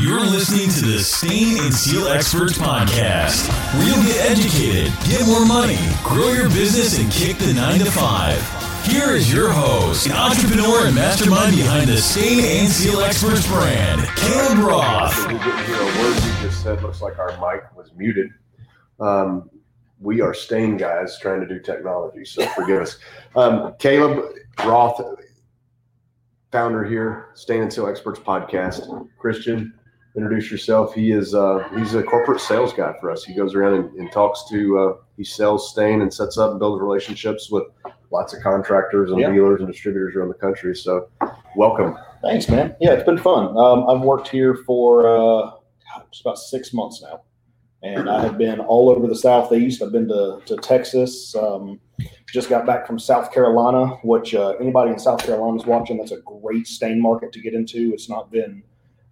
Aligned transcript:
You're 0.00 0.24
listening 0.26 0.68
to 0.70 0.84
the 0.84 0.98
Stain 0.98 1.58
and 1.58 1.72
Seal 1.72 2.08
Experts 2.08 2.58
Podcast, 2.58 3.48
where 3.74 3.86
you'll 3.86 4.02
get 4.02 4.30
educated, 4.30 4.92
get 5.08 5.26
more 5.26 5.46
money, 5.46 5.78
grow 6.02 6.32
your 6.32 6.48
business, 6.48 6.98
and 6.98 7.10
kick 7.12 7.38
the 7.38 7.54
nine 7.54 7.78
to 7.78 7.90
five. 7.90 8.36
Here 8.84 9.12
is 9.12 9.32
your 9.32 9.50
host, 9.50 10.06
an 10.06 10.12
entrepreneur 10.12 10.86
and 10.86 10.94
mastermind 10.94 11.56
behind 11.56 11.88
the 11.88 11.96
Stain 11.98 12.44
and 12.44 12.68
Seal 12.68 13.00
Experts 13.02 13.46
brand, 13.46 14.02
Caleb 14.16 14.58
Roth. 14.58 15.16
We 15.28 15.34
didn't 15.38 15.64
hear 15.64 15.76
a 15.76 15.84
word 15.84 16.14
you 16.16 16.32
just 16.42 16.62
said. 16.62 16.82
Looks 16.82 17.00
like 17.00 17.18
our 17.18 17.30
mic 17.38 17.64
was 17.76 17.92
muted. 17.94 18.30
Um, 19.00 19.48
we 20.00 20.20
are 20.20 20.34
stain 20.34 20.76
guys 20.76 21.18
trying 21.20 21.40
to 21.40 21.46
do 21.46 21.60
technology, 21.60 22.24
so 22.24 22.44
forgive 22.56 22.82
us. 22.82 22.98
Um, 23.36 23.74
Caleb 23.78 24.24
Roth, 24.64 25.00
founder 26.50 26.84
here, 26.84 27.28
Stain 27.34 27.62
and 27.62 27.72
Seal 27.72 27.86
Experts 27.86 28.18
podcast. 28.18 29.08
Christian, 29.18 29.72
introduce 30.16 30.50
yourself. 30.50 30.94
He 30.94 31.10
is 31.12 31.34
uh, 31.34 31.68
he's 31.76 31.94
a 31.94 32.02
corporate 32.02 32.40
sales 32.40 32.72
guy 32.72 32.94
for 33.00 33.10
us. 33.10 33.24
He 33.24 33.34
goes 33.34 33.54
around 33.54 33.74
and, 33.74 33.98
and 33.98 34.12
talks 34.12 34.44
to 34.50 34.78
uh, 34.78 34.92
he 35.16 35.24
sells 35.24 35.70
stain 35.70 36.02
and 36.02 36.12
sets 36.12 36.38
up 36.38 36.50
and 36.52 36.58
builds 36.58 36.80
relationships 36.80 37.50
with 37.50 37.64
lots 38.10 38.32
of 38.34 38.42
contractors 38.42 39.10
and 39.10 39.20
Yeah. 39.20 39.30
dealers 39.32 39.60
and 39.60 39.68
distributors 39.70 40.14
around 40.14 40.28
the 40.28 40.34
country. 40.34 40.74
So, 40.76 41.08
welcome. 41.56 41.96
Thanks, 42.22 42.48
man. 42.48 42.74
Yeah, 42.80 42.92
it's 42.92 43.04
been 43.04 43.18
fun. 43.18 43.56
Um, 43.56 43.88
I've 43.88 44.00
worked 44.02 44.28
here 44.28 44.54
for 44.66 45.06
uh, 45.08 45.50
it's 46.08 46.20
about 46.20 46.38
six 46.38 46.72
months 46.72 47.02
now, 47.02 47.22
and 47.82 48.08
I 48.08 48.22
have 48.22 48.38
been 48.38 48.60
all 48.60 48.88
over 48.90 49.06
the 49.06 49.16
southeast. 49.16 49.82
I've 49.82 49.92
been 49.92 50.08
to, 50.08 50.40
to 50.46 50.56
Texas. 50.56 51.34
Um, 51.34 51.80
just 52.32 52.48
got 52.48 52.66
back 52.66 52.86
from 52.86 52.98
South 52.98 53.30
Carolina, 53.32 53.86
which 54.02 54.34
uh, 54.34 54.50
anybody 54.60 54.90
in 54.90 54.98
South 54.98 55.20
Carolina 55.20 55.56
is 55.56 55.66
watching. 55.66 55.98
That's 55.98 56.10
a 56.10 56.20
great 56.22 56.66
stain 56.66 57.00
market 57.00 57.32
to 57.32 57.40
get 57.40 57.54
into. 57.54 57.92
It's 57.92 58.08
not 58.08 58.30
been 58.32 58.62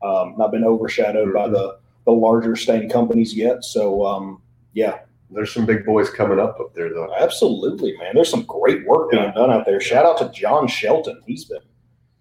um, 0.03 0.35
not 0.39 0.51
been 0.51 0.65
overshadowed 0.65 1.33
by 1.33 1.49
the 1.49 1.79
the 2.05 2.13
larger 2.13 2.57
stain 2.57 2.89
companies 2.89 3.35
yet. 3.35 3.65
So 3.65 4.05
um, 4.05 4.43
yeah, 4.73 4.99
There's 5.31 5.53
some 5.55 5.67
big 5.67 5.85
boys 5.87 6.11
coming 6.11 6.39
up 6.41 6.59
up 6.61 6.75
there, 6.75 6.91
though. 6.93 7.15
absolutely, 7.19 7.97
man. 7.99 8.13
There's 8.15 8.31
some 8.31 8.45
great 8.45 8.85
work 8.87 9.11
being 9.11 9.33
done 9.35 9.51
out 9.51 9.65
there. 9.67 9.81
Shout 9.81 10.05
out 10.05 10.19
to 10.19 10.29
John 10.31 10.67
Shelton. 10.67 11.21
He's 11.27 11.45
been 11.45 11.61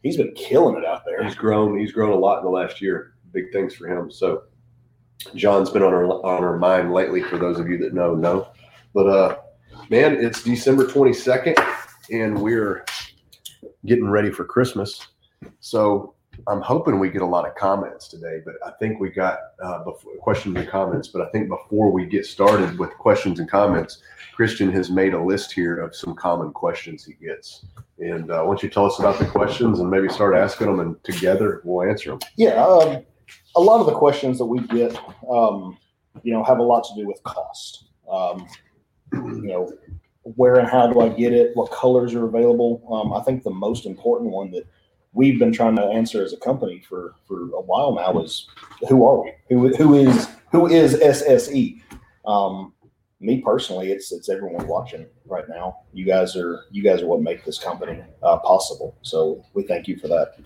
he's 0.03 0.17
been 0.17 0.33
killing 0.33 0.78
it 0.78 0.86
out 0.86 1.03
there. 1.05 1.23
He's 1.23 1.36
grown. 1.36 1.80
He's 1.80 1.92
grown 1.92 2.11
a 2.11 2.16
lot 2.16 2.39
in 2.39 2.45
the 2.45 2.52
last 2.52 2.81
year. 2.81 3.14
Big 3.33 3.52
things 3.52 3.73
for 3.73 3.88
him. 3.88 4.11
So, 4.11 4.44
John's 5.36 5.70
been 5.70 5.83
on 5.83 5.94
our 5.94 6.05
on 6.05 6.44
our 6.44 6.58
mind 6.58 6.94
lately. 6.94 7.22
For 7.23 7.38
those 7.38 7.59
of 7.59 7.67
you 7.70 7.77
that 7.80 7.94
know, 7.94 8.14
know. 8.16 8.48
But 8.94 9.08
uh, 9.08 9.38
man, 9.89 10.16
it's 10.23 10.44
December 10.44 10.86
twenty 10.88 11.14
second, 11.14 11.58
and 12.11 12.39
we're 12.39 12.86
getting 13.86 14.09
ready 14.09 14.30
for 14.31 14.44
Christmas. 14.45 15.08
So 15.59 16.14
I'm 16.47 16.61
hoping 16.61 16.99
we 16.99 17.09
get 17.09 17.21
a 17.21 17.25
lot 17.25 17.47
of 17.47 17.55
comments 17.55 18.07
today. 18.07 18.41
But 18.43 18.55
I 18.65 18.71
think 18.79 18.99
we 18.99 19.09
got 19.09 19.39
uh, 19.63 19.83
before, 19.83 20.13
questions 20.17 20.57
and 20.57 20.67
comments. 20.67 21.07
But 21.07 21.21
I 21.21 21.29
think 21.29 21.49
before 21.49 21.91
we 21.91 22.05
get 22.05 22.25
started 22.25 22.77
with 22.79 22.91
questions 22.91 23.39
and 23.39 23.49
comments, 23.49 24.01
Christian 24.35 24.71
has 24.71 24.89
made 24.89 25.13
a 25.13 25.21
list 25.21 25.52
here 25.52 25.79
of 25.79 25.95
some 25.95 26.15
common 26.15 26.52
questions 26.52 27.05
he 27.05 27.13
gets. 27.13 27.65
And 27.99 28.31
uh, 28.31 28.41
why 28.41 28.47
don't 28.47 28.63
you 28.63 28.69
tell 28.69 28.85
us 28.85 28.99
about 28.99 29.19
the 29.19 29.25
questions 29.25 29.79
and 29.79 29.89
maybe 29.89 30.09
start 30.09 30.35
asking 30.35 30.67
them, 30.67 30.79
and 30.79 31.03
together 31.03 31.61
we'll 31.63 31.87
answer 31.87 32.11
them. 32.11 32.19
Yeah, 32.37 32.63
um, 32.65 33.03
a 33.55 33.61
lot 33.61 33.79
of 33.79 33.85
the 33.85 33.93
questions 33.93 34.37
that 34.39 34.45
we 34.45 34.59
get, 34.61 34.97
um, 35.29 35.77
you 36.23 36.33
know, 36.33 36.43
have 36.43 36.59
a 36.59 36.63
lot 36.63 36.83
to 36.85 36.95
do 36.95 37.05
with 37.05 37.21
cost. 37.23 37.85
Um, 38.11 38.47
you 39.13 39.43
know, 39.43 39.71
where 40.23 40.55
and 40.55 40.67
how 40.67 40.91
do 40.91 41.02
I 41.02 41.09
get 41.09 41.33
it? 41.33 41.55
What 41.55 41.71
colors 41.71 42.13
are 42.13 42.25
available? 42.25 42.83
Um, 42.91 43.13
I 43.13 43.21
think 43.23 43.43
the 43.43 43.52
most 43.52 43.85
important 43.85 44.31
one 44.31 44.52
that 44.52 44.63
we've 45.14 45.40
been 45.40 45.52
trying 45.52 45.76
to 45.76 45.84
answer 45.84 46.23
as 46.23 46.34
a 46.34 46.38
company 46.38 46.81
for 46.88 47.16
for 47.28 47.44
a 47.52 47.62
while 47.62 47.94
now 47.94 48.20
is 48.20 48.48
who 48.88 49.06
are 49.06 49.23
we? 49.23 49.34
Who 49.50 49.76
who 49.76 49.95
is 49.95 50.30
who 50.52 50.67
is 50.67 50.95
SSE? 50.95 51.81
Um, 52.26 52.73
me 53.20 53.42
personally, 53.42 53.92
it's 53.92 54.12
it's 54.12 54.30
everyone 54.30 54.67
watching 54.67 55.05
right 55.26 55.48
now. 55.48 55.77
You 55.94 56.05
guys 56.05 56.36
are 56.36 56.66
you 56.71 56.83
guys 56.83 57.02
are 57.02 57.08
what 57.08 57.21
make 57.21 57.45
this 57.45 57.60
company 57.60 58.02
uh, 58.23 58.38
possible. 58.39 58.98
So 59.02 59.45
we 59.54 59.64
thank 59.64 59.88
you 59.88 59.98
for 59.98 60.08
that. 60.08 60.39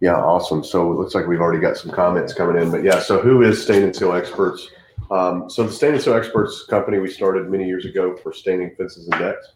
Yeah, 0.00 0.16
awesome. 0.16 0.64
So 0.64 0.90
it 0.92 0.94
looks 0.94 1.14
like 1.14 1.26
we've 1.26 1.40
already 1.40 1.60
got 1.60 1.76
some 1.76 1.90
comments 1.90 2.32
coming 2.32 2.60
in. 2.60 2.70
But 2.70 2.82
yeah, 2.82 3.00
so 3.00 3.20
who 3.20 3.42
is 3.42 3.62
Stain 3.62 3.82
and 3.82 3.94
Seal 3.94 4.12
Experts? 4.12 4.68
Um, 5.10 5.50
so 5.50 5.64
the 5.64 5.72
Stain 5.72 5.92
and 5.92 6.02
Seal 6.02 6.14
Experts 6.14 6.64
company 6.64 6.98
we 6.98 7.10
started 7.10 7.50
many 7.50 7.66
years 7.66 7.84
ago 7.84 8.16
for 8.16 8.32
staining 8.32 8.74
fences 8.76 9.08
and 9.08 9.20
decks. 9.20 9.52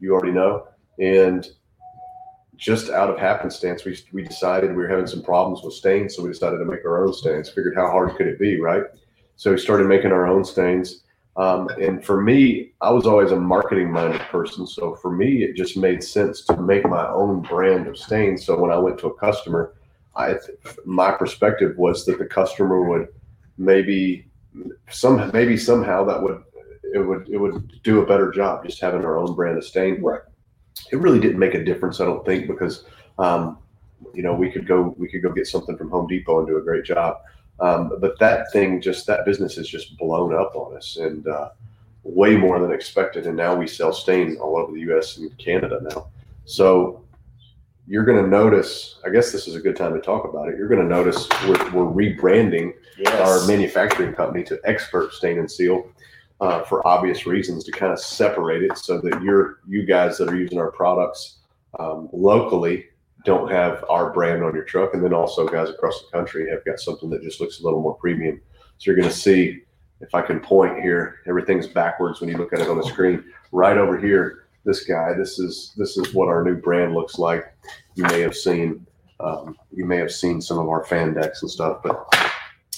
You 0.00 0.14
already 0.14 0.32
know. 0.32 0.68
And 1.00 1.46
just 2.56 2.90
out 2.90 3.10
of 3.10 3.18
happenstance, 3.18 3.84
we, 3.84 3.98
we 4.12 4.22
decided 4.22 4.70
we 4.70 4.76
were 4.76 4.88
having 4.88 5.06
some 5.06 5.22
problems 5.22 5.62
with 5.62 5.74
stains. 5.74 6.16
So 6.16 6.22
we 6.22 6.30
decided 6.30 6.58
to 6.58 6.64
make 6.64 6.84
our 6.84 7.04
own 7.04 7.12
stains. 7.12 7.48
Figured 7.48 7.74
how 7.76 7.90
hard 7.90 8.16
could 8.16 8.26
it 8.26 8.38
be, 8.38 8.60
right? 8.60 8.84
So 9.36 9.50
we 9.50 9.58
started 9.58 9.86
making 9.86 10.12
our 10.12 10.26
own 10.26 10.44
stains. 10.44 11.02
Um, 11.36 11.68
and 11.80 12.04
for 12.04 12.22
me, 12.22 12.72
I 12.80 12.90
was 12.90 13.06
always 13.06 13.32
a 13.32 13.36
marketing 13.36 13.90
minded 13.90 14.20
person. 14.22 14.66
So 14.66 14.94
for 14.94 15.10
me, 15.10 15.42
it 15.42 15.56
just 15.56 15.76
made 15.76 16.02
sense 16.02 16.44
to 16.46 16.56
make 16.56 16.84
my 16.84 17.08
own 17.08 17.42
brand 17.42 17.88
of 17.88 17.98
stains. 17.98 18.44
So 18.44 18.58
when 18.58 18.70
I 18.70 18.78
went 18.78 18.98
to 19.00 19.08
a 19.08 19.14
customer, 19.14 19.74
I 20.16 20.34
my 20.84 21.10
perspective 21.10 21.76
was 21.76 22.06
that 22.06 22.18
the 22.18 22.26
customer 22.26 22.88
would 22.88 23.08
maybe 23.58 24.28
some 24.88 25.30
maybe 25.32 25.56
somehow 25.56 26.04
that 26.04 26.22
would 26.22 26.42
it 26.94 27.00
would 27.00 27.28
it 27.28 27.38
would 27.38 27.82
do 27.82 28.00
a 28.00 28.06
better 28.06 28.30
job 28.30 28.64
just 28.64 28.80
having 28.80 29.04
our 29.04 29.18
own 29.18 29.34
brand 29.34 29.58
of 29.58 29.64
stain. 29.64 30.00
Right. 30.00 30.20
It 30.90 30.96
really 30.96 31.20
didn't 31.20 31.38
make 31.38 31.54
a 31.54 31.64
difference, 31.64 32.00
I 32.00 32.04
don't 32.04 32.24
think, 32.24 32.46
because 32.46 32.84
um, 33.18 33.58
you 34.12 34.22
know 34.22 34.34
we 34.34 34.50
could 34.50 34.66
go 34.66 34.94
we 34.98 35.08
could 35.08 35.22
go 35.22 35.32
get 35.32 35.46
something 35.46 35.76
from 35.76 35.90
Home 35.90 36.06
Depot 36.06 36.38
and 36.38 36.48
do 36.48 36.58
a 36.58 36.62
great 36.62 36.84
job. 36.84 37.18
Um, 37.60 37.92
but 38.00 38.18
that 38.18 38.50
thing 38.52 38.80
just 38.80 39.06
that 39.06 39.24
business 39.24 39.54
has 39.56 39.68
just 39.68 39.96
blown 39.96 40.34
up 40.34 40.54
on 40.56 40.76
us 40.76 40.96
and 40.96 41.26
uh, 41.26 41.50
way 42.02 42.36
more 42.36 42.58
than 42.60 42.72
expected. 42.72 43.26
And 43.26 43.36
now 43.36 43.54
we 43.54 43.66
sell 43.66 43.92
stain 43.92 44.36
all 44.36 44.56
over 44.56 44.72
the 44.72 44.80
U.S. 44.80 45.18
and 45.18 45.36
Canada 45.38 45.80
now. 45.82 46.08
So 46.44 47.04
you're 47.86 48.04
going 48.04 48.22
to 48.22 48.28
notice. 48.28 48.98
I 49.04 49.10
guess 49.10 49.30
this 49.30 49.46
is 49.46 49.54
a 49.54 49.60
good 49.60 49.76
time 49.76 49.94
to 49.94 50.00
talk 50.00 50.24
about 50.24 50.48
it. 50.48 50.56
You're 50.56 50.68
going 50.68 50.82
to 50.82 50.88
notice 50.88 51.28
we're, 51.46 51.70
we're 51.72 51.92
rebranding 51.92 52.72
our 53.06 53.46
manufacturing 53.46 54.14
company 54.14 54.42
to 54.44 54.60
Expert 54.64 55.12
Stain 55.12 55.38
and 55.38 55.50
Seal 55.50 55.86
uh, 56.44 56.62
for 56.64 56.86
obvious 56.86 57.24
reasons 57.26 57.64
to 57.64 57.72
kind 57.72 57.90
of 57.90 57.98
separate 57.98 58.62
it 58.62 58.76
so 58.76 59.00
that 59.00 59.22
you're 59.22 59.60
you 59.66 59.82
guys 59.86 60.18
that 60.18 60.28
are 60.28 60.36
using 60.36 60.58
our 60.58 60.70
products 60.70 61.38
um, 61.80 62.10
locally 62.12 62.84
don't 63.24 63.50
have 63.50 63.82
our 63.88 64.12
brand 64.12 64.44
on 64.44 64.54
your 64.54 64.64
truck, 64.64 64.92
and 64.92 65.02
then 65.02 65.14
also 65.14 65.48
guys 65.48 65.70
across 65.70 66.02
the 66.02 66.16
country 66.16 66.50
have 66.50 66.62
got 66.66 66.78
something 66.78 67.08
that 67.08 67.22
just 67.22 67.40
looks 67.40 67.60
a 67.60 67.64
little 67.64 67.80
more 67.80 67.94
premium. 67.94 68.38
So 68.76 68.90
you're 68.90 68.96
going 68.96 69.08
to 69.08 69.16
see 69.16 69.62
if 70.02 70.14
I 70.14 70.20
can 70.20 70.38
point 70.38 70.82
here, 70.82 71.20
everything's 71.26 71.66
backwards 71.66 72.20
when 72.20 72.28
you 72.28 72.36
look 72.36 72.52
at 72.52 72.60
it 72.60 72.68
on 72.68 72.76
the 72.76 72.84
screen. 72.84 73.24
Right 73.50 73.78
over 73.78 73.96
here, 73.96 74.48
this 74.66 74.84
guy, 74.84 75.14
this 75.14 75.38
is 75.38 75.72
this 75.78 75.96
is 75.96 76.12
what 76.12 76.28
our 76.28 76.44
new 76.44 76.56
brand 76.56 76.92
looks 76.92 77.18
like. 77.18 77.54
You 77.94 78.04
may 78.04 78.20
have 78.20 78.36
seen 78.36 78.86
um, 79.20 79.56
you 79.72 79.86
may 79.86 79.96
have 79.96 80.12
seen 80.12 80.42
some 80.42 80.58
of 80.58 80.68
our 80.68 80.84
fan 80.84 81.14
decks 81.14 81.40
and 81.40 81.50
stuff, 81.50 81.78
but 81.82 82.06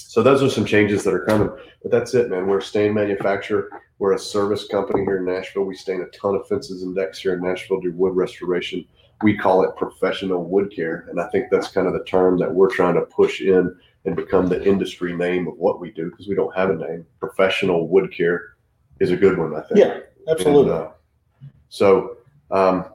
so 0.07 0.23
those 0.23 0.41
are 0.41 0.49
some 0.49 0.63
changes 0.63 1.03
that 1.03 1.13
are 1.13 1.25
coming. 1.25 1.49
But 1.83 1.91
that's 1.91 2.13
it, 2.13 2.29
man. 2.29 2.47
We're 2.47 2.59
a 2.59 2.63
stain 2.63 2.93
manufacturer. 2.93 3.69
We're 3.99 4.13
a 4.13 4.19
service 4.19 4.65
company 4.65 5.03
here 5.03 5.17
in 5.17 5.25
Nashville. 5.25 5.63
We 5.63 5.75
stain 5.75 6.01
a 6.01 6.17
ton 6.17 6.33
of 6.33 6.47
fences 6.47 6.83
and 6.83 6.95
decks 6.95 7.19
here 7.19 7.33
in 7.33 7.43
Nashville, 7.43 7.81
do 7.81 7.91
wood 7.91 8.15
restoration. 8.15 8.85
We 9.21 9.35
call 9.35 9.63
it 9.63 9.75
professional 9.75 10.45
wood 10.45 10.71
care. 10.73 11.07
And 11.09 11.19
I 11.19 11.27
think 11.27 11.47
that's 11.51 11.67
kind 11.67 11.87
of 11.87 11.93
the 11.93 12.05
term 12.05 12.37
that 12.39 12.53
we're 12.53 12.73
trying 12.73 12.95
to 12.95 13.01
push 13.01 13.41
in 13.41 13.75
and 14.05 14.15
become 14.15 14.47
the 14.47 14.65
industry 14.65 15.13
name 15.13 15.45
of 15.45 15.57
what 15.57 15.81
we 15.81 15.91
do 15.91 16.09
because 16.09 16.29
we 16.29 16.35
don't 16.35 16.55
have 16.55 16.69
a 16.69 16.75
name. 16.75 17.05
Professional 17.19 17.89
wood 17.89 18.13
care 18.15 18.55
is 19.01 19.11
a 19.11 19.17
good 19.17 19.37
one, 19.37 19.53
I 19.55 19.61
think. 19.63 19.79
Yeah, 19.79 19.99
absolutely. 20.29 20.71
And, 20.71 20.83
uh, 20.83 20.91
so, 21.67 22.17
um, 22.49 22.85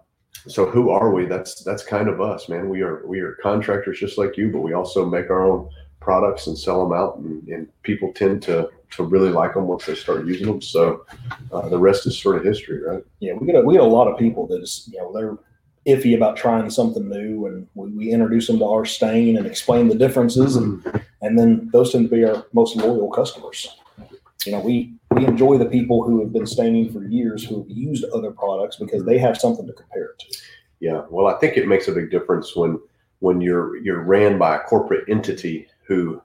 so 0.49 0.65
who 0.65 0.89
are 0.89 1.12
we? 1.12 1.27
That's 1.27 1.62
that's 1.62 1.84
kind 1.84 2.09
of 2.09 2.23
us, 2.23 2.49
man. 2.49 2.71
We 2.71 2.81
are 2.81 3.06
we 3.06 3.21
are 3.21 3.37
contractors 3.43 4.00
just 4.00 4.17
like 4.19 4.37
you, 4.39 4.50
but 4.50 4.61
we 4.61 4.73
also 4.73 5.05
make 5.05 5.29
our 5.29 5.44
own 5.44 5.69
products 6.02 6.46
and 6.46 6.58
sell 6.58 6.87
them 6.87 6.96
out, 6.96 7.16
and, 7.19 7.46
and 7.49 7.69
people 7.82 8.12
tend 8.12 8.43
to 8.43 8.69
to 8.90 9.02
really 9.02 9.31
like 9.31 9.54
them 9.54 9.66
once 9.66 9.87
they 9.87 9.94
start 9.94 10.26
using 10.26 10.46
them. 10.46 10.60
So, 10.60 11.06
uh, 11.50 11.69
the 11.69 11.78
rest 11.78 12.06
is 12.06 12.19
sort 12.19 12.37
of 12.37 12.44
history, 12.44 12.82
right? 12.82 13.02
yeah, 13.20 13.32
we 13.32 13.46
get 13.46 13.56
a, 13.56 13.60
we 13.62 13.75
get 13.75 13.82
a 13.82 13.87
lot 13.87 14.08
of 14.08 14.19
people 14.19 14.46
that 14.49 14.62
is 14.62 14.88
you 14.93 14.99
know 14.99 15.12
they're 15.12 15.38
iffy 15.87 16.14
about 16.14 16.37
trying 16.37 16.70
something 16.70 17.08
new, 17.08 17.46
and 17.46 17.66
we, 17.75 17.90
we 17.90 18.10
introduce 18.10 18.46
them 18.46 18.58
to 18.58 18.66
our 18.66 18.84
stain 18.84 19.37
and 19.37 19.46
explain 19.46 19.88
the 19.88 19.94
differences, 19.94 20.56
and 20.56 20.84
and 21.22 21.38
then 21.38 21.70
those 21.72 21.93
tend 21.93 22.08
to 22.08 22.14
be 22.14 22.25
our 22.25 22.46
most 22.52 22.76
loyal 22.76 23.10
customers. 23.10 23.69
You 24.44 24.52
know, 24.52 24.60
we 24.60 24.94
we 25.12 25.25
enjoy 25.26 25.58
the 25.58 25.66
people 25.66 26.02
who 26.04 26.20
have 26.20 26.32
been 26.32 26.46
staining 26.46 26.93
for 26.93 27.04
years 27.04 27.44
who 27.44 27.62
have 27.62 27.70
used 27.70 28.04
other 28.12 28.31
products 28.31 28.76
because 28.76 29.04
they 29.04 29.19
have 29.19 29.37
something 29.37 29.66
to 29.66 29.72
compare 29.72 30.06
it 30.06 30.19
to. 30.19 30.38
Yeah, 30.81 31.02
well, 31.10 31.28
I 31.28 31.38
think 31.38 31.56
it 31.56 31.69
makes 31.69 31.88
a 31.88 31.93
big 31.93 32.10
difference 32.10 32.56
when 32.56 32.78
when 33.20 33.40
you're 33.40 33.76
you're 33.78 34.02
ran 34.02 34.38
by 34.38 34.56
a 34.56 34.60
corporate 34.60 35.08
entity 35.08 35.69
who, 35.87 36.23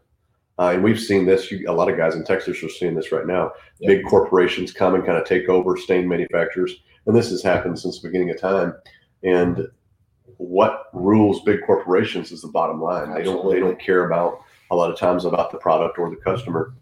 uh, 0.59 0.71
and 0.73 0.83
we've 0.83 0.99
seen 0.99 1.25
this. 1.25 1.51
You, 1.51 1.69
a 1.69 1.73
lot 1.73 1.89
of 1.89 1.97
guys 1.97 2.15
in 2.15 2.23
Texas 2.23 2.63
are 2.63 2.69
seeing 2.69 2.95
this 2.95 3.11
right 3.11 3.27
now. 3.27 3.51
Yeah. 3.79 3.89
Big 3.89 4.05
corporations 4.05 4.71
come 4.71 4.95
and 4.95 5.05
kind 5.05 5.17
of 5.17 5.25
take 5.25 5.49
over 5.49 5.77
stain 5.77 6.07
manufacturers, 6.07 6.75
and 7.05 7.15
this 7.15 7.29
has 7.29 7.43
happened 7.43 7.79
since 7.79 7.99
the 7.99 8.07
beginning 8.07 8.31
of 8.31 8.39
time. 8.39 8.73
And 9.23 9.67
what 10.37 10.85
rules 10.93 11.41
big 11.43 11.59
corporations 11.65 12.31
is 12.31 12.41
the 12.41 12.47
bottom 12.47 12.81
line. 12.81 13.13
They 13.13 13.23
don't 13.23 13.49
they 13.51 13.59
don't 13.59 13.79
care 13.79 14.05
about 14.05 14.41
a 14.71 14.75
lot 14.75 14.91
of 14.91 14.97
times 14.97 15.25
about 15.25 15.51
the 15.51 15.57
product 15.57 15.97
or 15.97 16.09
the 16.09 16.17
customer. 16.17 16.73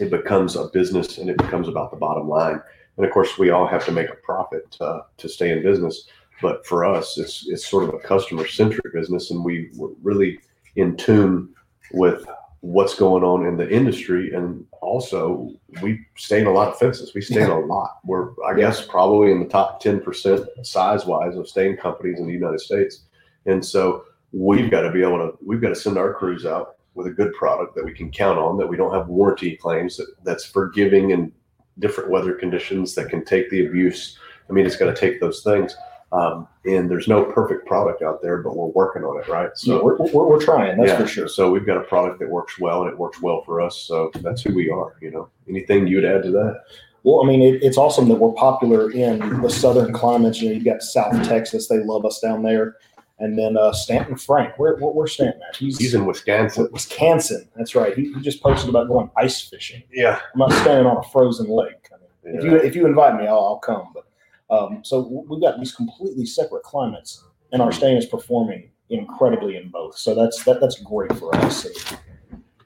It 0.00 0.10
becomes 0.10 0.56
a 0.56 0.68
business 0.68 1.18
and 1.18 1.30
it 1.30 1.38
becomes 1.38 1.68
about 1.68 1.90
the 1.90 1.96
bottom 1.96 2.28
line. 2.28 2.60
And 2.96 3.06
of 3.06 3.12
course, 3.12 3.38
we 3.38 3.50
all 3.50 3.66
have 3.66 3.84
to 3.86 3.92
make 3.92 4.08
a 4.08 4.16
profit 4.16 4.70
to, 4.72 5.04
to 5.16 5.28
stay 5.28 5.50
in 5.50 5.62
business. 5.62 6.08
But 6.42 6.66
for 6.66 6.84
us, 6.84 7.16
it's 7.18 7.46
it's 7.48 7.66
sort 7.66 7.88
of 7.88 7.94
a 7.94 7.98
customer 7.98 8.46
centric 8.46 8.92
business, 8.92 9.30
and 9.30 9.44
we 9.44 9.70
we're 9.74 9.92
really 10.02 10.38
in 10.76 10.96
tune 10.96 11.54
with 11.92 12.26
what's 12.60 12.94
going 12.94 13.22
on 13.22 13.46
in 13.46 13.56
the 13.56 13.68
industry. 13.68 14.34
And 14.34 14.64
also, 14.80 15.50
we 15.82 16.04
stain 16.16 16.46
a 16.46 16.52
lot 16.52 16.68
of 16.68 16.78
fences. 16.78 17.14
We 17.14 17.20
stain 17.20 17.50
a 17.50 17.58
lot. 17.66 17.98
We're 18.04 18.30
I 18.44 18.54
guess 18.56 18.84
probably 18.84 19.30
in 19.30 19.40
the 19.40 19.48
top 19.48 19.80
ten 19.80 20.00
percent 20.00 20.46
size 20.62 21.06
wise 21.06 21.36
of 21.36 21.48
stain 21.48 21.76
companies 21.76 22.18
in 22.18 22.26
the 22.26 22.32
United 22.32 22.60
States. 22.60 23.04
And 23.46 23.64
so 23.64 24.04
we've 24.32 24.70
got 24.70 24.82
to 24.82 24.90
be 24.90 25.02
able 25.02 25.18
to 25.18 25.38
we've 25.44 25.60
got 25.60 25.68
to 25.68 25.76
send 25.76 25.96
our 25.96 26.12
crews 26.12 26.44
out 26.44 26.76
with 26.94 27.06
a 27.06 27.10
good 27.10 27.32
product 27.34 27.74
that 27.76 27.84
we 27.84 27.92
can 27.92 28.10
count 28.10 28.38
on, 28.38 28.56
that 28.56 28.66
we 28.66 28.76
don't 28.76 28.92
have 28.92 29.08
warranty 29.08 29.54
claims, 29.56 29.98
that, 29.98 30.06
that's 30.24 30.46
forgiving 30.46 31.10
in 31.10 31.30
different 31.78 32.10
weather 32.10 32.32
conditions, 32.32 32.94
that 32.94 33.10
can 33.10 33.22
take 33.24 33.50
the 33.50 33.66
abuse. 33.66 34.18
I 34.48 34.52
mean, 34.54 34.64
it's 34.64 34.76
got 34.76 34.86
to 34.86 34.96
take 34.98 35.20
those 35.20 35.42
things. 35.42 35.76
Um, 36.16 36.48
and 36.64 36.90
there's 36.90 37.08
no 37.08 37.24
perfect 37.24 37.66
product 37.66 38.02
out 38.02 38.22
there, 38.22 38.38
but 38.38 38.56
we're 38.56 38.68
working 38.68 39.02
on 39.02 39.20
it, 39.20 39.28
right? 39.28 39.50
So 39.54 39.82
we're, 39.84 39.96
we're, 39.98 40.26
we're 40.26 40.40
trying, 40.40 40.78
that's 40.78 40.90
yeah, 40.90 40.98
for 40.98 41.06
sure. 41.06 41.28
So 41.28 41.50
we've 41.50 41.66
got 41.66 41.76
a 41.76 41.82
product 41.82 42.18
that 42.20 42.28
works 42.28 42.58
well, 42.58 42.82
and 42.82 42.90
it 42.90 42.98
works 42.98 43.20
well 43.20 43.42
for 43.42 43.60
us. 43.60 43.76
So 43.76 44.10
that's 44.16 44.42
who 44.42 44.54
we 44.54 44.70
are. 44.70 44.94
You 45.00 45.10
know, 45.10 45.28
anything 45.48 45.86
you'd 45.86 46.04
add 46.04 46.22
to 46.22 46.30
that? 46.30 46.62
Well, 47.02 47.22
I 47.22 47.26
mean, 47.26 47.42
it, 47.42 47.62
it's 47.62 47.76
awesome 47.76 48.08
that 48.08 48.16
we're 48.16 48.32
popular 48.32 48.90
in 48.90 49.42
the 49.42 49.50
southern 49.50 49.92
climates. 49.92 50.40
You 50.40 50.48
know, 50.48 50.54
you've 50.54 50.64
got 50.64 50.82
South 50.82 51.22
Texas; 51.28 51.68
they 51.68 51.78
love 51.78 52.04
us 52.04 52.18
down 52.18 52.42
there, 52.42 52.76
and 53.18 53.38
then 53.38 53.56
uh, 53.56 53.72
Stanton 53.72 54.16
Frank. 54.16 54.58
Where, 54.58 54.76
where 54.76 54.90
where's 54.90 55.12
Stanton 55.12 55.40
at? 55.48 55.56
He's, 55.56 55.78
He's 55.78 55.94
in 55.94 56.06
Wisconsin. 56.06 56.68
Wisconsin. 56.72 57.48
That's 57.54 57.74
right. 57.74 57.94
He, 57.94 58.12
he 58.12 58.20
just 58.22 58.42
posted 58.42 58.70
about 58.70 58.88
going 58.88 59.10
ice 59.16 59.40
fishing. 59.40 59.82
Yeah. 59.92 60.18
I'm 60.34 60.38
not 60.38 60.52
standing 60.52 60.86
on 60.86 60.96
a 60.96 61.08
frozen 61.10 61.48
lake. 61.48 61.88
I 61.92 61.96
mean, 62.28 62.38
if 62.38 62.44
you 62.44 62.56
if 62.56 62.74
you 62.74 62.86
invite 62.86 63.20
me, 63.20 63.28
I'll, 63.28 63.38
I'll 63.38 63.58
come. 63.58 63.92
But 63.94 64.05
um, 64.50 64.80
so 64.84 65.24
we've 65.28 65.40
got 65.40 65.58
these 65.58 65.74
completely 65.74 66.26
separate 66.26 66.62
climates, 66.62 67.24
and 67.52 67.60
our 67.60 67.72
stain 67.72 67.96
is 67.96 68.06
performing 68.06 68.70
incredibly 68.90 69.56
in 69.56 69.68
both. 69.68 69.96
So 69.96 70.14
that's 70.14 70.44
that 70.44 70.60
that's 70.60 70.80
great 70.82 71.14
for 71.16 71.34
us. 71.36 71.66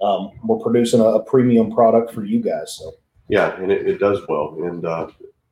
Um, 0.02 0.30
we're 0.44 0.58
producing 0.58 1.00
a, 1.00 1.04
a 1.04 1.22
premium 1.22 1.70
product 1.70 2.12
for 2.12 2.24
you 2.24 2.40
guys. 2.40 2.76
So 2.78 2.92
Yeah, 3.28 3.60
and 3.60 3.70
it, 3.70 3.86
it 3.86 3.98
does 3.98 4.20
well. 4.28 4.56
And 4.62 4.84
uh, 4.84 5.08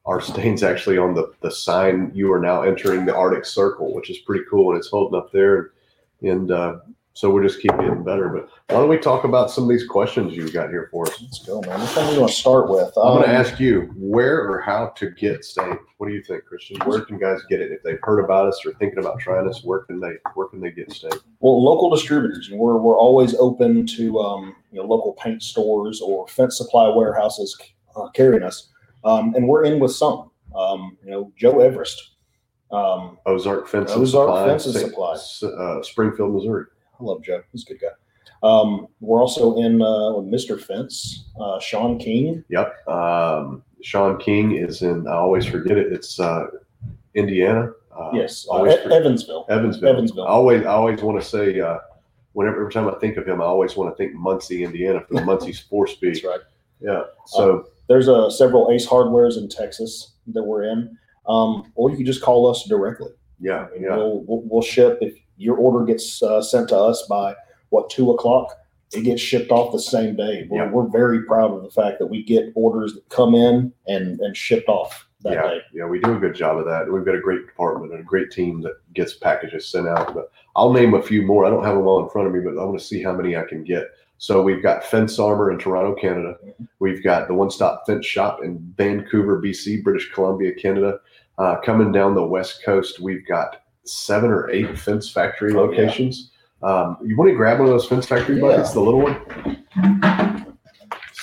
our 0.07 0.21
stain's 0.21 0.63
actually 0.63 0.99
on 0.99 1.15
the, 1.15 1.33
the 1.43 1.51
sign. 1.51 2.11
You 2.15 2.33
are 2.33 2.41
now 2.41 2.63
entering 2.63 3.05
the 3.05 3.15
Arctic 3.15 3.45
Circle, 3.45 3.95
which 3.95 4.11
is 4.11 4.19
pretty 4.19 4.45
cool, 4.51 4.71
and 4.71 4.79
it's 4.79 4.89
holding 4.89 5.19
up 5.19 5.33
there. 5.33 5.73
And 6.23 6.51
uh, 6.51 6.79
so 7.19 7.29
we'll 7.29 7.43
just 7.43 7.61
keep 7.61 7.73
getting 7.73 8.05
better. 8.05 8.29
But 8.29 8.49
why 8.73 8.81
don't 8.81 8.89
we 8.89 8.97
talk 8.97 9.25
about 9.25 9.51
some 9.51 9.65
of 9.65 9.71
these 9.71 9.85
questions 9.85 10.37
you 10.37 10.49
got 10.53 10.69
here 10.71 10.89
for 10.93 11.05
us? 11.09 11.21
let's 11.21 11.45
go, 11.45 11.61
man. 11.63 11.81
Which 11.81 11.97
one 11.97 12.07
do 12.07 12.13
you 12.15 12.21
want 12.21 12.31
to 12.33 12.39
start 12.39 12.71
with? 12.71 12.93
I'm 12.97 13.15
going 13.15 13.17
Um, 13.17 13.23
to 13.25 13.29
ask 13.29 13.59
you 13.59 13.93
where 13.97 14.49
or 14.49 14.61
how 14.61 14.91
to 14.99 15.11
get 15.11 15.45
stain. 15.45 15.77
What 15.97 16.07
do 16.07 16.15
you 16.15 16.23
think, 16.23 16.45
Christian? 16.45 16.77
Where 16.85 17.01
can 17.01 17.19
guys 17.19 17.41
get 17.51 17.61
it 17.61 17.73
if 17.73 17.83
they've 17.83 17.99
heard 18.05 18.21
about 18.21 18.47
us 18.47 18.65
or 18.65 18.73
thinking 18.75 19.01
about 19.01 19.19
trying 19.19 19.49
us? 19.49 19.65
Where 19.65 19.81
can 19.81 19.99
they 19.99 20.13
where 20.35 20.47
can 20.47 20.61
they 20.61 20.71
get 20.71 20.93
stain? 20.93 21.11
Well, 21.41 21.61
local 21.61 21.91
distributors. 21.91 22.51
We're 22.53 22.77
we're 22.77 22.97
always 22.97 23.35
open 23.35 23.85
to 23.97 24.21
um, 24.21 24.55
you 24.71 24.79
know 24.81 24.87
local 24.87 25.15
paint 25.15 25.43
stores 25.43 26.01
or 26.01 26.29
fence 26.29 26.57
supply 26.57 26.89
warehouses 26.89 27.59
uh, 27.97 28.11
carrying 28.11 28.45
us, 28.45 28.69
um, 29.05 29.35
and 29.35 29.49
we're 29.49 29.65
in 29.65 29.81
with 29.81 29.91
some. 29.91 30.31
Um, 30.55 30.97
you 31.05 31.11
know, 31.11 31.33
Joe 31.37 31.59
Everest. 31.59 32.01
Um, 32.71 33.19
Ozark 33.27 33.67
Fence 33.67 33.91
Ozark 33.91 34.29
Supply, 34.29 34.47
Fence 34.47 34.67
and 34.67 34.75
St. 34.77 34.89
Supply. 34.91 35.15
uh, 35.65 35.83
Springfield, 35.83 36.33
Missouri. 36.35 36.67
I 37.01 37.05
love 37.05 37.23
Joe. 37.23 37.43
He's 37.53 37.65
a 37.65 37.73
good 37.73 37.81
guy. 37.81 37.89
Um, 38.43 38.87
we're 39.01 39.21
also 39.21 39.57
in 39.59 39.83
uh, 39.83 40.13
with 40.13 40.27
Mr. 40.27 40.61
Fence, 40.61 41.27
uh, 41.41 41.59
Sean 41.61 41.99
King. 41.99 42.45
Yep. 42.49 42.87
Um, 42.89 43.63
Sean 43.83 44.19
King 44.19 44.57
is 44.57 44.83
in. 44.83 45.07
I 45.07 45.13
always 45.15 45.45
forget 45.47 45.77
it. 45.77 45.93
It's 45.93 46.19
uh, 46.21 46.47
Indiana. 47.15 47.73
Uh, 47.97 48.11
yes, 48.15 48.47
uh, 48.49 48.53
always 48.55 48.75
E- 48.75 48.93
Evansville. 48.93 49.47
Evansville. 49.49 49.89
Evansville. 49.89 50.25
I 50.27 50.31
always, 50.31 50.63
I 50.63 50.71
always 50.71 51.03
want 51.03 51.21
to 51.21 51.27
say. 51.27 51.61
Uh, 51.61 51.79
whenever 52.35 52.61
every 52.61 52.73
time 52.73 52.87
I 52.89 52.95
think 53.01 53.17
of 53.17 53.27
him, 53.27 53.41
I 53.41 53.45
always 53.45 53.77
want 53.77 53.91
to 53.93 53.97
think 53.97 54.15
Muncie, 54.15 54.63
Indiana, 54.63 55.01
for 55.01 55.15
the 55.15 55.25
Muncie 55.25 55.53
Sports 55.53 55.93
Speed. 55.93 56.15
That's 56.17 56.25
right. 56.25 56.41
Yeah. 56.81 57.03
So 57.27 57.69
There's 57.89 58.09
uh, 58.09 58.31
several 58.31 58.71
Ace 58.71 58.87
Hardwares 58.87 59.37
in 59.39 59.49
Texas 59.49 60.13
that 60.29 60.45
we're 60.45 60.65
in, 60.65 60.97
um, 61.27 61.73
or 61.75 61.91
you 61.91 61.97
can 61.97 62.07
just 62.07 62.23
call 62.23 62.47
us 62.49 62.65
directly. 62.69 63.11
yeah, 63.41 63.67
yeah, 63.77 63.97
We'll, 63.97 64.21
we'll, 64.21 64.43
we'll 64.43 64.63
ship 64.63 64.99
if 65.01 65.15
your 65.39 65.57
order 65.57 65.85
gets 65.85 66.23
uh, 66.23 66.43
sent 66.43 66.69
to 66.71 66.77
us 66.77 67.07
by 67.09 67.35
what 67.71 67.89
two 67.91 68.11
o'clock. 68.11 68.55
It 68.93 69.03
gets 69.03 69.21
shipped 69.21 69.51
off 69.51 69.73
the 69.73 69.79
same 69.81 70.17
day. 70.17 70.47
We're, 70.51 70.65
Yeah. 70.65 70.71
we're 70.71 70.89
very 70.89 71.23
proud 71.25 71.53
of 71.53 71.63
the 71.63 71.71
fact 71.71 71.99
that 71.99 72.07
we 72.07 72.23
get 72.23 72.53
orders 72.55 72.95
that 72.95 73.07
come 73.11 73.35
in 73.35 73.73
and, 73.87 74.19
and 74.21 74.35
shipped 74.37 74.69
off 74.69 75.07
that 75.23 75.35
yeah, 75.35 75.43
day. 75.43 75.61
yeah. 75.75 75.85
We 75.85 76.01
do 76.01 76.17
a 76.17 76.19
good 76.19 76.35
job 76.35 76.57
of 76.57 76.65
that. 76.65 76.91
We've 76.91 77.05
got 77.05 77.15
a 77.15 77.21
great 77.21 77.45
department 77.47 77.93
and 77.93 78.01
a 78.01 78.05
great 78.05 78.31
team 78.31 78.63
that 78.63 78.75
gets 78.95 79.15
packages 79.15 79.69
sent 79.69 79.89
out. 79.89 80.15
But 80.15 80.31
I'll 80.57 80.73
name 80.73 80.95
a 80.95 81.03
few 81.03 81.21
more. 81.23 81.45
I 81.45 81.51
don't 81.51 81.65
have 81.65 81.75
them 81.77 81.87
all 81.87 82.03
in 82.03 82.09
front 82.09 82.29
of 82.29 82.35
me, 82.35 82.41
but 82.41 82.59
I 82.59 82.65
want 82.65 82.79
to 82.79 82.85
see 82.85 83.03
how 83.03 83.13
many 83.13 83.37
I 83.37 83.45
can 83.45 83.63
get. 83.63 83.89
So 84.17 84.43
we've 84.43 84.63
got 84.63 84.83
Fence 84.85 85.19
Armor 85.19 85.53
in 85.53 85.59
Toronto, 85.59 85.95
Canada. 85.95 86.37
We've 86.79 87.05
got 87.05 87.29
the 87.29 87.35
One 87.35 87.51
Stop 87.51 87.85
Fence 87.87 88.07
Shop 88.07 88.43
in 88.43 88.59
Vancouver, 88.77 89.41
BC, 89.41 89.85
British 89.85 90.11
Columbia, 90.13 90.55
Canada. 90.55 90.99
Uh, 91.37 91.57
coming 91.61 91.93
down 91.93 92.15
the 92.15 92.25
West 92.27 92.65
Coast, 92.65 92.99
we've 93.01 93.25
got 93.29 93.63
seven 93.89 94.31
or 94.31 94.51
eight 94.51 94.79
Fence 94.79 95.11
Factory 95.11 95.53
Oh, 95.55 95.71
yeah. 95.71 95.81
locations. 95.81 96.31
Um, 96.63 96.97
you 97.05 97.17
want 97.17 97.31
to 97.31 97.37
grab 97.37 97.59
one 97.59 97.69
of 97.69 97.73
those 97.75 97.87
Fence 97.87 98.07
Factory 98.07 98.41
buckets, 98.41 98.71
Yeah. 98.71 98.75
the 98.75 98.81
little 98.81 99.01
one? 99.01 99.17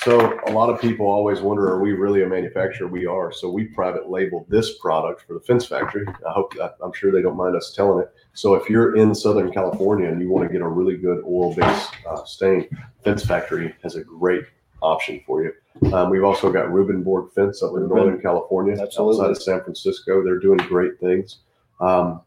So 0.02 0.38
a 0.46 0.52
lot 0.52 0.70
of 0.70 0.80
people 0.80 1.06
always 1.06 1.40
wonder, 1.40 1.68
are 1.68 1.80
we 1.80 1.92
really 1.92 2.22
a 2.22 2.28
manufacturer? 2.28 2.86
We 2.86 3.06
are. 3.06 3.32
So 3.32 3.50
we 3.50 3.64
private 3.64 4.08
labeled 4.08 4.46
this 4.48 4.78
product 4.78 5.22
for 5.26 5.34
the 5.34 5.40
Fence 5.40 5.66
Factory. 5.66 6.06
I 6.06 6.30
hope 6.32 6.52
I'm 6.82 6.92
sure 6.92 7.10
they 7.10 7.22
don't 7.22 7.36
mind 7.36 7.56
us 7.56 7.72
telling 7.74 8.02
it. 8.04 8.12
So 8.32 8.54
if 8.54 8.70
you're 8.70 8.94
in 8.96 9.14
Southern 9.16 9.50
California 9.52 10.08
and 10.08 10.20
you 10.22 10.30
want 10.30 10.46
to 10.46 10.52
get 10.52 10.62
a 10.62 10.68
really 10.68 10.96
good 10.96 11.24
oil-based 11.24 11.90
uh, 12.08 12.24
stain, 12.24 12.68
Fence 13.02 13.24
Factory 13.24 13.74
has 13.82 13.96
a 13.96 14.04
great 14.04 14.44
option 14.80 15.20
for 15.26 15.42
you. 15.42 15.52
Um, 15.92 16.08
we've 16.10 16.24
also 16.24 16.52
got 16.52 16.72
Reuben 16.72 17.02
Board 17.02 17.32
Fence 17.34 17.62
up 17.62 17.72
in 17.76 17.88
Northern 17.88 18.20
California, 18.20 18.80
Absolutely. 18.80 19.16
outside 19.20 19.30
of 19.30 19.42
San 19.42 19.60
Francisco. 19.62 20.22
They're 20.22 20.38
doing 20.38 20.58
great 20.58 21.00
things. 21.00 21.38
Um, 21.80 22.20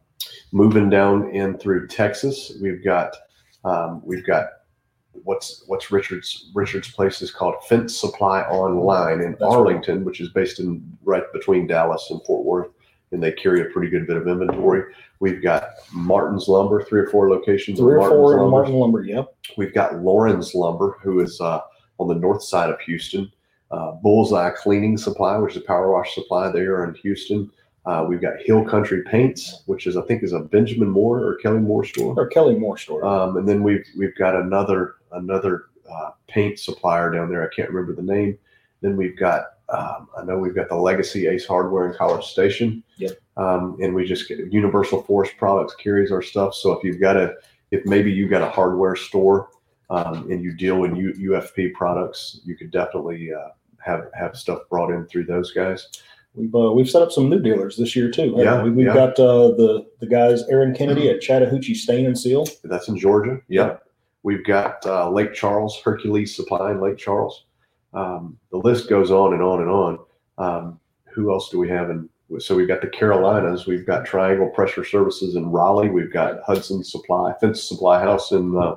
moving 0.52 0.90
down 0.90 1.30
in 1.32 1.58
through 1.58 1.88
Texas, 1.88 2.54
we've 2.62 2.84
got 2.84 3.16
um, 3.64 4.02
we've 4.06 4.26
got 4.26 4.46
what's 5.24 5.64
what's 5.68 5.92
Richard's 5.92 6.52
Richard's 6.54 6.92
place 6.92 7.22
is 7.22 7.32
called 7.32 7.56
Fence 7.68 7.98
Supply 7.98 8.42
Online 8.44 9.22
in 9.22 9.32
That's 9.32 9.42
right. 9.42 9.50
Arlington, 9.50 10.06
which 10.06 10.22
is 10.22 10.30
based 10.30 10.60
in 10.60 10.84
right 11.04 11.24
between 11.34 11.68
Dallas 11.68 12.08
and 12.10 12.22
Fort 12.26 12.46
Worth, 12.46 12.72
and 13.12 13.22
they 13.22 13.32
carry 13.32 13.62
a 13.62 13.66
pretty 13.66 13.90
good 13.90 14.08
bit 14.08 14.18
of 14.18 14.28
inventory. 14.28 14.94
We've 15.20 15.44
got 15.44 15.64
Martin's 15.92 16.48
Lumber, 16.48 16.84
three 16.84 17.02
or 17.02 17.08
four 17.08 17.30
locations 17.30 17.80
Three 17.80 17.94
or 17.94 17.98
Martin's 17.98 18.18
four 18.18 18.30
Lumber. 18.38 18.50
Martin 18.50 18.74
Lumber. 18.76 19.04
Yep. 19.04 19.36
We've 19.58 19.74
got 19.74 19.96
Lawrence 20.02 20.56
Lumber, 20.56 20.98
who 21.02 21.20
is 21.20 21.42
uh, 21.42 21.62
on 22.00 22.08
the 22.08 22.16
north 22.16 22.44
side 22.44 22.70
of 22.70 22.80
Houston. 22.82 23.30
Uh, 23.72 23.92
Bullseye 23.92 24.50
Cleaning 24.52 24.98
Supply, 24.98 25.38
which 25.38 25.56
is 25.56 25.62
a 25.62 25.66
power 25.66 25.92
wash 25.92 26.16
supply 26.16 26.50
there 26.52 26.86
in 26.86 26.96
Houston. 26.96 27.52
Uh, 27.90 28.04
we've 28.04 28.22
got 28.22 28.40
Hill 28.46 28.64
Country 28.64 29.02
Paints, 29.02 29.64
which 29.66 29.88
is 29.88 29.98
I 29.98 30.04
think 30.04 30.22
is 30.22 30.34
a 30.34 30.42
Benjamin 30.42 30.90
Moore 30.90 31.26
or 31.26 31.38
Kelly 31.38 31.60
Moore 31.60 31.84
store. 31.84 32.14
Or 32.16 32.28
Kelly 32.28 32.54
Moore 32.54 32.78
store. 32.78 33.04
Um, 33.04 33.36
and 33.36 33.50
then 33.50 33.64
we've 33.64 33.84
we've 33.98 34.16
got 34.16 34.36
another 34.36 34.98
another 35.12 35.66
uh, 35.92 36.12
paint 36.28 36.60
supplier 36.60 37.10
down 37.10 37.32
there. 37.32 37.44
I 37.44 37.52
can't 37.52 37.68
remember 37.72 38.00
the 38.00 38.06
name. 38.06 38.38
Then 38.82 38.96
we've 38.96 39.18
got 39.18 39.42
um, 39.70 40.08
I 40.16 40.24
know 40.24 40.38
we've 40.38 40.54
got 40.54 40.70
the 40.70 40.76
Legacy 40.76 41.26
Ace 41.26 41.48
Hardware 41.48 41.90
in 41.90 41.98
College 41.98 42.26
Station. 42.26 42.84
Yep. 42.98 43.18
Um, 43.38 43.76
and 43.82 43.96
we 43.96 44.06
just 44.06 44.28
get 44.28 44.38
Universal 44.54 45.02
Forest 45.04 45.34
Products 45.40 45.74
carries 45.74 46.12
our 46.12 46.22
stuff. 46.22 46.54
So 46.54 46.74
if 46.74 46.84
you've 46.84 47.02
got 47.02 47.18
a 47.18 47.34
if 47.72 47.84
maybe 47.88 48.12
you've 48.12 48.30
got 48.30 48.44
a 48.44 48.52
hardware 48.52 48.96
store 48.96 49.50
um, 49.90 50.30
and 50.30 50.44
you 50.44 50.54
deal 50.54 50.84
in 50.84 50.96
U, 50.96 51.32
UFP 51.32 51.74
products, 51.74 52.40
you 52.46 52.56
could 52.56 52.70
definitely 52.70 53.34
uh, 53.34 53.50
have 53.84 54.12
have 54.14 54.38
stuff 54.38 54.60
brought 54.70 54.92
in 54.92 55.08
through 55.08 55.26
those 55.26 55.52
guys. 55.54 55.88
We've 56.36 56.54
uh, 56.54 56.72
we've 56.72 56.90
set 56.90 57.02
up 57.02 57.12
some 57.12 57.30
new 57.30 57.40
dealers 57.40 57.76
this 57.76 57.96
year 57.96 58.12
too. 58.12 58.34
Yeah, 58.38 58.64
we? 58.64 58.70
we've 58.70 58.88
yeah. 58.88 58.94
got 58.94 59.20
uh, 59.20 59.50
the 59.50 59.86
the 60.00 60.08
guys 60.08 60.44
Aaron 60.50 60.74
Kennedy 60.74 61.10
at 61.10 61.22
Chattahoochee 61.22 61.76
Stain 61.76 62.06
and 62.06 62.18
Seal. 62.18 62.46
That's 62.64 62.88
in 62.88 62.98
Georgia. 62.98 63.42
Yeah, 63.48 63.78
We've 64.24 64.46
got 64.46 64.86
uh, 64.86 65.10
Lake 65.10 65.34
Charles, 65.34 65.80
Hercules 65.82 66.36
Supply 66.36 66.72
in 66.72 66.82
Lake 66.82 66.98
Charles. 66.98 67.46
Um, 67.94 68.38
the 68.52 68.58
list 68.58 68.90
goes 68.90 69.12
on 69.12 69.34
and 69.34 69.42
on 69.42 69.62
and 69.62 69.70
on. 69.70 70.00
Um, 70.38 70.80
who 71.14 71.32
else 71.32 71.50
do 71.50 71.58
we 71.58 71.70
have? 71.70 71.90
And 71.90 72.10
so 72.40 72.56
we've 72.56 72.68
got 72.68 72.82
the 72.82 72.88
Carolinas. 72.88 73.66
We've 73.66 73.86
got 73.86 74.06
Triangle 74.06 74.50
Pressure 74.50 74.84
Services 74.84 75.36
in 75.36 75.50
Raleigh. 75.50 75.90
We've 75.90 76.12
got 76.12 76.42
Hudson 76.44 76.84
Supply, 76.84 77.34
Fence 77.40 77.64
Supply 77.64 78.02
House 78.02 78.32
in 78.32 78.58
uh, 78.58 78.76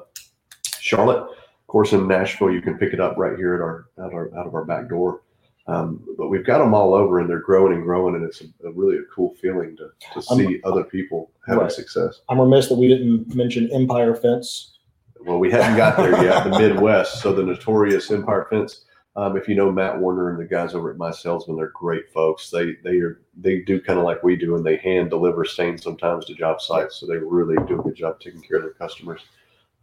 Charlotte. 0.78 1.22
Of 1.22 1.66
course, 1.66 1.92
in 1.92 2.06
Nashville, 2.06 2.52
you 2.52 2.62
can 2.62 2.78
pick 2.78 2.92
it 2.92 3.00
up 3.00 3.16
right 3.16 3.36
here 3.36 3.54
at 3.54 3.60
our 3.60 3.86
out, 3.98 4.14
our, 4.14 4.30
out 4.38 4.46
of 4.46 4.54
our 4.54 4.64
back 4.64 4.88
door. 4.88 5.22
Um, 5.68 6.04
but 6.18 6.28
we've 6.28 6.44
got 6.44 6.58
them 6.58 6.74
all 6.74 6.92
over, 6.94 7.20
and 7.20 7.30
they're 7.30 7.38
growing 7.40 7.72
and 7.74 7.84
growing, 7.84 8.16
and 8.16 8.24
it's 8.24 8.40
a, 8.42 8.66
a 8.66 8.72
really 8.72 8.96
a 8.98 9.02
cool 9.14 9.34
feeling 9.40 9.76
to, 9.76 9.90
to 10.14 10.22
see 10.22 10.60
other 10.64 10.82
people 10.84 11.30
having 11.46 11.62
Right. 11.64 11.72
success. 11.72 12.20
I'm 12.28 12.40
remiss 12.40 12.68
that 12.68 12.74
we 12.76 12.88
didn't 12.88 13.34
mention 13.34 13.70
Empire 13.72 14.14
Fence. 14.14 14.78
Well, 15.20 15.38
we 15.38 15.52
haven't 15.52 15.76
got 15.76 15.96
there 15.96 16.20
yet. 16.24 16.42
The 16.44 16.58
Midwest, 16.58 17.20
so 17.22 17.32
the 17.32 17.44
notorious 17.44 18.10
Empire 18.10 18.48
Fence. 18.50 18.86
Um, 19.14 19.36
if 19.36 19.46
you 19.46 19.54
know 19.54 19.70
Matt 19.70 20.00
Warner 20.00 20.30
and 20.30 20.38
the 20.40 20.44
guys 20.46 20.74
over 20.74 20.90
at 20.90 20.96
My 20.96 21.10
Salesman, 21.12 21.56
they're 21.56 21.68
great 21.68 22.10
folks. 22.12 22.50
They 22.50 22.76
they 22.82 22.96
are 22.98 23.20
they 23.36 23.60
do 23.60 23.80
kind 23.80 23.98
of 23.98 24.04
like 24.04 24.22
we 24.24 24.34
do, 24.36 24.56
and 24.56 24.64
they 24.66 24.78
hand 24.78 25.10
deliver 25.10 25.44
stains 25.44 25.82
sometimes 25.82 26.24
to 26.24 26.34
job 26.34 26.60
sites. 26.60 26.96
So 26.96 27.06
they 27.06 27.18
really 27.18 27.54
do 27.68 27.78
a 27.78 27.82
good 27.82 27.94
job 27.94 28.18
taking 28.20 28.40
care 28.40 28.56
of 28.56 28.62
their 28.64 28.72
customers. 28.72 29.20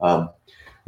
Um, 0.02 0.32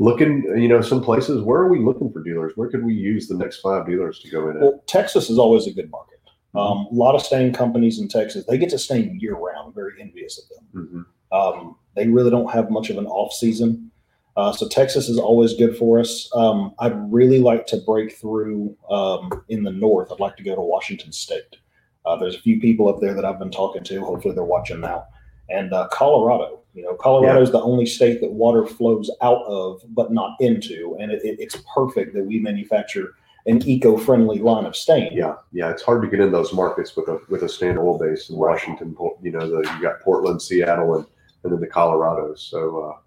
looking, 0.01 0.43
you 0.57 0.67
know, 0.67 0.81
some 0.81 1.03
places. 1.03 1.43
Where 1.43 1.61
are 1.61 1.69
we 1.69 1.79
looking 1.79 2.11
for 2.11 2.23
dealers? 2.23 2.53
Where 2.55 2.69
could 2.69 2.83
we 2.83 2.93
use 2.95 3.27
the 3.27 3.37
next 3.37 3.59
five 3.59 3.85
dealers 3.85 4.19
to 4.19 4.29
go 4.31 4.49
in 4.49 4.57
at? 4.57 4.63
Well, 4.63 4.83
Texas 4.87 5.29
is 5.29 5.37
always 5.37 5.67
a 5.67 5.71
good 5.71 5.91
market. 5.91 6.19
Um, 6.55 6.87
a 6.91 6.93
lot 6.93 7.13
of 7.13 7.21
stain 7.21 7.53
companies 7.53 7.99
in 7.99 8.07
Texas, 8.07 8.43
they 8.45 8.57
get 8.57 8.71
to 8.71 8.79
stain 8.79 9.19
year 9.21 9.35
round. 9.35 9.67
I'm 9.67 9.73
very 9.73 9.93
envious 10.01 10.39
of 10.41 10.49
them. 10.49 11.05
Mhm. 11.31 11.37
Um, 11.37 11.75
they 11.95 12.07
really 12.07 12.31
don't 12.31 12.51
have 12.51 12.71
much 12.71 12.89
of 12.89 12.97
an 12.97 13.05
off 13.05 13.31
season. 13.31 13.91
Uh, 14.35 14.51
so 14.51 14.67
Texas 14.67 15.07
is 15.07 15.19
always 15.19 15.53
good 15.53 15.77
for 15.77 15.99
us. 15.99 16.29
Um, 16.35 16.73
I'd 16.79 16.95
really 17.13 17.39
like 17.39 17.67
to 17.67 17.77
break 17.77 18.13
through 18.13 18.75
um, 18.89 19.29
in 19.49 19.63
the 19.63 19.71
north. 19.71 20.11
I'd 20.11 20.19
like 20.19 20.35
to 20.37 20.43
go 20.43 20.55
to 20.55 20.61
Washington 20.61 21.11
State. 21.11 21.57
Uh, 22.05 22.15
there's 22.15 22.35
a 22.35 22.41
few 22.41 22.59
people 22.59 22.89
up 22.89 22.99
there 23.01 23.13
that 23.13 23.23
I've 23.23 23.39
been 23.39 23.51
talking 23.51 23.83
to. 23.83 24.01
Hopefully 24.01 24.33
they're 24.33 24.43
watching 24.43 24.81
now. 24.81 25.05
And 25.49 25.71
uh, 25.71 25.89
Colorado. 25.91 26.60
You 26.73 26.83
know, 26.83 26.95
Colorado 26.95 27.41
is 27.41 27.51
the 27.51 27.61
only 27.61 27.85
state 27.85 28.21
that 28.21 28.31
water 28.31 28.65
flows 28.65 29.11
out 29.21 29.43
of, 29.43 29.81
but 29.89 30.11
not 30.11 30.37
into, 30.39 30.95
and 30.99 31.11
it, 31.11 31.21
it, 31.23 31.37
it's 31.39 31.61
perfect 31.73 32.13
that 32.13 32.23
we 32.23 32.39
manufacture 32.39 33.15
an 33.45 33.61
eco-friendly 33.67 34.39
line 34.39 34.65
of 34.65 34.75
stain. 34.75 35.11
Yeah, 35.11 35.35
yeah, 35.51 35.71
it's 35.71 35.81
hard 35.81 36.01
to 36.03 36.07
get 36.07 36.19
in 36.19 36.31
those 36.31 36.53
markets 36.53 36.95
with 36.95 37.07
a 37.07 37.19
with 37.27 37.43
a 37.43 37.49
stand 37.49 37.77
oil 37.77 37.97
base 37.97 38.29
in 38.29 38.37
Washington. 38.37 38.95
You 39.21 39.31
know, 39.31 39.49
the, 39.49 39.69
you 39.75 39.81
got 39.81 39.99
Portland, 40.01 40.41
Seattle, 40.41 40.95
and 40.95 41.05
and 41.43 41.51
then 41.51 41.59
the 41.59 41.67
Colorado. 41.67 42.35
So 42.35 42.83
uh, 42.83 42.97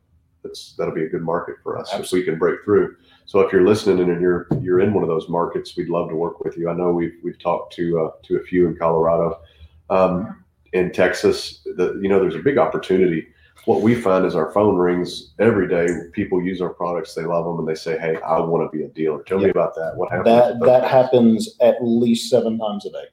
that's 0.42 0.74
that'll 0.76 0.94
be 0.94 1.04
a 1.04 1.08
good 1.08 1.22
market 1.22 1.56
for 1.62 1.78
us 1.78 1.92
if 1.94 2.12
we 2.12 2.22
can 2.22 2.38
break 2.38 2.64
through. 2.64 2.96
So 3.26 3.40
if 3.40 3.52
you're 3.52 3.66
listening 3.66 4.10
and 4.10 4.20
you're 4.20 4.46
you're 4.60 4.80
in 4.80 4.92
one 4.92 5.02
of 5.02 5.08
those 5.08 5.28
markets, 5.28 5.76
we'd 5.76 5.88
love 5.88 6.10
to 6.10 6.16
work 6.16 6.40
with 6.44 6.56
you. 6.56 6.68
I 6.68 6.74
know 6.74 6.90
we've 6.90 7.14
we've 7.22 7.38
talked 7.38 7.72
to 7.74 8.00
uh, 8.00 8.10
to 8.24 8.36
a 8.36 8.42
few 8.42 8.66
in 8.68 8.76
Colorado, 8.76 9.40
um, 9.88 10.44
in 10.72 10.92
Texas. 10.92 11.60
The, 11.76 11.98
you 12.02 12.08
know, 12.08 12.20
there's 12.20 12.34
a 12.34 12.40
big 12.40 12.58
opportunity. 12.58 13.28
What 13.64 13.80
we 13.80 13.94
find 13.94 14.26
is 14.26 14.34
our 14.34 14.52
phone 14.52 14.76
rings 14.76 15.32
every 15.38 15.66
day. 15.66 15.86
People 16.12 16.42
use 16.42 16.60
our 16.60 16.74
products, 16.74 17.14
they 17.14 17.22
love 17.24 17.46
them, 17.46 17.58
and 17.58 17.66
they 17.66 17.74
say, 17.74 17.98
"Hey, 17.98 18.16
I 18.20 18.38
want 18.40 18.70
to 18.70 18.76
be 18.76 18.84
a 18.84 18.88
dealer." 18.88 19.22
Tell 19.22 19.38
me 19.38 19.48
about 19.48 19.74
that. 19.76 19.92
What 19.96 20.10
happens? 20.10 20.26
That 20.26 20.60
that 20.66 20.90
happens 20.90 21.56
at 21.62 21.76
least 21.80 22.28
seven 22.28 22.58
times 22.58 22.84
a 22.84 22.90
day. 22.90 23.04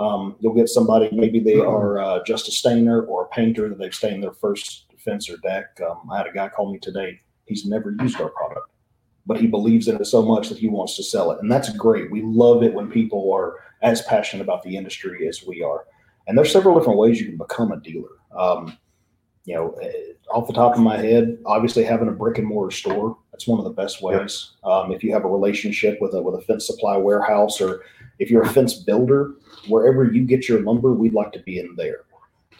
Um, 0.00 0.34
you'll 0.40 0.54
get 0.54 0.68
somebody, 0.68 1.08
maybe 1.12 1.38
they 1.38 1.54
Mm-hmm. 1.54 1.70
are 1.70 1.98
uh, 2.00 2.24
just 2.24 2.48
a 2.48 2.50
stainer 2.50 3.02
or 3.02 3.24
a 3.24 3.28
painter 3.28 3.68
that 3.68 3.78
they've 3.78 3.94
stained 3.94 4.22
their 4.24 4.32
first 4.32 4.86
fence 4.98 5.30
or 5.30 5.36
deck. 5.38 5.66
Um, 5.88 6.10
I 6.10 6.18
had 6.18 6.26
a 6.26 6.32
guy 6.32 6.48
call 6.48 6.72
me 6.72 6.78
today. 6.80 7.20
He's 7.46 7.64
never 7.66 7.94
used 8.00 8.20
our 8.20 8.30
product, 8.30 8.70
but 9.26 9.38
he 9.38 9.46
believes 9.46 9.86
in 9.86 9.96
it 9.96 10.04
so 10.06 10.22
much 10.22 10.48
that 10.48 10.58
he 10.58 10.66
wants 10.68 10.96
to 10.96 11.04
sell 11.04 11.30
it, 11.30 11.38
and 11.40 11.52
that's 11.52 11.70
great. 11.76 12.10
We 12.10 12.22
love 12.22 12.64
it 12.64 12.74
when 12.74 12.90
people 12.90 13.32
are 13.32 13.56
as 13.82 14.02
passionate 14.02 14.42
about 14.42 14.62
the 14.64 14.76
industry 14.76 15.28
as 15.28 15.44
we 15.46 15.62
are. 15.62 15.84
And 16.26 16.36
there's 16.36 16.50
several 16.52 16.76
different 16.76 16.98
ways 16.98 17.20
you 17.20 17.26
can 17.26 17.36
become 17.36 17.70
a 17.70 17.80
dealer. 17.80 18.08
Um, 18.36 18.76
you 19.44 19.54
know, 19.54 19.70
eh, 19.82 19.92
off 20.30 20.46
the 20.46 20.52
top 20.52 20.74
of 20.74 20.80
my 20.80 20.96
head, 20.96 21.38
obviously 21.46 21.84
having 21.84 22.08
a 22.08 22.12
brick 22.12 22.38
and 22.38 22.46
mortar 22.46 22.74
store, 22.74 23.16
that's 23.32 23.46
one 23.46 23.58
of 23.58 23.64
the 23.64 23.70
best 23.70 24.02
ways. 24.02 24.52
Um, 24.64 24.92
if 24.92 25.02
you 25.02 25.12
have 25.12 25.24
a 25.24 25.28
relationship 25.28 25.98
with 26.00 26.14
a, 26.14 26.22
with 26.22 26.34
a 26.34 26.40
fence 26.42 26.66
supply 26.66 26.96
warehouse 26.96 27.60
or 27.60 27.82
if 28.18 28.30
you're 28.30 28.42
a 28.42 28.48
fence 28.48 28.74
builder, 28.74 29.34
wherever 29.68 30.04
you 30.04 30.24
get 30.24 30.48
your 30.48 30.60
lumber, 30.62 30.92
we'd 30.92 31.14
like 31.14 31.32
to 31.32 31.40
be 31.40 31.58
in 31.58 31.74
there. 31.76 32.04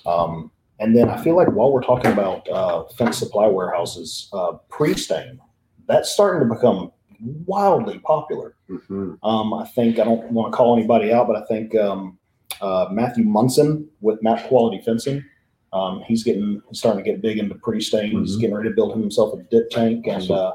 Um, 0.06 0.50
and 0.80 0.96
then 0.96 1.08
I 1.08 1.22
feel 1.22 1.36
like 1.36 1.48
while 1.52 1.72
we're 1.72 1.82
talking 1.82 2.10
about 2.10 2.48
uh, 2.48 2.84
fence 2.98 3.18
supply 3.18 3.46
warehouses, 3.46 4.28
uh, 4.32 4.54
pre-stain, 4.68 5.38
that's 5.86 6.10
starting 6.10 6.48
to 6.48 6.54
become 6.54 6.90
wildly 7.46 8.00
popular. 8.00 8.56
Mhm. 8.68 9.18
Um, 9.22 9.54
I 9.54 9.64
think 9.66 9.98
I 10.00 10.04
don't 10.04 10.30
want 10.32 10.52
to 10.52 10.56
call 10.56 10.76
anybody 10.76 11.12
out, 11.12 11.28
but 11.28 11.36
I 11.36 11.44
think 11.44 11.74
um, 11.76 12.18
uh, 12.60 12.88
Matthew 12.90 13.24
Munson 13.24 13.88
with 14.00 14.22
Map 14.22 14.44
Quality 14.48 14.82
Fencing, 14.84 15.22
um, 15.72 16.02
he's 16.06 16.22
getting 16.24 16.62
he's 16.68 16.78
starting 16.78 17.02
to 17.02 17.10
get 17.10 17.22
big 17.22 17.38
into 17.38 17.54
pre-stain. 17.56 18.10
He's 18.20 18.36
Mhm. 18.36 18.40
getting 18.40 18.56
ready 18.56 18.68
to 18.68 18.74
build 18.74 18.92
himself 18.92 19.34
a 19.38 19.42
dip 19.44 19.70
tank, 19.70 20.06
and 20.06 20.22
Awesome. 20.22 20.36
uh, 20.36 20.50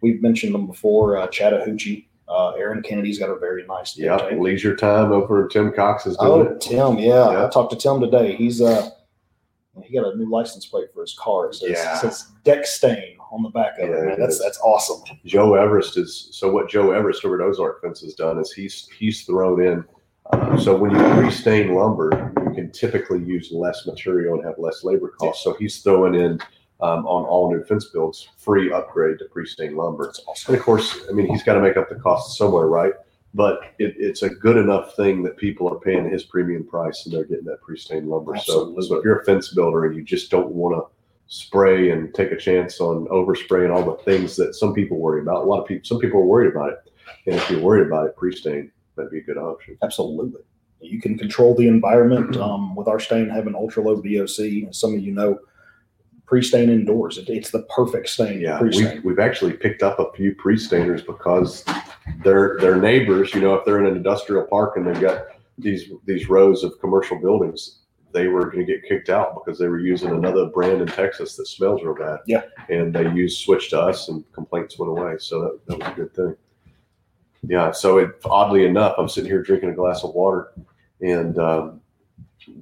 we've 0.00 0.22
mentioned 0.22 0.54
them 0.54 0.66
before. 0.66 1.16
Uh, 1.16 1.26
Chattahoochee, 1.28 2.08
uh, 2.28 2.50
Aaron 2.52 2.82
Kennedy's 2.82 3.18
got 3.18 3.28
a 3.30 3.38
very 3.38 3.64
nice 3.66 3.94
dip 3.94 4.04
Yeah, 4.06 4.16
tank. 4.16 4.40
leisure 4.40 4.74
time 4.74 5.12
over 5.12 5.46
Tim 5.48 5.72
Cox 5.72 6.06
is 6.06 6.16
doing 6.16 6.30
Oh, 6.32 6.40
it. 6.42 6.60
Tim, 6.60 6.98
yeah. 6.98 7.30
Yeah. 7.32 7.46
I 7.46 7.48
talked 7.50 7.70
to 7.72 7.76
Tim 7.78 8.00
today. 8.00 8.34
He's 8.34 8.60
uh 8.62 8.90
he 9.82 9.94
got 9.98 10.12
a 10.12 10.16
new 10.16 10.28
license 10.30 10.66
plate 10.66 10.88
for 10.92 11.00
his 11.00 11.14
car. 11.18 11.46
It 11.46 11.54
says, 11.54 11.70
Yeah. 11.70 11.94
it 11.96 12.00
says 12.00 12.26
deck 12.44 12.66
stain 12.66 13.16
on 13.32 13.42
the 13.42 13.48
back 13.48 13.78
of 13.78 13.88
Yeah, 13.88 13.96
it. 13.96 14.04
Man, 14.06 14.20
that's 14.20 14.38
that's 14.38 14.58
awesome. 14.62 15.02
Joe 15.24 15.54
Everest 15.54 15.96
is 15.96 16.28
so. 16.32 16.50
What 16.52 16.68
Joe 16.68 16.90
Everest 16.90 17.24
over 17.24 17.40
at 17.40 17.46
Ozark 17.48 17.80
Fence 17.80 18.02
has 18.02 18.12
done 18.14 18.38
is 18.38 18.52
he's 18.52 18.86
he's 18.98 19.22
thrown 19.24 19.62
in. 19.64 19.82
Uh, 20.30 20.56
so 20.58 20.76
when 20.76 20.90
you 20.90 20.98
pre-stain 21.14 21.74
lumber, 21.74 22.32
can 22.54 22.70
typically 22.70 23.22
use 23.22 23.50
less 23.52 23.86
material 23.86 24.34
and 24.34 24.44
have 24.44 24.58
less 24.58 24.84
labor 24.84 25.08
costs. 25.08 25.44
So 25.44 25.54
he's 25.54 25.82
throwing 25.82 26.14
in 26.14 26.40
um, 26.80 27.06
on 27.06 27.24
all 27.24 27.50
new 27.52 27.62
fence 27.64 27.86
builds 27.86 28.28
free 28.36 28.72
upgrade 28.72 29.18
to 29.20 29.26
pre-stain 29.26 29.76
lumber. 29.76 30.12
Awesome. 30.26 30.54
And 30.54 30.58
of 30.58 30.64
course, 30.64 31.00
I 31.08 31.12
mean 31.12 31.28
he's 31.28 31.42
got 31.42 31.54
to 31.54 31.60
make 31.60 31.76
up 31.76 31.88
the 31.88 31.94
cost 31.94 32.36
somewhere, 32.36 32.66
right? 32.66 32.92
But 33.34 33.60
it, 33.78 33.94
it's 33.98 34.22
a 34.22 34.28
good 34.28 34.56
enough 34.56 34.94
thing 34.94 35.22
that 35.22 35.36
people 35.36 35.68
are 35.68 35.80
paying 35.80 36.10
his 36.10 36.24
premium 36.24 36.66
price 36.66 37.06
and 37.06 37.14
they're 37.14 37.24
getting 37.24 37.46
that 37.46 37.62
pre-stained 37.62 38.08
lumber. 38.08 38.36
So, 38.36 38.78
so 38.80 38.96
if 38.96 39.04
you're 39.04 39.20
a 39.20 39.24
fence 39.24 39.54
builder 39.54 39.86
and 39.86 39.96
you 39.96 40.02
just 40.02 40.30
don't 40.30 40.50
want 40.50 40.76
to 40.76 40.92
spray 41.28 41.90
and 41.90 42.12
take 42.14 42.30
a 42.30 42.36
chance 42.36 42.78
on 42.78 43.06
overspray 43.06 43.64
and 43.64 43.72
all 43.72 43.84
the 43.84 44.02
things 44.02 44.36
that 44.36 44.54
some 44.54 44.74
people 44.74 44.98
worry 44.98 45.22
about, 45.22 45.44
a 45.44 45.46
lot 45.46 45.62
of 45.62 45.66
people, 45.66 45.84
some 45.84 45.98
people 45.98 46.20
are 46.20 46.26
worried 46.26 46.52
about 46.52 46.72
it. 46.72 46.92
And 47.26 47.36
if 47.36 47.48
you're 47.48 47.60
worried 47.60 47.86
about 47.86 48.06
it, 48.06 48.16
pre-stain 48.16 48.70
might 48.96 49.10
be 49.10 49.18
a 49.18 49.22
good 49.22 49.38
option. 49.38 49.78
Absolutely. 49.82 50.42
You 50.82 51.00
can 51.00 51.16
control 51.16 51.54
the 51.54 51.68
environment 51.68 52.36
um, 52.36 52.74
with 52.74 52.88
our 52.88 53.00
stain 53.00 53.28
having 53.28 53.54
ultra 53.54 53.82
low 53.82 54.00
VOC. 54.00 54.68
As 54.68 54.78
some 54.78 54.94
of 54.94 55.00
you 55.00 55.12
know, 55.12 55.38
pre-stain 56.26 56.70
indoors. 56.70 57.18
It, 57.18 57.28
it's 57.28 57.50
the 57.50 57.62
perfect 57.64 58.08
stain. 58.08 58.40
Yeah, 58.40 58.58
pre-stain. 58.58 58.94
we've, 58.94 59.04
we've 59.04 59.18
actually 59.18 59.52
picked 59.52 59.82
up 59.82 59.98
a 59.98 60.10
few 60.16 60.34
pre-stainers 60.34 61.04
because 61.06 61.64
their 62.24 62.58
their 62.58 62.76
neighbors, 62.76 63.34
you 63.34 63.40
know, 63.40 63.54
if 63.54 63.64
they're 63.64 63.78
in 63.80 63.86
an 63.86 63.96
industrial 63.96 64.46
park 64.46 64.76
and 64.76 64.86
they've 64.86 65.00
got 65.00 65.26
these 65.58 65.90
these 66.06 66.28
rows 66.28 66.64
of 66.64 66.78
commercial 66.80 67.18
buildings, 67.18 67.80
they 68.12 68.28
were 68.28 68.46
going 68.50 68.64
to 68.64 68.72
get 68.72 68.82
kicked 68.88 69.08
out 69.08 69.34
because 69.34 69.58
they 69.58 69.68
were 69.68 69.78
using 69.78 70.10
another 70.10 70.46
brand 70.46 70.80
in 70.80 70.86
Texas 70.86 71.36
that 71.36 71.46
smells 71.46 71.82
real 71.82 71.94
bad. 71.94 72.20
Yeah. 72.26 72.42
and 72.68 72.94
they 72.94 73.10
used 73.12 73.42
switched 73.42 73.70
to 73.70 73.80
us, 73.80 74.08
and 74.08 74.24
complaints 74.32 74.78
went 74.78 74.90
away. 74.90 75.16
So 75.18 75.40
that, 75.42 75.66
that 75.66 75.78
was 75.78 75.88
a 75.88 75.94
good 75.94 76.14
thing. 76.14 76.36
Yeah. 77.46 77.72
So 77.72 77.98
it, 77.98 78.10
oddly 78.24 78.64
enough, 78.64 78.94
I'm 78.98 79.08
sitting 79.08 79.30
here 79.30 79.42
drinking 79.42 79.70
a 79.70 79.74
glass 79.74 80.04
of 80.04 80.14
water, 80.14 80.52
and 81.02 81.38
um, 81.38 81.80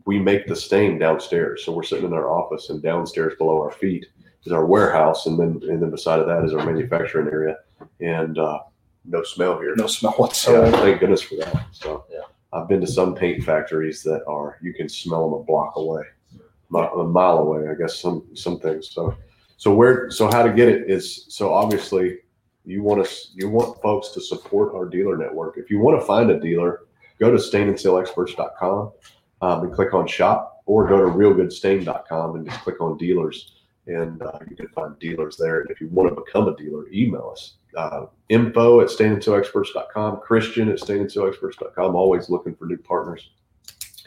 we 0.06 0.18
make 0.18 0.47
the 0.47 0.56
stain 0.56 0.99
downstairs. 0.99 1.64
So 1.64 1.73
we're 1.73 1.82
sitting 1.85 2.06
in 2.06 2.12
our 2.12 2.28
office, 2.30 2.70
and 2.70 2.82
downstairs 2.82 3.35
below 3.38 3.61
our 3.62 3.70
feet 3.70 4.06
is 4.44 4.52
our 4.52 4.66
warehouse, 4.66 5.26
and 5.26 5.38
then 5.38 5.61
and 5.70 5.80
then 5.82 5.90
beside 5.90 6.18
of 6.18 6.26
that 6.26 6.44
is 6.44 6.52
our 6.54 6.64
manufacturing 6.66 7.28
area, 7.28 7.56
and 8.00 8.38
uh, 8.38 8.61
no 9.04 9.23
smell 9.23 9.59
here. 9.59 9.75
no 9.76 9.87
smell 9.87 10.12
So 10.12 10.18
whatsoever. 10.18 10.70
thank 10.78 11.00
goodness 11.00 11.23
for 11.23 11.37
that. 11.37 11.66
So 11.73 12.04
Yeah. 12.11 12.20
I've 12.52 12.68
been 12.68 12.80
to 12.80 12.87
some 12.87 13.14
paint 13.14 13.44
factories 13.44 14.02
that 14.02 14.25
are 14.26 14.59
you 14.62 14.75
can 14.75 14.88
smell 14.88 15.30
them 15.30 15.40
a 15.40 15.44
block 15.44 15.75
away, 15.76 16.02
a 16.75 17.04
mile 17.04 17.38
away. 17.38 17.68
I 17.68 17.75
guess 17.75 17.99
some 17.99 18.25
some 18.35 18.59
things. 18.59 18.90
So 18.90 19.14
so 19.56 19.73
where 19.75 20.11
so 20.11 20.26
how 20.26 20.42
to 20.42 20.52
get 20.52 20.68
it 20.68 20.90
is 20.90 21.26
so 21.28 21.52
obviously 21.52 22.18
you 22.64 22.82
want 22.82 23.00
us 23.02 23.30
you 23.35 23.49
want 23.49 23.80
folks 23.80 24.09
to 24.11 24.20
support 24.20 24.75
our 24.75 24.87
dealer 24.87 25.16
network. 25.16 25.56
If 25.59 25.70
you 25.70 25.78
want 25.80 26.00
to 26.00 26.06
find 26.06 26.30
a 26.30 26.40
dealer, 26.40 26.80
go 27.20 27.30
to 27.30 27.36
stainandsealexperts.com 27.36 28.92
um, 29.42 29.64
and 29.64 29.72
click 29.72 29.94
on 29.94 30.06
shop, 30.06 30.62
or 30.66 30.88
go 30.88 30.98
to 30.98 31.04
realgoodstain.com 31.04 32.36
and 32.36 32.48
just 32.48 32.60
click 32.62 32.80
on 32.80 32.96
dealers, 32.96 33.52
and 33.86 34.22
uh, 34.22 34.38
you 34.48 34.56
can 34.56 34.68
find 34.68 34.98
dealers 34.98 35.36
there. 35.36 35.60
And 35.60 35.70
if 35.70 35.80
you 35.80 35.88
want 35.88 36.08
to 36.08 36.20
become 36.20 36.48
a 36.48 36.56
dealer, 36.56 36.88
email 36.92 37.30
us 37.32 37.54
uh, 37.76 38.06
info 38.28 38.80
at 38.80 38.88
stainandsealexperts.com, 38.88 40.20
Christian 40.20 40.68
at 40.68 40.78
stainandsealexperts.com. 40.78 41.94
Always 41.94 42.28
looking 42.28 42.54
for 42.54 42.66
new 42.66 42.78
partners, 42.78 43.30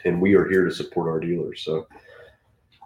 and 0.04 0.20
we 0.20 0.34
are 0.34 0.48
here 0.48 0.64
to 0.64 0.70
support 0.72 1.08
our 1.08 1.20
dealers. 1.20 1.62
So. 1.64 1.86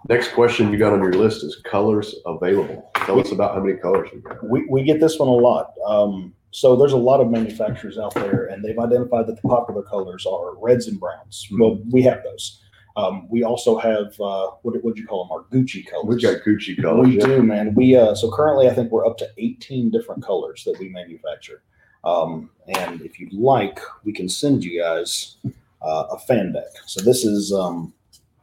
Next 0.08 0.32
question 0.32 0.73
you 0.73 0.78
got 0.78 0.92
on 0.92 1.00
your 1.00 1.12
list 1.12 1.42
is 1.42 1.56
colors 1.64 2.14
available. 2.25 2.88
Tell 2.94 3.18
us 3.18 3.32
about 3.32 3.56
how 3.56 3.62
many 3.62 3.76
colors 3.76 4.08
you 4.12 4.20
got. 4.20 4.42
We, 4.49 4.64
we 4.66 4.85
get 4.85 5.00
this 5.00 5.18
one 5.18 5.28
a 5.28 5.32
lot. 5.32 5.75
Um, 5.85 6.32
so 6.50 6.76
there's 6.76 6.93
a 6.93 6.97
lot 6.97 7.21
of 7.21 7.31
manufacturers 7.31 7.99
out 7.99 8.14
there, 8.14 8.47
and 8.47 8.64
they've 8.64 8.78
identified 8.78 9.26
that 9.26 9.40
the 9.40 9.49
popular 9.49 9.83
colors 9.83 10.26
are 10.26 10.57
reds 10.59 10.87
and 10.87 10.99
browns. 10.99 11.47
Hmm. 11.50 11.61
Well, 11.61 11.83
we 11.90 12.02
have 12.02 12.23
those. 12.25 12.62
Um, 12.97 13.28
we 13.28 13.45
also 13.45 13.78
have 13.78 14.21
uh, 14.21 14.49
what 14.62 14.73
do 14.73 15.00
you 15.00 15.07
call 15.07 15.25
them? 15.25 15.33
Our 15.33 15.45
Gucci 15.52 15.87
colors. 15.87 16.07
We've 16.07 16.23
got 16.23 16.43
Gucci 16.43 16.81
colors. 16.81 17.07
We 17.07 17.19
yeah. 17.19 17.26
do, 17.26 17.43
man. 17.43 17.75
We 17.75 17.97
uh, 17.97 18.14
so 18.14 18.31
currently, 18.31 18.69
I 18.69 18.75
think 18.75 18.90
we're 18.90 19.07
up 19.07 19.19
to 19.19 19.28
18 19.38 19.90
different 19.90 20.25
colors 20.25 20.64
that 20.64 20.78
we 20.81 20.88
manufacture. 20.88 21.62
Um, 22.05 22.50
and 22.67 23.00
if 23.02 23.21
you'd 23.21 23.33
like, 23.33 23.81
we 24.05 24.12
can 24.12 24.28
send 24.28 24.64
you 24.64 24.81
guys 24.81 25.37
uh, 25.83 26.05
a 26.11 26.19
fan 26.19 26.52
deck. 26.52 26.71
So 26.87 27.00
this 27.02 27.25
is 27.25 27.52
um, 27.52 27.93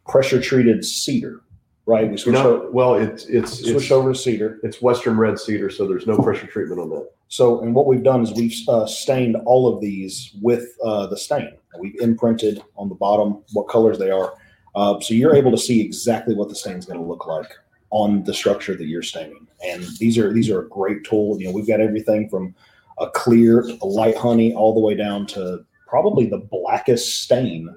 pressure 0.08 0.42
treated 0.42 0.86
cedar, 0.86 1.42
right? 1.86 2.10
We 2.10 2.18
switch, 2.18 2.34
No, 2.34 2.56
over, 2.62 2.72
well, 2.72 2.96
it's 2.96 3.26
it's 3.26 3.60
switch 3.60 3.76
it's, 3.76 3.92
over 3.92 4.14
to 4.14 4.18
cedar. 4.18 4.60
it's 4.64 4.82
Western 4.82 5.18
red 5.18 5.40
cedar, 5.40 5.70
so 5.70 5.88
there's 5.88 6.08
no 6.08 6.18
pressure 6.18 6.48
treatment 6.48 6.82
on 6.82 6.90
that. 6.90 7.10
So, 7.28 7.62
and 7.62 7.74
what 7.74 7.88
we've 7.88 8.04
done 8.04 8.22
is 8.22 8.32
we've 8.34 8.56
uh, 8.70 8.86
stained 8.86 9.36
all 9.46 9.74
of 9.74 9.82
these 9.82 10.32
with 10.42 10.76
uh, 10.84 11.08
the 11.08 11.18
stain. 11.18 11.54
We've 11.80 12.00
imprinted 12.00 12.64
on 12.78 12.90
the 12.90 12.96
bottom 12.96 13.44
what 13.54 13.64
colors 13.68 13.98
they 13.98 14.12
are. 14.12 14.34
Uh, 14.76 15.00
so 15.00 15.14
you're 15.14 15.36
able 15.36 15.52
to 15.52 15.58
see 15.58 15.82
exactly 15.82 16.36
what 16.36 16.50
the 16.50 16.56
stain 16.56 16.78
is 16.78 16.86
going 16.86 17.00
to 17.00 17.06
look 17.06 17.28
like 17.28 17.52
on 17.92 18.24
the 18.24 18.34
structure 18.34 18.76
that 18.76 18.86
you're 18.86 19.02
staining. 19.02 19.48
And 19.66 19.84
these 20.00 20.18
are 20.18 20.32
these 20.34 20.50
are 20.50 20.62
a 20.62 20.70
great 20.70 21.04
tool. 21.04 21.40
You 21.40 21.48
know, 21.48 21.54
we've 21.54 21.68
got 21.68 21.80
everything 21.80 22.30
from 22.30 22.54
a 23.00 23.10
clear, 23.10 23.62
a 23.82 23.86
light 23.86 24.18
honey, 24.18 24.54
all 24.54 24.74
the 24.74 24.80
way 24.80 24.96
down 24.96 25.26
to 25.28 25.66
probably 25.88 26.26
the 26.28 26.38
blackest 26.38 27.24
stain 27.24 27.74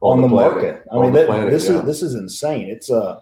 on, 0.00 0.22
the, 0.22 0.28
planet. 0.28 0.52
market. 0.54 0.82
I 0.90 0.94
On 0.94 1.02
mean, 1.02 1.12
the 1.12 1.18
that, 1.20 1.26
planet, 1.28 1.50
this 1.50 1.68
yeah. 1.68 1.78
is 1.78 1.84
this 1.84 2.02
is 2.02 2.14
insane. 2.14 2.68
It's 2.68 2.90
uh 2.90 3.20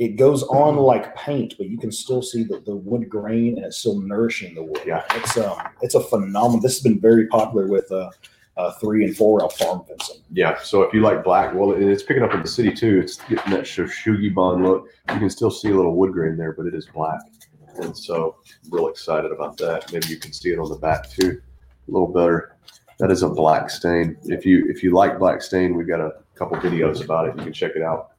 it 0.00 0.16
goes 0.16 0.42
on 0.44 0.76
like 0.76 1.14
paint, 1.14 1.54
but 1.58 1.68
you 1.68 1.76
can 1.76 1.92
still 1.92 2.22
see 2.22 2.42
the, 2.42 2.60
the 2.60 2.74
wood 2.74 3.06
grain 3.06 3.58
and 3.58 3.66
it's 3.66 3.76
still 3.76 4.00
nourishing 4.00 4.54
the 4.54 4.64
wood. 4.64 4.80
Yeah. 4.86 5.04
It's 5.14 5.36
um 5.36 5.58
it's 5.82 5.94
a 5.94 6.00
phenomenal 6.00 6.58
this 6.58 6.76
has 6.76 6.82
been 6.82 6.98
very 6.98 7.26
popular 7.26 7.68
with 7.68 7.92
uh, 7.92 8.10
uh 8.56 8.72
three 8.80 9.04
and 9.04 9.14
four 9.14 9.40
rail 9.40 9.50
farm 9.50 9.82
fencing. 9.86 10.22
Yeah, 10.32 10.58
so 10.62 10.82
if 10.82 10.94
you 10.94 11.02
like 11.02 11.22
black, 11.22 11.54
well, 11.54 11.72
and 11.72 11.84
it's 11.84 12.02
picking 12.02 12.22
up 12.22 12.32
in 12.32 12.40
the 12.40 12.48
city 12.48 12.72
too. 12.72 12.98
It's 12.98 13.16
getting 13.28 13.52
that 13.52 13.66
Shou 13.66 13.84
Sugi 13.84 14.34
Ban 14.34 14.64
look. 14.64 14.88
You 15.12 15.18
can 15.18 15.28
still 15.28 15.50
see 15.50 15.68
a 15.68 15.76
little 15.76 15.94
wood 15.94 16.12
grain 16.12 16.38
there, 16.38 16.52
but 16.52 16.64
it 16.64 16.74
is 16.74 16.86
black, 16.86 17.20
and 17.76 17.94
so 17.94 18.36
I'm 18.64 18.70
real 18.70 18.88
excited 18.88 19.30
about 19.30 19.58
that. 19.58 19.92
Maybe 19.92 20.08
you 20.08 20.16
can 20.16 20.32
see 20.32 20.50
it 20.50 20.58
on 20.58 20.70
the 20.70 20.76
back 20.76 21.10
too, 21.10 21.42
a 21.88 21.90
little 21.90 22.08
better. 22.08 22.56
That 23.00 23.10
is 23.10 23.22
a 23.22 23.28
black 23.28 23.68
stain. 23.68 24.16
If 24.24 24.46
you 24.46 24.66
if 24.70 24.82
you 24.82 24.94
like 24.94 25.18
black 25.18 25.42
stain, 25.42 25.76
we've 25.76 25.88
got 25.88 26.00
a 26.00 26.12
couple 26.36 26.56
videos 26.56 27.04
about 27.04 27.28
it. 27.28 27.36
You 27.36 27.44
can 27.44 27.52
check 27.52 27.72
it 27.76 27.82
out. 27.82 28.12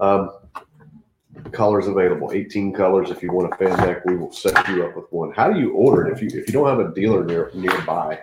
Um, 0.00 0.30
colors 1.52 1.86
available, 1.86 2.32
18 2.32 2.72
colors. 2.72 3.10
If 3.10 3.22
you 3.22 3.32
want 3.32 3.52
a 3.52 3.56
fan 3.56 3.76
deck, 3.78 4.04
we 4.04 4.16
will 4.16 4.32
set 4.32 4.68
you 4.68 4.84
up 4.84 4.96
with 4.96 5.06
one. 5.10 5.32
How 5.32 5.52
do 5.52 5.58
you 5.58 5.72
order 5.72 6.06
it? 6.06 6.12
If 6.12 6.22
you 6.22 6.40
if 6.40 6.46
you 6.46 6.52
don't 6.52 6.68
have 6.68 6.80
a 6.80 6.94
dealer 6.94 7.24
near 7.24 7.50
nearby, 7.54 8.20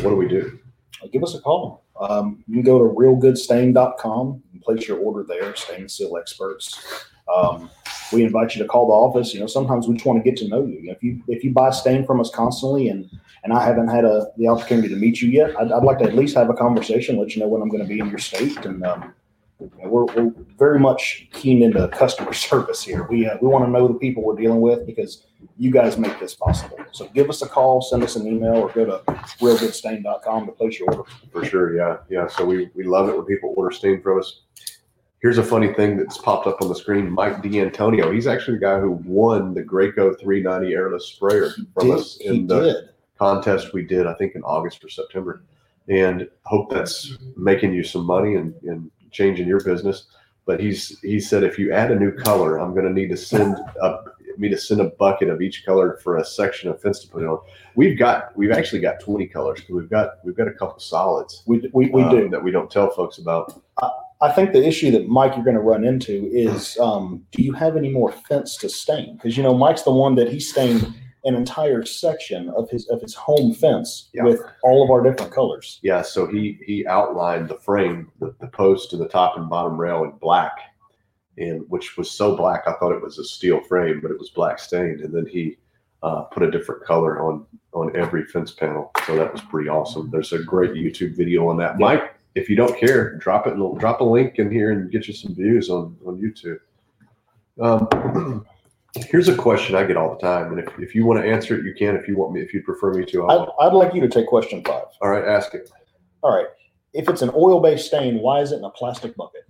what 0.00 0.10
do 0.10 0.16
we 0.16 0.28
do? 0.28 0.58
Uh, 1.02 1.06
give 1.12 1.22
us 1.22 1.34
a 1.34 1.40
call. 1.40 1.84
Um, 2.00 2.42
you 2.48 2.54
can 2.56 2.62
go 2.62 2.78
to 2.78 2.94
realgoodstain.com 2.94 4.42
and 4.52 4.62
place 4.62 4.88
your 4.88 4.98
order 4.98 5.22
there, 5.22 5.54
stain 5.54 5.88
seal 5.88 6.16
experts. 6.16 7.06
Um, 7.32 7.70
we 8.12 8.24
invite 8.24 8.56
you 8.56 8.62
to 8.62 8.68
call 8.68 8.86
the 8.86 8.92
office. 8.92 9.34
You 9.34 9.40
know, 9.40 9.46
sometimes 9.46 9.86
we 9.86 9.94
just 9.94 10.06
want 10.06 10.22
to 10.22 10.28
get 10.28 10.38
to 10.40 10.48
know 10.48 10.64
you. 10.64 10.90
If 10.90 11.02
you 11.02 11.22
if 11.28 11.44
you 11.44 11.52
buy 11.52 11.70
stain 11.70 12.04
from 12.04 12.20
us 12.20 12.30
constantly 12.30 12.88
and 12.88 13.08
and 13.44 13.52
I 13.52 13.64
haven't 13.64 13.88
had 13.88 14.04
a 14.04 14.28
the 14.36 14.48
opportunity 14.48 14.88
to 14.88 14.96
meet 14.96 15.20
you 15.20 15.30
yet, 15.30 15.58
I'd, 15.58 15.72
I'd 15.72 15.84
like 15.84 15.98
to 15.98 16.04
at 16.04 16.14
least 16.14 16.36
have 16.36 16.50
a 16.50 16.54
conversation, 16.54 17.18
let 17.18 17.34
you 17.34 17.40
know 17.40 17.48
when 17.48 17.62
I'm 17.62 17.68
going 17.68 17.82
to 17.82 17.88
be 17.88 18.00
in 18.00 18.08
your 18.08 18.18
state, 18.18 18.64
and 18.64 18.84
um, 18.84 19.14
we're, 19.84 20.04
we're 20.06 20.32
very 20.58 20.78
much 20.78 21.28
keen 21.32 21.62
into 21.62 21.86
customer 21.88 22.32
service 22.48 22.82
here. 22.82 23.06
We 23.10 23.26
uh, 23.26 23.36
we 23.40 23.48
want 23.48 23.64
to 23.64 23.70
know 23.70 23.88
the 23.88 23.94
people 23.94 24.22
we're 24.22 24.36
dealing 24.36 24.60
with 24.60 24.86
because 24.86 25.26
you 25.56 25.70
guys 25.70 25.98
make 25.98 26.18
this 26.20 26.34
possible. 26.34 26.78
So 26.92 27.06
give 27.14 27.28
us 27.28 27.42
a 27.42 27.48
call, 27.48 27.82
send 27.82 28.02
us 28.02 28.16
an 28.16 28.26
email, 28.26 28.56
or 28.56 28.70
go 28.70 28.84
to 28.86 29.02
realgoodstain.com 29.40 30.46
to 30.46 30.52
place 30.52 30.78
your 30.78 30.90
order. 30.90 31.10
For 31.32 31.44
sure, 31.44 31.76
yeah, 31.76 31.98
yeah. 32.08 32.26
So 32.28 32.44
we 32.44 32.70
we 32.74 32.84
love 32.84 33.08
it 33.08 33.16
when 33.16 33.26
people 33.26 33.54
order 33.56 33.70
stain 33.70 34.00
from 34.02 34.18
us. 34.20 34.42
Here's 35.20 35.36
a 35.36 35.42
funny 35.42 35.74
thing 35.74 35.98
that's 35.98 36.16
popped 36.16 36.46
up 36.46 36.62
on 36.62 36.68
the 36.68 36.74
screen. 36.74 37.10
Mike 37.10 37.42
D'Antonio, 37.42 38.10
he's 38.10 38.26
actually 38.26 38.54
the 38.56 38.62
guy 38.64 38.80
who 38.80 38.92
won 39.04 39.52
the 39.52 39.62
Graco 39.62 40.18
390 40.18 40.72
airless 40.74 41.04
sprayer 41.08 41.50
from 41.74 41.88
Did- 41.88 41.98
us 41.98 42.16
he 42.18 42.26
in 42.28 42.46
the 42.46 42.60
did. 42.60 42.76
contest 43.18 43.74
we 43.74 43.82
did, 43.84 44.06
I 44.06 44.14
think 44.14 44.34
in 44.34 44.42
August 44.44 44.82
or 44.82 44.88
September. 44.88 45.42
And 45.88 46.26
hope 46.44 46.70
that's 46.70 47.18
making 47.36 47.74
you 47.74 47.82
some 47.82 48.06
money 48.06 48.36
and, 48.36 48.54
and 48.62 48.90
changing 49.10 49.48
your 49.48 49.62
business. 49.62 50.06
But 50.46 50.60
he's 50.60 50.98
he 51.00 51.20
said 51.20 51.44
if 51.44 51.58
you 51.58 51.72
add 51.72 51.92
a 51.92 51.98
new 51.98 52.12
color, 52.12 52.58
I'm 52.58 52.72
going 52.72 52.86
to 52.86 52.92
need 52.92 53.10
to 53.10 53.16
send 53.16 53.56
a 53.82 53.98
me 54.40 54.48
to 54.48 54.56
send 54.56 54.80
a 54.80 54.84
bucket 54.84 55.28
of 55.28 55.42
each 55.42 55.64
color 55.64 55.98
for 56.02 56.16
a 56.16 56.24
section 56.24 56.70
of 56.70 56.80
fence 56.80 57.00
to 57.00 57.08
put 57.08 57.22
it 57.22 57.26
on. 57.26 57.38
We've 57.74 57.98
got 57.98 58.36
we've 58.36 58.50
actually 58.50 58.80
got 58.80 59.00
20 59.00 59.26
colors. 59.26 59.60
Because 59.60 59.74
we've 59.74 59.90
got 59.90 60.24
we've 60.24 60.36
got 60.36 60.48
a 60.48 60.52
couple 60.52 60.78
solids 60.78 61.42
We, 61.46 61.68
we, 61.72 61.90
we 61.90 62.02
uh, 62.02 62.10
do. 62.10 62.28
that 62.30 62.42
we 62.42 62.50
don't 62.50 62.70
tell 62.70 62.90
folks 62.90 63.18
about. 63.18 63.62
I 64.22 64.30
think 64.32 64.52
the 64.52 64.66
issue 64.66 64.90
that 64.90 65.08
Mike 65.08 65.34
you're 65.34 65.44
going 65.44 65.56
to 65.56 65.62
run 65.62 65.84
into 65.84 66.28
is 66.32 66.76
um, 66.78 67.24
do 67.32 67.42
you 67.42 67.52
have 67.52 67.76
any 67.76 67.88
more 67.88 68.12
fence 68.12 68.56
to 68.58 68.68
stain? 68.68 69.16
Because 69.16 69.36
you 69.36 69.42
know 69.42 69.54
Mike's 69.54 69.82
the 69.82 69.92
one 69.92 70.14
that 70.16 70.28
he 70.28 70.40
stained 70.40 70.94
an 71.24 71.34
entire 71.34 71.84
section 71.84 72.48
of 72.50 72.70
his 72.70 72.88
of 72.88 73.00
his 73.00 73.14
home 73.14 73.52
fence 73.52 74.08
Yeah. 74.14 74.24
with 74.24 74.40
all 74.62 74.82
of 74.82 74.90
our 74.90 75.02
different 75.02 75.32
colors. 75.32 75.78
Yeah, 75.82 76.02
so 76.02 76.26
he 76.26 76.58
he 76.64 76.86
outlined 76.86 77.48
the 77.48 77.58
frame, 77.58 78.10
the, 78.20 78.34
the 78.40 78.46
post 78.48 78.92
and 78.92 79.02
the 79.02 79.08
top 79.08 79.36
and 79.36 79.48
bottom 79.48 79.78
rail 79.78 80.04
in 80.04 80.12
black, 80.12 80.52
and 81.38 81.64
which 81.68 81.96
was 81.96 82.10
so 82.10 82.36
black 82.36 82.62
I 82.66 82.72
thought 82.74 82.92
it 82.92 83.02
was 83.02 83.18
a 83.18 83.24
steel 83.24 83.60
frame, 83.60 84.00
but 84.00 84.10
it 84.10 84.18
was 84.18 84.30
black 84.30 84.58
stained. 84.58 85.00
And 85.00 85.12
then 85.14 85.26
he 85.26 85.58
uh, 86.02 86.22
put 86.22 86.42
a 86.42 86.50
different 86.50 86.84
color 86.84 87.20
on 87.22 87.44
on 87.74 87.94
every 87.94 88.24
fence 88.24 88.50
panel, 88.52 88.90
so 89.06 89.14
that 89.16 89.30
was 89.32 89.42
pretty 89.42 89.68
awesome. 89.68 90.10
There's 90.10 90.32
a 90.32 90.42
great 90.42 90.72
YouTube 90.72 91.16
video 91.16 91.48
on 91.48 91.56
that. 91.58 91.72
Yeah. 91.78 91.86
Mike, 91.86 92.14
if 92.34 92.48
you 92.48 92.56
don't 92.56 92.76
care, 92.78 93.16
drop 93.16 93.46
it. 93.46 93.54
Drop 93.78 94.00
a 94.00 94.04
link 94.04 94.38
in 94.38 94.50
here 94.50 94.72
and 94.72 94.90
get 94.90 95.06
you 95.06 95.12
some 95.14 95.34
views 95.34 95.68
on 95.68 95.96
on 96.06 96.16
YouTube. 96.18 96.58
Um, 97.60 98.46
here's 98.94 99.28
a 99.28 99.36
question 99.36 99.74
I 99.76 99.84
get 99.84 99.96
all 99.96 100.10
the 100.14 100.20
time, 100.20 100.50
and 100.52 100.60
if, 100.60 100.78
if 100.78 100.94
you 100.94 101.04
want 101.06 101.20
to 101.22 101.28
answer 101.30 101.58
it, 101.58 101.64
you 101.64 101.74
can. 101.74 101.96
If 101.96 102.08
you 102.08 102.16
want 102.16 102.32
me, 102.32 102.40
if 102.40 102.52
you'd 102.52 102.64
prefer 102.64 102.92
me 102.92 103.04
to, 103.06 103.26
I'll, 103.26 103.54
I'd, 103.60 103.66
I'd 103.68 103.72
like 103.72 103.94
you 103.94 104.00
to 104.00 104.08
take 104.08 104.26
question 104.26 104.62
five. 104.64 104.84
all 105.00 105.10
right, 105.10 105.24
ask 105.24 105.54
it. 105.54 105.70
All 106.22 106.34
right, 106.36 106.46
if 106.92 107.08
it's 107.08 107.22
an 107.22 107.30
oil 107.34 107.60
based 107.60 107.86
stain, 107.86 108.18
why 108.20 108.40
is 108.40 108.52
it 108.52 108.56
in 108.56 108.64
a 108.64 108.70
plastic 108.70 109.16
bucket? 109.16 109.42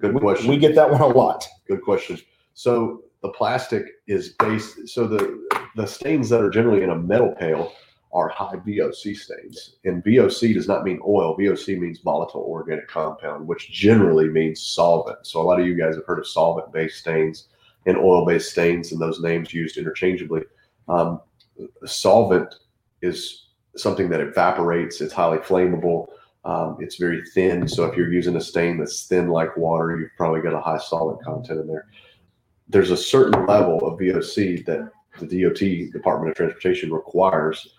Good 0.00 0.14
We- 0.14 0.20
question. 0.20 0.48
We 0.48 0.58
get 0.58 0.74
that 0.74 0.90
one 0.90 1.00
a 1.00 1.06
lot. 1.06 1.46
Good 1.66 1.82
question. 1.82 2.18
So 2.54 3.02
the 3.22 3.28
plastic 3.30 3.84
is 4.06 4.30
based. 4.38 4.88
So 4.88 5.06
the 5.06 5.46
the 5.76 5.86
stains 5.86 6.28
that 6.30 6.40
are 6.40 6.50
generally 6.50 6.82
in 6.82 6.90
a 6.90 6.96
metal 6.96 7.34
pail 7.38 7.72
are 8.10 8.30
high 8.30 8.56
VOC 8.56 9.14
stains, 9.16 9.76
and 9.84 10.02
VOC 10.02 10.54
does 10.54 10.66
not 10.66 10.82
mean 10.82 10.98
oil. 11.06 11.36
VOC 11.36 11.78
means 11.78 11.98
volatile 12.00 12.40
organic 12.48 12.88
compound, 12.88 13.46
which 13.46 13.70
generally 13.70 14.28
means 14.28 14.62
solvent. 14.62 15.26
So 15.26 15.42
a 15.42 15.44
lot 15.44 15.60
of 15.60 15.66
you 15.66 15.74
guys 15.74 15.94
have 15.94 16.06
heard 16.06 16.18
of 16.18 16.26
solvent 16.26 16.72
based 16.72 16.98
stains 17.00 17.48
and 17.88 17.96
oil 17.98 18.24
based 18.24 18.50
stains, 18.50 18.92
and 18.92 19.00
those 19.00 19.20
names 19.20 19.52
used 19.52 19.78
interchangeably. 19.78 20.42
Um, 20.88 21.20
solvent 21.84 22.54
is 23.02 23.48
something 23.76 24.08
that 24.10 24.20
evaporates. 24.20 25.00
It's 25.00 25.12
highly 25.12 25.38
flammable. 25.38 26.08
Um, 26.44 26.76
it's 26.80 26.96
very 26.96 27.22
thin. 27.34 27.66
So 27.66 27.84
if 27.84 27.96
you're 27.96 28.12
using 28.12 28.36
a 28.36 28.40
stain 28.40 28.78
that's 28.78 29.06
thin 29.06 29.28
like 29.28 29.56
water, 29.56 29.98
you've 29.98 30.16
probably 30.16 30.40
got 30.40 30.54
a 30.54 30.60
high 30.60 30.78
solvent 30.78 31.22
content 31.24 31.60
in 31.60 31.66
there. 31.66 31.86
There's 32.68 32.90
a 32.90 32.96
certain 32.96 33.46
level 33.46 33.78
of 33.86 33.98
VOC 33.98 34.64
that 34.66 34.90
the 35.18 35.42
DOT, 35.42 35.92
Department 35.92 36.30
of 36.30 36.36
Transportation, 36.36 36.92
requires 36.92 37.74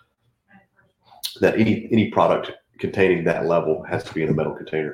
that 1.40 1.58
any 1.58 1.88
any 1.92 2.10
product 2.10 2.52
containing 2.78 3.24
that 3.24 3.46
level 3.46 3.82
has 3.84 4.02
to 4.04 4.14
be 4.14 4.22
in 4.22 4.30
a 4.30 4.34
metal 4.34 4.54
container. 4.54 4.92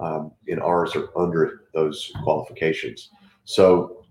Um, 0.00 0.32
and 0.48 0.60
ours 0.60 0.96
are 0.96 1.08
under 1.16 1.64
those 1.74 2.12
qualifications. 2.24 3.10
So 3.44 4.01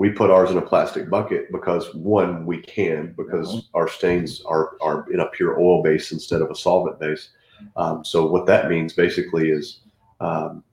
we 0.00 0.08
put 0.08 0.30
ours 0.30 0.50
in 0.50 0.56
a 0.56 0.62
plastic 0.62 1.10
bucket 1.10 1.52
because 1.52 1.94
one, 1.94 2.46
we 2.46 2.62
can 2.62 3.12
because 3.18 3.68
our 3.74 3.86
stains 3.86 4.40
are 4.46 4.78
are 4.80 5.04
in 5.12 5.20
a 5.20 5.26
pure 5.26 5.60
oil 5.60 5.82
base 5.82 6.10
instead 6.10 6.40
of 6.40 6.50
a 6.50 6.54
solvent 6.54 6.98
base. 6.98 7.28
Um, 7.76 8.02
so 8.02 8.24
what 8.24 8.46
that 8.46 8.70
means 8.70 8.94
basically 8.94 9.50
is 9.50 9.80
um, 10.20 10.64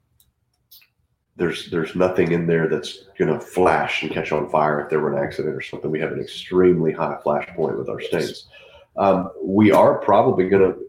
there's 1.36 1.70
there's 1.72 1.94
nothing 1.94 2.32
in 2.32 2.48
there 2.48 2.70
that's 2.70 3.00
going 3.20 3.34
to 3.34 3.38
flash 3.38 4.02
and 4.02 4.14
catch 4.14 4.32
on 4.32 4.50
fire 4.50 4.80
if 4.80 4.90
there 4.90 5.02
were 5.02 5.14
an 5.14 5.22
accident 5.22 5.54
or 5.54 5.62
something. 5.62 5.92
We 5.92 6.00
have 6.00 6.14
an 6.14 6.22
extremely 6.22 6.94
high 6.94 7.18
flash 7.22 7.50
point 7.50 7.78
with 7.78 7.90
our 7.90 8.00
stains. 8.00 8.48
Um, 8.96 9.30
we 9.44 9.74
are 9.74 10.00
probably 10.00 10.48
going 10.48 10.72
to. 10.72 10.87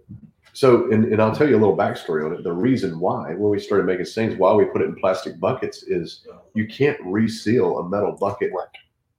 So, 0.58 0.90
and, 0.90 1.04
and 1.04 1.22
I'll 1.22 1.32
tell 1.32 1.48
you 1.48 1.56
a 1.56 1.60
little 1.60 1.76
backstory 1.76 2.26
on 2.26 2.32
it. 2.32 2.42
The 2.42 2.52
reason 2.52 2.98
why, 2.98 3.32
when 3.32 3.48
we 3.48 3.60
started 3.60 3.86
making 3.86 4.06
stains, 4.06 4.36
why 4.36 4.52
we 4.54 4.64
put 4.64 4.82
it 4.82 4.86
in 4.86 4.96
plastic 4.96 5.38
buckets 5.38 5.84
is 5.84 6.26
you 6.54 6.66
can't 6.66 6.98
reseal 7.04 7.78
a 7.78 7.88
metal 7.88 8.10
bucket 8.10 8.50
Right. 8.52 8.66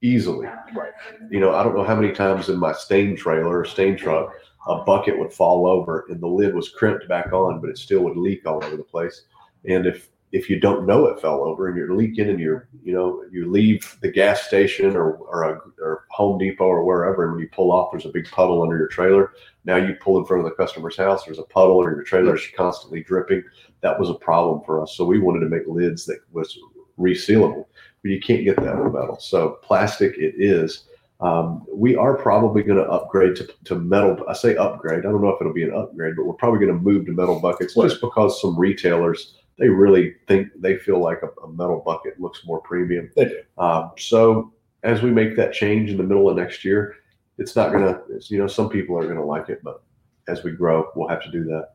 easily. 0.02 0.48
Right. 0.76 0.92
You 1.32 1.40
know, 1.40 1.56
I 1.56 1.64
don't 1.64 1.78
know 1.78 1.86
how 1.86 1.96
many 1.96 2.12
times 2.14 2.50
in 2.50 2.58
my 2.58 2.74
stain 2.74 3.16
trailer 3.16 3.58
or 3.58 3.64
stain 3.64 3.96
truck 3.96 4.34
a 4.68 4.84
bucket 4.84 5.18
would 5.18 5.32
fall 5.32 5.66
over 5.66 6.08
and 6.10 6.20
the 6.22 6.28
lid 6.28 6.54
was 6.54 6.68
crimped 6.68 7.08
back 7.08 7.32
on, 7.32 7.62
but 7.62 7.70
it 7.70 7.78
still 7.78 8.02
would 8.02 8.18
leak 8.18 8.46
all 8.46 8.62
over 8.62 8.76
the 8.76 8.84
place. 8.84 9.24
And 9.66 9.86
if 9.86 10.10
if 10.32 10.50
you 10.50 10.60
don't 10.60 10.86
know 10.86 11.06
it 11.08 11.20
fell 11.22 11.44
over 11.44 11.70
and 11.70 11.78
you're 11.78 11.96
leaking 11.96 12.30
and 12.30 12.40
you're 12.40 12.70
you 12.84 12.94
know 12.94 13.24
you 13.32 13.50
leave 13.50 13.98
the 14.02 14.12
gas 14.12 14.42
station 14.44 14.96
or 14.96 15.14
or, 15.14 15.44
a, 15.44 15.62
or 15.82 16.06
Home 16.12 16.38
Depot 16.38 16.66
or 16.66 16.84
wherever, 16.84 17.24
and 17.24 17.32
when 17.34 17.42
you 17.42 17.50
pull 17.52 17.72
off, 17.72 17.92
there's 17.92 18.06
a 18.06 18.10
big 18.10 18.30
puddle 18.30 18.62
under 18.62 18.78
your 18.78 18.90
trailer. 18.90 19.32
Now 19.66 19.76
you 19.76 19.96
pull 19.96 20.18
in 20.20 20.26
front 20.26 20.44
of 20.44 20.50
the 20.50 20.56
customer's 20.56 20.98
house, 20.98 21.26
there's 21.26 21.40
a 21.40 21.44
puddle 21.44 21.78
or 21.78 21.92
your 21.92 22.04
trailer, 22.04 22.36
it's 22.36 22.48
constantly 22.56 23.04
dripping. 23.04 23.44
That 23.82 24.00
was 24.00 24.10
a 24.10 24.16
problem 24.16 24.62
for 24.66 24.82
us, 24.82 24.96
so 24.96 25.06
we 25.06 25.20
wanted 25.20 25.42
to 25.42 25.50
make 25.50 25.68
lids 25.68 26.06
that 26.06 26.20
was 26.32 26.58
resealable, 27.00 27.66
but 28.02 28.12
you 28.12 28.20
can't 28.20 28.44
get 28.44 28.58
that 28.58 28.82
with 28.82 28.94
metal. 28.94 29.18
So 29.20 29.60
plastic 29.62 30.18
it 30.18 30.36
is. 30.38 30.86
Um, 31.22 31.66
we 31.74 31.98
are 31.98 32.16
probably 32.16 32.64
going 32.64 32.78
to 32.78 32.90
upgrade 32.90 33.36
to, 33.38 33.50
to 33.66 33.76
metal. 33.76 34.18
I 34.30 34.34
say 34.34 34.56
upgrade. 34.56 35.00
I 35.00 35.12
don't 35.12 35.22
know 35.22 35.30
if 35.30 35.42
it'll 35.42 35.54
be 35.54 35.64
an 35.64 35.74
upgrade, 35.76 36.16
but 36.16 36.26
we're 36.26 36.34
probably 36.34 36.66
going 36.66 36.78
to 36.78 36.82
move 36.82 37.06
to 37.08 37.12
metal 37.12 37.40
buckets 37.42 37.76
Right. 37.76 37.90
just 37.90 38.00
because 38.02 38.42
some 38.42 38.58
retailers 38.58 39.36
they 39.58 39.68
really 39.68 40.16
think 40.28 40.48
they 40.56 40.78
feel 40.78 41.00
like 41.00 41.22
a, 41.22 41.28
a 41.42 41.52
metal 41.52 41.84
bucket 41.86 42.20
looks 42.20 42.46
more 42.46 42.62
premium. 42.62 43.12
They 43.18 43.26
do. 43.26 43.42
Um, 43.58 43.92
so 43.98 44.54
as 44.84 45.02
we 45.02 45.12
make 45.12 45.36
that 45.36 45.52
change 45.52 45.90
in 45.90 45.98
the 45.98 46.04
middle 46.04 46.30
of 46.30 46.38
next 46.38 46.64
year, 46.64 46.96
it's 47.40 47.56
not 47.56 47.72
going 47.72 47.84
to. 47.84 48.02
You 48.28 48.38
know, 48.38 48.48
some 48.48 48.70
people 48.70 48.98
are 48.98 49.14
to 49.14 49.24
like 49.24 49.50
it, 49.50 49.62
but 49.64 49.82
as 50.28 50.44
we 50.44 50.52
grow, 50.52 50.90
we'll 50.96 51.08
have 51.08 51.24
to 51.24 51.32
do 51.32 51.44
that. 51.46 51.70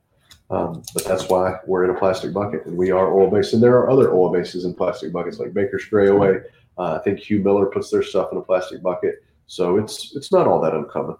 Um, 0.51 0.83
but 0.93 1.05
that's 1.05 1.29
why 1.29 1.59
we're 1.67 1.85
in 1.85 1.91
a 1.91 1.99
plastic 1.99 2.33
bucket, 2.33 2.67
and 2.67 2.77
we 2.77 2.91
are 2.91 3.13
oil 3.13 3.31
based. 3.31 3.55
And 3.55 3.63
there 3.63 3.77
are 3.77 3.91
other 3.91 4.13
oil 4.13 4.31
bases 4.31 4.65
in 4.65 4.75
plastic 4.75 5.13
buckets, 5.13 5.39
like 5.39 5.55
Baker 5.55 5.79
Spray 5.79 6.09
Away. 6.09 6.41
Uh, 6.77 6.99
I 6.99 6.99
think 7.03 7.19
Hugh 7.19 7.41
Miller 7.41 7.67
puts 7.67 7.91
their 7.91 8.03
stuff 8.03 8.29
in 8.33 8.39
a 8.39 8.43
plastic 8.43 8.83
bucket, 8.83 9.25
so 9.47 9.79
it's 9.79 10.15
it's 10.15 10.33
not 10.33 10.47
all 10.47 10.61
that 10.61 10.75
uncommon. 10.75 11.17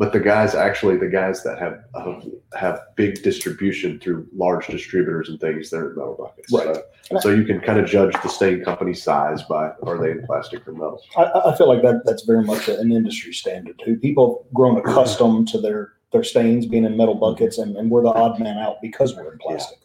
But 0.00 0.14
the 0.14 0.18
guys, 0.18 0.54
actually, 0.54 0.96
the 0.96 1.08
guys 1.08 1.42
that 1.42 1.58
have 1.58 1.84
have, 1.94 2.24
have 2.54 2.80
big 2.96 3.22
distribution 3.22 4.00
through 4.00 4.26
large 4.34 4.66
distributors 4.66 5.28
and 5.28 5.38
things, 5.38 5.68
they're 5.68 5.90
in 5.90 5.96
metal 5.98 6.16
buckets. 6.18 6.50
Right. 6.50 6.74
So, 7.02 7.20
so 7.20 7.28
you 7.28 7.44
can 7.44 7.60
kind 7.60 7.78
of 7.78 7.84
judge 7.84 8.14
the 8.22 8.30
stain 8.30 8.64
company 8.64 8.94
size 8.94 9.42
by 9.42 9.72
are 9.82 9.98
they 9.98 10.12
in 10.12 10.24
plastic 10.24 10.66
or 10.66 10.72
metal. 10.72 11.02
I- 11.18 11.50
I, 11.50 11.54
feel 11.54 11.68
like 11.68 11.82
that 11.82 12.00
that's 12.06 12.22
very 12.22 12.42
much 12.42 12.66
an 12.68 12.90
industry 12.90 13.34
standard 13.34 13.78
too. 13.84 13.98
People 13.98 14.44
have 14.46 14.54
grown 14.54 14.78
accustomed 14.78 15.48
to 15.48 15.60
their 15.60 15.92
their 16.12 16.24
stains 16.24 16.64
being 16.64 16.86
in 16.86 16.96
metal 16.96 17.14
buckets, 17.14 17.58
and, 17.58 17.76
and 17.76 17.90
we're 17.90 18.02
the 18.02 18.08
odd 18.08 18.40
man 18.40 18.56
out 18.56 18.80
because 18.80 19.14
we're 19.14 19.32
in 19.34 19.38
plastic. 19.38 19.80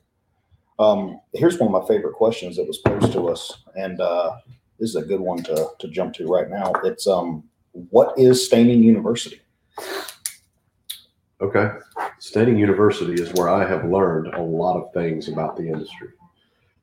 Um, 0.80 1.20
here's 1.34 1.60
one 1.60 1.76
of 1.76 1.82
my 1.82 1.86
favorite 1.94 2.14
questions 2.14 2.56
that 2.56 2.66
was 2.66 2.78
posed 2.78 3.12
to 3.12 3.28
us, 3.28 3.64
and 3.76 4.00
uh, 4.00 4.38
this 4.80 4.92
is 4.92 4.96
a 4.96 5.04
good 5.04 5.20
one 5.20 5.44
to 5.44 5.72
to 5.78 5.90
jump 5.90 6.14
to 6.14 6.26
right 6.26 6.50
now. 6.50 6.72
It's 6.86 7.06
um, 7.06 7.44
what 7.74 8.18
is 8.18 8.46
staining 8.46 8.82
university? 8.82 9.42
Okay. 11.42 11.70
Staining 12.20 12.58
University 12.58 13.22
is 13.22 13.34
where 13.34 13.50
I 13.50 13.68
have 13.68 13.86
learned 13.86 14.34
a 14.34 14.42
lot 14.42 14.78
of 14.78 14.94
things 14.94 15.28
about 15.28 15.58
the 15.58 15.68
industry. 15.68 16.10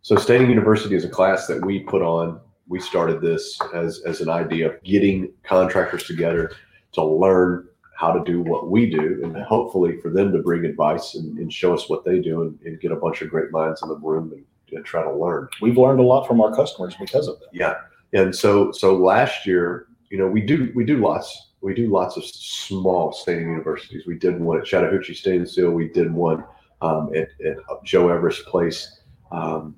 So 0.02 0.16
Staining 0.16 0.50
University 0.50 0.94
is 0.94 1.04
a 1.04 1.08
class 1.08 1.46
that 1.46 1.64
we 1.64 1.80
put 1.80 2.02
on. 2.02 2.40
We 2.68 2.80
started 2.80 3.20
this 3.20 3.58
as, 3.74 4.02
as 4.06 4.20
an 4.20 4.28
idea 4.28 4.70
of 4.70 4.82
getting 4.82 5.32
contractors 5.42 6.04
together 6.04 6.52
to 6.92 7.04
learn 7.04 7.68
how 7.96 8.12
to 8.12 8.22
do 8.24 8.40
what 8.42 8.68
we 8.68 8.90
do 8.90 9.20
and 9.22 9.36
hopefully 9.36 9.96
for 10.00 10.10
them 10.10 10.32
to 10.32 10.38
bring 10.38 10.64
advice 10.64 11.14
and, 11.14 11.38
and 11.38 11.52
show 11.52 11.72
us 11.72 11.88
what 11.88 12.04
they 12.04 12.18
do 12.18 12.42
and, 12.42 12.58
and 12.64 12.80
get 12.80 12.90
a 12.90 12.96
bunch 12.96 13.22
of 13.22 13.30
great 13.30 13.50
minds 13.52 13.82
in 13.82 13.88
the 13.88 13.96
room 13.96 14.32
and, 14.32 14.44
and 14.76 14.84
try 14.84 15.02
to 15.02 15.12
learn. 15.12 15.48
We've 15.60 15.78
learned 15.78 16.00
a 16.00 16.02
lot 16.02 16.26
from 16.26 16.40
our 16.40 16.54
customers 16.54 16.94
because 16.98 17.28
of 17.28 17.38
that. 17.40 17.48
Yeah. 17.52 17.74
And 18.12 18.34
so 18.34 18.72
so 18.72 18.96
last 18.96 19.46
year, 19.46 19.86
you 20.10 20.18
know, 20.18 20.26
we 20.26 20.40
do 20.40 20.72
we 20.74 20.84
do 20.84 20.98
lots 20.98 21.51
we 21.62 21.74
do 21.74 21.88
lots 21.88 22.16
of 22.16 22.24
small 22.24 23.12
staining 23.12 23.48
universities. 23.50 24.04
We 24.06 24.18
did 24.18 24.38
one 24.40 24.58
at 24.58 24.64
Chattahoochee 24.66 25.14
Stain 25.14 25.40
and 25.40 25.48
Seal. 25.48 25.70
We 25.70 25.88
did 25.88 26.12
one 26.12 26.44
um, 26.82 27.10
at, 27.14 27.28
at 27.46 27.56
Joe 27.84 28.08
Everest 28.10 28.44
Place. 28.46 29.00
Um, 29.30 29.76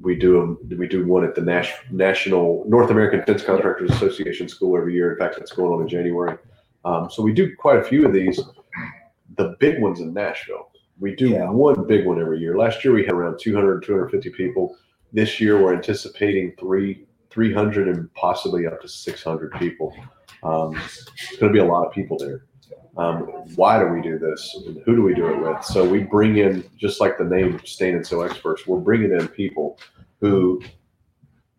we 0.00 0.16
do 0.16 0.40
'em- 0.42 0.58
we 0.78 0.88
do 0.88 1.06
one 1.06 1.24
at 1.24 1.34
the 1.34 1.40
Nash, 1.42 1.72
National 1.90 2.64
North 2.66 2.90
American 2.90 3.22
Fence 3.24 3.44
Contractors 3.44 3.90
Association 3.92 4.48
School 4.48 4.76
every 4.76 4.94
year. 4.94 5.12
In 5.12 5.18
fact, 5.18 5.36
that's 5.38 5.52
going 5.52 5.72
on 5.72 5.82
in 5.82 5.88
January. 5.88 6.36
Um, 6.84 7.08
so 7.10 7.22
we 7.22 7.32
do 7.32 7.54
quite 7.56 7.78
a 7.78 7.84
few 7.84 8.04
of 8.06 8.12
these. 8.12 8.40
The 9.36 9.56
big 9.60 9.80
ones 9.80 10.00
in 10.00 10.12
Nashville. 10.12 10.70
We 10.98 11.14
do 11.14 11.28
Yeah. 11.30 11.50
one 11.50 11.86
big 11.86 12.06
one 12.06 12.20
every 12.20 12.38
year. 12.40 12.56
Last 12.56 12.84
year 12.84 12.92
we 12.94 13.04
had 13.04 13.12
around 13.14 13.38
200 13.38 13.82
250 13.82 14.30
people. 14.30 14.76
This 15.12 15.40
year 15.40 15.62
we're 15.62 15.74
anticipating 15.74 16.52
three 16.58 17.06
300 17.30 17.88
and 17.88 18.12
possibly 18.14 18.64
up 18.66 18.80
to 18.80 18.88
600 18.88 19.52
people. 19.54 19.92
Um, 20.44 20.76
it's 20.76 21.36
going 21.38 21.52
to 21.52 21.56
be 21.56 21.64
a 21.64 21.64
lot 21.64 21.86
of 21.86 21.92
people 21.92 22.18
there. 22.18 22.44
Um, 22.96 23.22
why 23.56 23.78
do 23.78 23.86
we 23.86 24.00
do 24.00 24.18
this? 24.18 24.56
And 24.66 24.80
who 24.84 24.94
do 24.94 25.02
we 25.02 25.14
do 25.14 25.26
it 25.26 25.40
with? 25.40 25.64
So 25.64 25.88
we 25.88 26.00
bring 26.00 26.36
in, 26.36 26.68
just 26.76 27.00
like 27.00 27.18
the 27.18 27.24
name 27.24 27.60
Stain 27.64 27.96
and 27.96 28.06
Seal 28.06 28.22
Experts, 28.22 28.66
we're 28.66 28.78
bringing 28.78 29.12
in 29.12 29.26
people 29.28 29.78
who 30.20 30.62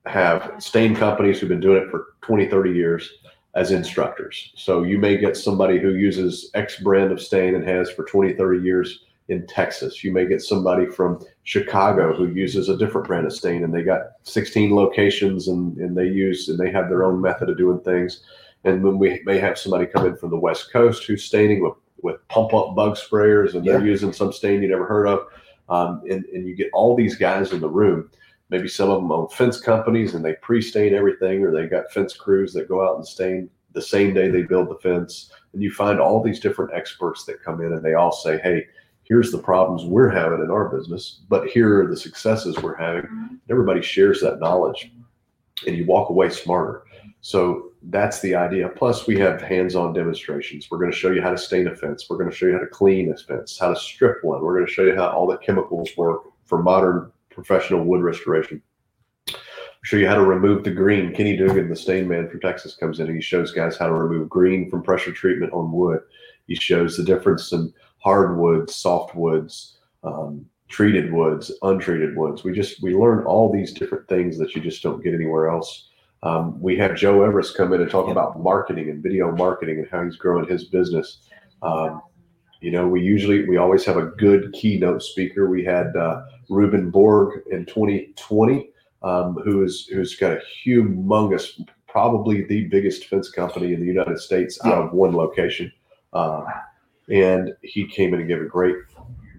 have 0.06 0.54
stain 0.60 0.95
companies 0.95 1.39
who've 1.39 1.50
been 1.50 1.60
doing 1.60 1.84
it 1.84 1.89
for 1.89 2.13
20, 2.21 2.48
30 2.48 2.71
years 2.71 3.12
as 3.56 3.71
instructors. 3.71 4.52
So 4.56 4.84
you 4.84 4.98
may 4.98 5.17
get 5.17 5.36
somebody 5.36 5.80
who 5.80 5.95
uses 5.95 6.52
X 6.54 6.80
brand 6.80 7.12
of 7.12 7.21
stain 7.21 7.56
and 7.56 7.67
has 7.67 7.89
for 7.89 8.04
20, 8.04 8.34
30 8.34 8.63
years 8.63 9.06
in 9.30 9.48
Texas. 9.48 10.04
You 10.04 10.12
may 10.12 10.26
get 10.28 10.41
somebody 10.41 10.86
from 10.86 11.19
Chicago 11.43 12.13
who 12.13 12.28
uses 12.28 12.69
a 12.69 12.78
different 12.78 13.08
brand 13.08 13.26
of 13.26 13.34
stain 13.34 13.63
and 13.63 13.74
they 13.74 13.82
got 13.82 14.02
16 14.24 14.76
locations 14.76 15.48
and, 15.48 15.76
and 15.78 15.98
they 15.98 16.06
use 16.06 16.48
and 16.50 16.60
they 16.60 16.71
have 16.71 16.89
their 16.89 17.04
own 17.04 17.21
method 17.21 17.50
of 17.50 17.58
doing 17.58 17.80
things. 17.80 18.21
And 18.65 18.84
then 18.84 18.97
we 18.97 19.21
may 19.25 19.38
have 19.38 19.58
somebody 19.58 19.86
come 19.86 20.06
in 20.08 20.17
from 20.17 20.32
the 20.32 20.38
West 20.38 20.71
Coast 20.73 21.04
who's 21.04 21.23
staining 21.23 21.63
with, 21.63 21.73
with 22.01 22.28
pump 22.30 22.54
up 22.54 22.75
bug 22.75 22.97
sprayers 22.97 23.54
and 23.54 23.65
they're 23.65 23.86
using 23.86 24.12
some 24.12 24.34
stain 24.34 24.62
you 24.62 24.67
never 24.67 24.86
heard 24.86 25.08
of. 25.08 25.28
Um, 25.69 26.01
and, 26.10 26.25
and 26.25 26.47
you 26.47 26.56
get 26.56 26.71
all 26.73 26.95
these 26.95 27.15
guys 27.15 27.51
in 27.51 27.60
the 27.60 27.69
room. 27.69 28.10
Maybe 28.49 28.67
some 28.67 28.89
of 28.89 29.01
them 29.01 29.12
own 29.12 29.30
fence 29.30 29.60
companies 29.60 30.13
and 30.13 30.23
they 30.23 30.34
pre 30.41 30.62
stain 30.62 30.93
everything, 30.93 31.43
or 31.43 31.51
they 31.51 31.67
got 31.67 31.91
fence 31.91 32.15
crews 32.15 32.54
that 32.54 32.67
go 32.67 32.88
out 32.88 32.97
and 32.97 33.08
stain 33.08 33.49
the 33.73 33.82
same 33.82 34.13
day 34.13 34.30
they 34.30 34.43
build 34.43 34.69
the 34.69 34.75
fence. 34.75 35.32
And 35.54 35.62
you 35.62 35.71
find 35.71 35.99
all 35.99 36.21
these 36.21 36.39
different 36.39 36.73
experts 36.73 37.25
that 37.25 37.43
come 37.43 37.62
in 37.62 37.73
and 37.73 37.84
they 37.84 37.93
all 37.93 38.12
say, 38.12 38.39
hey, 38.39 38.65
here's 39.04 39.32
the 39.32 39.38
problems 39.38 39.86
we're 39.86 40.10
having 40.10 40.41
in 40.41 40.49
our 40.49 40.69
business, 40.69 41.21
but 41.30 41.47
here 41.47 41.84
are 41.84 41.88
the 41.88 41.97
successes 41.97 42.58
we're 42.58 42.75
having. 42.75 43.39
Everybody 43.49 43.82
shares 43.82 44.21
that 44.21 44.39
knowledge 44.39 44.91
and 45.65 45.78
you 45.78 45.86
walk 45.86 46.10
away 46.10 46.30
smarter. 46.30 46.84
So 47.26 47.72
that's 47.82 48.20
the 48.20 48.36
idea. 48.36 48.70
Plus, 48.70 49.08
we 49.08 49.18
have 49.18 49.42
hands 49.42 49.76
on 49.76 49.94
demonstrations. 49.94 50.70
We're 50.70 50.78
going 50.78 50.92
to 50.92 50.96
show 50.96 51.10
you 51.10 51.24
how 51.24 51.32
to 51.32 51.38
stain 51.40 51.68
a 51.68 51.76
fence. 51.76 52.06
We're 52.08 52.18
going 52.18 52.30
to 52.30 52.36
show 52.36 52.46
you 52.46 52.54
how 52.54 52.60
to 52.60 52.68
clean 52.68 53.12
a 53.12 53.18
fence, 53.18 53.58
how 53.58 53.70
to 53.70 53.76
strip 53.76 54.24
one. 54.24 54.44
We're 54.44 54.54
going 54.54 54.68
to 54.68 54.72
show 54.72 54.84
you 54.84 54.96
how 54.96 55.08
all 55.08 55.26
the 55.26 55.38
chemicals 55.38 55.90
work 55.98 56.22
for 56.44 56.62
modern 56.62 57.12
professional 57.32 57.84
wood 57.84 58.04
restoration. 58.04 58.62
Show 59.82 59.98
you 59.98 60.08
how 60.08 60.14
to 60.14 60.24
remove 60.24 60.64
the 60.64 60.70
green. 60.70 61.16
Kenny 61.16 61.36
Dugan, 61.36 61.68
the 61.68 61.76
stain 61.76 62.08
man 62.08 62.30
from 62.30 62.42
Texas, 62.42 62.76
comes 62.76 63.00
in 63.00 63.08
and 63.08 63.16
he 63.16 63.24
shows 63.24 63.52
guys 63.52 63.76
how 63.76 63.88
to 63.88 63.94
remove 63.94 64.30
green 64.30 64.70
from 64.70 64.84
pressure 64.84 65.12
treatment 65.12 65.52
on 65.52 65.72
wood. 65.72 66.02
He 66.46 66.54
shows 66.54 66.96
the 66.96 67.04
difference 67.04 67.52
in 67.54 67.74
hardwoods, 67.98 68.72
softwoods, 68.72 69.78
um, 70.04 70.46
treated 70.68 71.12
woods, 71.12 71.52
untreated 71.64 72.16
woods. 72.16 72.44
We 72.44 72.52
just 72.52 72.84
we 72.84 72.94
learn 72.94 73.26
all 73.26 73.52
these 73.52 73.74
different 73.74 74.08
things 74.08 74.38
that 74.38 74.54
you 74.54 74.62
just 74.62 74.84
don't 74.84 75.04
get 75.04 75.16
anywhere 75.16 75.50
else. 75.50 75.90
Um, 76.26 76.60
we 76.60 76.76
have 76.78 76.96
Joe 76.96 77.24
Everest 77.24 77.56
come 77.56 77.72
in 77.74 77.82
and 77.82 77.90
talk 77.90 78.08
Yep. 78.08 78.14
about 78.14 78.40
marketing 78.42 78.90
and 78.90 79.02
video 79.02 79.32
marketing 79.32 79.78
and 79.80 79.88
how 79.90 80.04
he's 80.04 80.16
growing 80.16 80.48
his 80.48 80.66
business. 80.66 81.20
Um, 81.62 82.02
you 82.62 82.72
know, 82.72 82.88
we 82.88 83.02
usually 83.02 83.48
we 83.48 83.58
always 83.58 83.86
have 83.86 83.98
a 83.98 84.08
good 84.08 84.52
keynote 84.54 85.04
speaker. 85.04 85.48
We 85.48 85.64
had 85.64 85.96
uh, 85.96 86.24
Ruben 86.50 86.90
Borg 86.90 87.42
in 87.52 87.66
2020, 87.68 88.70
um, 89.04 89.36
who 89.36 89.64
is 89.64 89.86
who's 89.86 90.16
got 90.16 90.32
a 90.32 90.42
humongous, 90.66 91.64
probably 91.88 92.44
the 92.46 92.66
biggest 92.66 93.06
fence 93.06 93.30
company 93.30 93.74
in 93.74 93.80
the 93.80 93.86
United 93.86 94.20
States 94.20 94.60
out 94.66 94.86
of 94.86 94.94
one 94.94 95.16
location. 95.16 95.72
Um, 96.14 96.46
and 97.10 97.54
he 97.62 97.86
came 97.86 98.16
in 98.16 98.22
and 98.22 98.28
gave 98.28 98.42
a 98.42 98.46
great, 98.46 98.76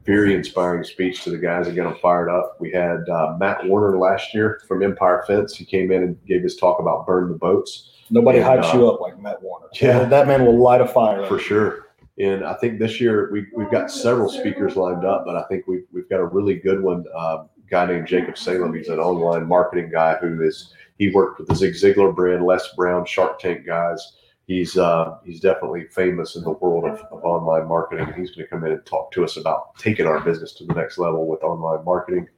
very 0.07 0.35
inspiring 0.35 0.85
speech 0.85 1.25
to 1.25 1.31
the 1.31 1.37
guys 1.39 1.67
and 1.67 1.77
got 1.77 1.85
them 1.91 1.99
fired 2.01 2.31
up. 2.31 2.57
We 2.61 2.71
had 2.71 3.09
uh, 3.09 3.37
Matt 3.39 3.67
Warner 3.67 3.99
last 3.99 4.33
year 4.33 4.61
from 4.67 4.83
Empire 4.83 5.25
Fence. 5.27 5.55
He 5.57 5.65
came 5.65 5.91
in 5.91 6.03
and 6.03 6.27
gave 6.27 6.43
his 6.43 6.57
talk 6.57 6.79
about 6.79 7.07
burn 7.07 7.29
the 7.29 7.35
boats. 7.35 7.91
Nobody 8.09 8.39
And, 8.39 8.47
hypes 8.47 8.73
uh, 8.75 8.79
you 8.79 8.89
up 8.89 9.01
like 9.01 9.21
Matt 9.21 9.43
Warner. 9.43 9.67
yeah. 9.75 10.05
that 10.05 10.29
man 10.29 10.47
will 10.47 10.57
light 10.59 10.81
a 10.81 10.87
fire. 10.87 11.27
for 11.27 11.39
sure. 11.39 11.87
And 12.19 12.45
I 12.45 12.55
think 12.55 12.79
this 12.79 13.01
year 13.01 13.29
we, 13.31 13.47
we've 13.55 13.71
got 13.71 13.91
several 13.91 14.31
speakers 14.31 14.77
lined 14.77 15.05
up, 15.05 15.25
but 15.27 15.37
I 15.37 15.43
think 15.49 15.67
we've, 15.67 15.85
we've 15.93 16.09
got 16.09 16.21
a 16.21 16.25
really 16.25 16.55
good 16.55 16.81
one. 16.83 17.05
Um, 17.15 17.49
guy 17.69 17.85
named 17.85 18.07
Jacob 18.07 18.39
Salem. 18.39 18.73
He's 18.73 18.89
an 18.89 19.01
online 19.01 19.47
marketing 19.47 19.91
guy 19.91 20.15
who 20.21 20.41
is, 20.43 20.73
he 20.99 21.11
worked 21.11 21.41
with 21.41 21.49
the 21.49 21.55
Zig 21.57 21.75
Ziglar 21.75 22.15
brand, 22.15 22.45
Les 22.47 22.67
Brown, 22.75 23.05
Shark 23.05 23.39
Tank 23.41 23.67
guys. 23.67 24.13
He's, 24.47 24.77
uh, 24.77 25.19
he's 25.25 25.41
definitely 25.41 25.87
famous 25.89 26.37
in 26.37 26.45
the 26.45 26.53
world 26.53 26.85
of, 26.85 27.01
of 27.11 27.25
online 27.25 27.67
marketing. 27.67 28.07
He's 28.17 28.31
going 28.31 28.47
to 28.47 28.51
come 28.51 28.65
in 28.65 28.73
and 28.73 28.87
talk 28.87 29.11
to 29.13 29.25
us 29.25 29.37
about 29.37 29.75
taking 29.77 30.07
our 30.07 30.21
business 30.21 30.53
to 30.55 30.65
the 30.65 30.75
next 30.75 30.99
level 30.99 31.27
with 31.27 31.43
online 31.43 31.85
marketing. 31.85 32.29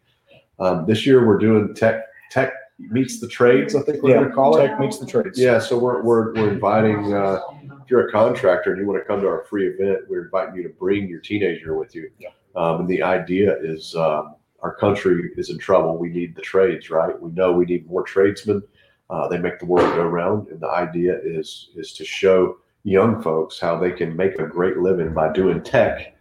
Um, 0.59 0.87
this 0.87 1.05
year 1.07 1.27
we're 1.27 1.37
doing 1.39 1.75
tech, 1.75 2.05
tech 2.31 2.53
meets 2.79 3.21
the 3.21 3.29
trades, 3.29 3.75
I 3.75 3.83
think 3.83 4.03
we're 4.03 4.15
going 4.15 4.23
Yeah, 4.23 4.29
to 4.29 4.35
call 4.35 4.57
it. 4.57 4.67
tech 4.67 4.81
meets 4.81 4.99
the 4.99 5.07
trades. 5.07 5.39
Yeah, 5.39 5.59
so 5.59 5.77
we're, 5.79 6.03
we're, 6.03 6.33
we're 6.33 6.51
inviting, 6.51 7.13
uh, 7.13 7.41
if 7.83 7.91
you're 7.91 8.09
a 8.09 8.11
contractor 8.13 8.73
and 8.73 8.81
you 8.81 8.87
want 8.87 9.01
to 9.03 9.05
come 9.07 9.21
to 9.21 9.27
our 9.29 9.45
free 9.45 9.67
event, 9.69 10.01
we're 10.09 10.25
inviting 10.25 10.55
you 10.57 10.63
to 10.63 10.71
bring 10.71 11.09
your 11.09 11.21
teenager 11.21 11.77
with 11.77 11.95
you. 11.95 12.11
Yeah. 12.19 12.31
Um, 12.57 12.81
and 12.81 12.89
the 12.89 13.03
idea 13.03 13.57
is 13.61 13.95
um, 13.95 14.35
our 14.63 14.75
country 14.75 15.31
is 15.37 15.51
in 15.51 15.59
trouble. 15.59 15.99
We 15.99 16.09
need 16.09 16.35
the 16.35 16.43
trades, 16.43 16.89
right? 16.89 17.21
We 17.21 17.31
know 17.33 17.53
we 17.53 17.67
need 17.67 17.87
more 17.87 18.03
tradesmen. 18.03 18.63
Uh, 19.11 19.27
they 19.29 19.39
make 19.39 19.59
the 19.59 19.67
world 19.67 19.95
go 19.95 20.05
round. 20.07 20.49
And 20.49 20.61
the 20.61 20.69
idea 20.69 21.19
is 21.23 21.71
is 21.77 21.93
to 21.95 22.05
show 22.05 22.59
young 22.85 23.23
folks 23.23 23.59
how 23.61 23.79
they 23.79 23.93
can 23.93 24.17
make 24.17 24.39
a 24.39 24.47
great 24.47 24.79
living 24.79 25.13
by 25.15 25.33
doing 25.33 25.63
tech, 25.63 26.17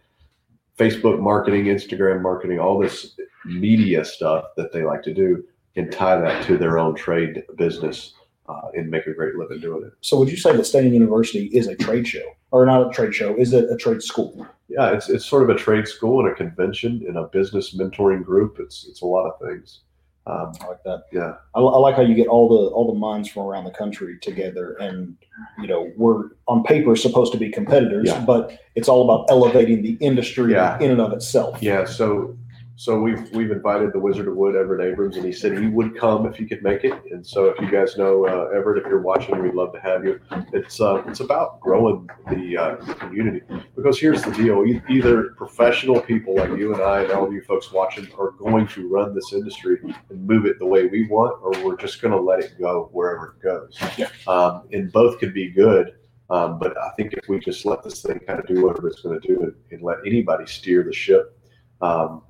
Facebook 0.78 1.20
marketing, 1.20 1.64
Instagram 1.66 2.22
marketing, 2.22 2.58
all 2.58 2.78
this 2.78 3.18
media 3.44 4.04
stuff 4.04 4.44
that 4.56 4.72
they 4.72 4.82
like 4.84 5.02
to 5.02 5.14
do, 5.14 5.44
and 5.76 5.92
tie 5.92 6.20
that 6.20 6.44
to 6.46 6.56
their 6.58 6.78
own 6.78 6.94
trade 6.94 7.42
business. 7.56 8.14
uh, 8.48 8.68
and 8.74 8.90
make 8.90 9.06
a 9.06 9.12
great 9.12 9.34
living 9.36 9.60
doing 9.60 9.84
it. 9.84 9.92
So 10.00 10.18
would 10.18 10.30
you 10.30 10.36
say 10.36 10.56
that 10.56 10.64
Staining 10.64 10.94
University 10.94 11.46
is 11.46 11.66
a 11.66 11.76
trade 11.76 12.08
show, 12.08 12.24
or 12.50 12.64
not 12.64 12.88
a 12.88 12.90
trade 12.90 13.14
show? 13.14 13.36
Is 13.36 13.52
it 13.52 13.70
a 13.70 13.76
trade 13.76 14.02
school? 14.02 14.46
Yeah, 14.68 14.90
it's 14.90 15.08
it's 15.08 15.26
sort 15.26 15.42
of 15.42 15.50
a 15.50 15.58
trade 15.58 15.86
school 15.86 16.20
and 16.20 16.30
a 16.30 16.34
convention 16.34 17.04
and 17.06 17.16
a 17.16 17.24
business 17.24 17.76
mentoring 17.76 18.24
group. 18.24 18.56
It's 18.58 18.86
it's 18.88 19.02
a 19.02 19.06
lot 19.06 19.28
of 19.28 19.38
things. 19.40 19.80
Um, 20.28 20.52
I 20.60 20.66
like 20.68 20.82
that. 20.84 21.04
yeah, 21.12 21.34
I, 21.54 21.60
I 21.60 21.78
like 21.78 21.96
how 21.96 22.02
you 22.02 22.14
get 22.14 22.26
all 22.28 22.48
the 22.48 22.68
all 22.74 22.86
the 22.92 22.98
minds 22.98 23.28
from 23.28 23.44
around 23.44 23.64
the 23.64 23.70
country 23.70 24.18
together, 24.20 24.74
and 24.80 25.16
you 25.60 25.66
know 25.66 25.90
we're 25.96 26.24
on 26.46 26.62
paper 26.64 26.94
supposed 26.96 27.32
to 27.32 27.38
be 27.38 27.48
competitors, 27.50 28.08
Yeah. 28.08 28.24
but 28.24 28.58
it's 28.74 28.88
all 28.88 29.02
about 29.04 29.26
elevating 29.30 29.82
the 29.82 29.96
industry 30.00 30.52
Yeah. 30.52 30.78
in 30.80 30.90
and 30.90 31.00
of 31.00 31.12
itself. 31.12 31.62
yeah. 31.62 31.84
So 31.86 32.36
so 32.78 33.00
we've 33.00 33.28
we've 33.32 33.50
invited 33.50 33.92
the 33.92 33.98
Wizard 33.98 34.28
of 34.28 34.36
Wood, 34.36 34.54
Everett 34.54 34.88
Abrams, 34.88 35.16
and 35.16 35.26
he 35.26 35.32
said 35.32 35.58
he 35.58 35.66
would 35.66 35.98
come 35.98 36.26
if 36.26 36.36
he 36.36 36.46
could 36.46 36.62
make 36.62 36.84
it. 36.84 36.92
And 37.10 37.26
so 37.26 37.46
if 37.46 37.60
you 37.60 37.68
guys 37.68 37.96
know 37.96 38.24
uh, 38.24 38.56
Everett, 38.56 38.84
if 38.84 38.88
you're 38.88 39.00
watching, 39.00 39.42
we'd 39.42 39.52
love 39.52 39.72
to 39.72 39.80
have 39.80 40.04
you. 40.04 40.20
It's 40.52 40.80
uh, 40.80 41.02
it's 41.08 41.18
about 41.18 41.58
growing 41.58 42.08
the, 42.30 42.56
uh, 42.56 42.76
community 42.94 43.40
because 43.74 43.98
here's 43.98 44.22
the 44.22 44.30
deal: 44.30 44.64
E- 44.64 44.80
either 44.88 45.30
professional 45.30 46.00
people 46.00 46.36
like 46.36 46.56
you 46.56 46.72
and 46.72 46.80
I 46.80 47.02
and 47.02 47.10
all 47.10 47.26
of 47.26 47.32
you 47.32 47.42
folks 47.42 47.72
watching 47.72 48.06
are 48.16 48.30
going 48.30 48.68
to 48.68 48.86
run 48.86 49.12
this 49.12 49.32
industry 49.32 49.80
and 49.82 50.24
move 50.24 50.46
it 50.46 50.60
the 50.60 50.66
way 50.66 50.86
we 50.86 51.08
want, 51.08 51.36
or 51.42 51.50
we're 51.64 51.76
just 51.76 52.00
going 52.00 52.12
to 52.12 52.20
let 52.20 52.38
it 52.38 52.52
go 52.60 52.90
wherever 52.92 53.34
it 53.36 53.42
goes. 53.42 53.76
Yeah. 53.98 54.08
Um, 54.28 54.68
and 54.72 54.92
both 54.92 55.18
could 55.18 55.34
be 55.34 55.50
good. 55.50 55.94
Um, 56.30 56.60
but 56.60 56.78
I 56.78 56.90
think 56.96 57.12
if 57.14 57.28
we 57.28 57.40
just 57.40 57.66
let 57.66 57.82
this 57.82 58.02
thing 58.02 58.20
kind 58.20 58.38
of 58.38 58.46
do 58.46 58.64
whatever 58.64 58.86
it's 58.86 59.00
going 59.00 59.20
to 59.20 59.26
do 59.26 59.42
and, 59.42 59.54
and 59.72 59.82
let 59.82 59.96
anybody 60.06 60.46
steer 60.46 60.84
the 60.84 60.92
ship, 60.92 61.36
um, 61.80 62.22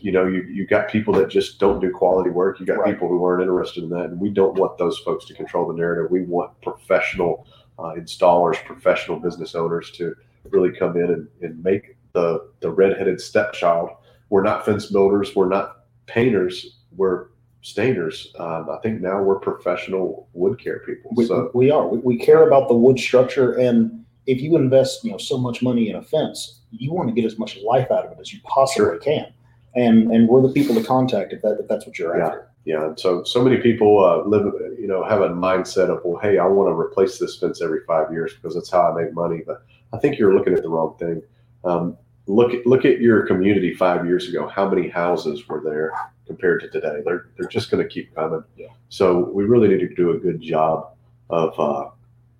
you 0.00 0.12
know 0.12 0.26
you 0.26 0.42
you 0.42 0.66
got 0.66 0.88
people 0.88 1.12
that 1.14 1.28
just 1.28 1.58
don't 1.58 1.80
do 1.80 1.90
quality 1.90 2.30
work. 2.30 2.60
You 2.60 2.66
got 2.66 2.78
Right. 2.78 2.94
people 2.94 3.08
who 3.08 3.24
aren't 3.24 3.42
interested 3.42 3.84
in 3.84 3.90
that, 3.90 4.06
and 4.06 4.20
we 4.20 4.30
don't 4.30 4.54
want 4.58 4.78
those 4.78 4.98
folks 4.98 5.24
to 5.26 5.34
control 5.34 5.66
the 5.68 5.74
narrative. 5.74 6.10
We 6.10 6.22
want 6.22 6.60
professional 6.62 7.46
uh, 7.78 7.94
installers, 7.96 8.62
professional 8.64 9.18
business 9.18 9.54
owners 9.54 9.90
to 9.92 10.14
really 10.50 10.70
come 10.72 10.96
in 10.96 11.10
and, 11.10 11.28
and 11.42 11.62
make 11.62 11.96
the 12.12 12.48
the 12.60 12.70
redheaded 12.70 13.20
stepchild. 13.20 13.90
We're 14.30 14.42
not 14.42 14.64
fence 14.64 14.86
builders. 14.86 15.34
We're 15.34 15.48
not 15.48 15.84
painters. 16.06 16.78
We're 16.96 17.28
stainers. 17.62 18.28
Um, 18.40 18.70
I 18.70 18.78
think 18.82 19.00
now 19.00 19.20
we're 19.22 19.40
professional 19.40 20.28
wood 20.32 20.58
care 20.62 20.80
people. 20.86 21.10
We, 21.16 21.26
so 21.26 21.50
we 21.54 21.70
are. 21.70 21.86
We, 21.88 21.98
we 21.98 22.16
care 22.18 22.46
about 22.46 22.68
the 22.68 22.74
wood 22.76 22.98
structure, 22.98 23.52
and 23.54 24.04
if 24.26 24.40
you 24.40 24.56
invest, 24.56 25.04
you 25.04 25.10
know, 25.10 25.18
so 25.18 25.36
much 25.36 25.62
money 25.62 25.90
in 25.90 25.96
a 25.96 26.02
fence, 26.02 26.60
you 26.70 26.92
want 26.92 27.08
to 27.08 27.14
get 27.14 27.24
as 27.24 27.38
much 27.38 27.58
life 27.58 27.90
out 27.90 28.06
of 28.06 28.12
it 28.12 28.18
as 28.20 28.32
you 28.32 28.40
possibly 28.44 28.98
can. 28.98 29.32
And 29.76 30.10
and 30.10 30.28
we're 30.28 30.42
the 30.42 30.52
people 30.52 30.74
to 30.74 30.82
contact 30.82 31.32
if 31.32 31.42
that 31.42 31.58
if 31.60 31.68
that's 31.68 31.86
what 31.86 31.98
you're 31.98 32.16
Yeah. 32.18 32.26
after. 32.26 32.48
Yeah, 32.64 32.86
and 32.86 32.98
so 32.98 33.22
so 33.22 33.44
many 33.44 33.58
people 33.58 34.02
uh, 34.04 34.24
live, 34.26 34.52
you 34.80 34.88
know, 34.88 35.04
have 35.04 35.20
a 35.20 35.28
mindset 35.28 35.88
of, 35.88 36.00
well, 36.04 36.18
hey, 36.20 36.38
I 36.38 36.46
want 36.46 36.68
to 36.68 36.76
replace 36.76 37.16
this 37.18 37.38
fence 37.38 37.62
every 37.62 37.80
five 37.86 38.10
years 38.10 38.32
because 38.34 38.54
that's 38.54 38.70
how 38.70 38.90
I 38.90 39.02
make 39.04 39.14
money. 39.14 39.42
But 39.46 39.62
I 39.92 39.98
think 39.98 40.18
you're 40.18 40.34
looking 40.34 40.52
at 40.52 40.62
the 40.62 40.68
wrong 40.68 40.96
thing. 40.98 41.22
Um, 41.64 41.96
look 42.26 42.52
at 42.54 42.66
look 42.66 42.84
at 42.84 43.00
your 43.00 43.24
community 43.26 43.72
five 43.74 44.04
years 44.04 44.28
ago. 44.28 44.48
How 44.48 44.68
many 44.68 44.88
houses 44.88 45.46
were 45.46 45.60
there 45.64 45.92
compared 46.26 46.60
to 46.62 46.68
today? 46.70 47.02
They're 47.04 47.28
they're 47.36 47.48
just 47.48 47.70
going 47.70 47.82
to 47.86 47.88
keep 47.88 48.12
coming. 48.16 48.42
Yeah. 48.56 48.68
So 48.88 49.30
we 49.32 49.44
really 49.44 49.68
need 49.68 49.80
to 49.80 49.94
do 49.94 50.10
a 50.10 50.18
good 50.18 50.40
job 50.40 50.88
of 51.30 51.60
uh, 51.60 51.90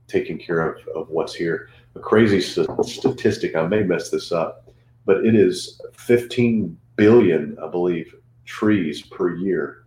taking 0.09 0.39
care 0.39 0.61
of 0.73 0.89
of 0.97 1.09
what's 1.11 1.35
here. 1.35 1.69
A 1.95 2.01
crazy 2.01 2.41
st- 2.41 2.85
statistic. 2.85 3.55
I 3.55 3.65
may 3.67 3.83
mess 3.85 4.11
this 4.11 4.33
up, 4.33 4.69
but 5.05 5.25
it 5.25 5.37
is 5.37 5.81
15 5.93 6.77
billion, 6.97 7.57
I 7.63 7.69
believe, 7.69 8.15
trees 8.45 9.03
per 9.03 9.37
year 9.37 9.87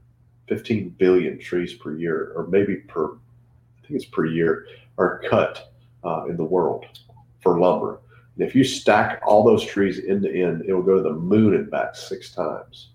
15 0.49 0.89
billion 0.97 1.39
trees 1.39 1.75
per 1.75 1.95
year, 1.95 2.33
or 2.35 2.47
maybe 2.47 2.77
per, 2.77 3.13
I 3.13 3.87
think 3.87 4.01
it's 4.01 4.05
per 4.05 4.25
year, 4.25 4.65
are 4.97 5.21
cut 5.29 5.71
uh, 6.03 6.25
in 6.25 6.35
the 6.35 6.43
world 6.43 6.85
for 7.41 7.59
lumber. 7.59 8.01
And 8.35 8.45
if 8.45 8.55
you 8.55 8.63
stack 8.63 9.21
all 9.25 9.43
those 9.43 9.63
trees 9.63 10.01
end 10.05 10.23
to 10.23 10.41
end, 10.41 10.63
it 10.65 10.73
will 10.73 10.81
go 10.81 10.97
to 10.97 11.03
the 11.03 11.13
moon 11.13 11.53
and 11.53 11.69
back 11.69 11.95
six 11.95 12.33
times 12.33 12.89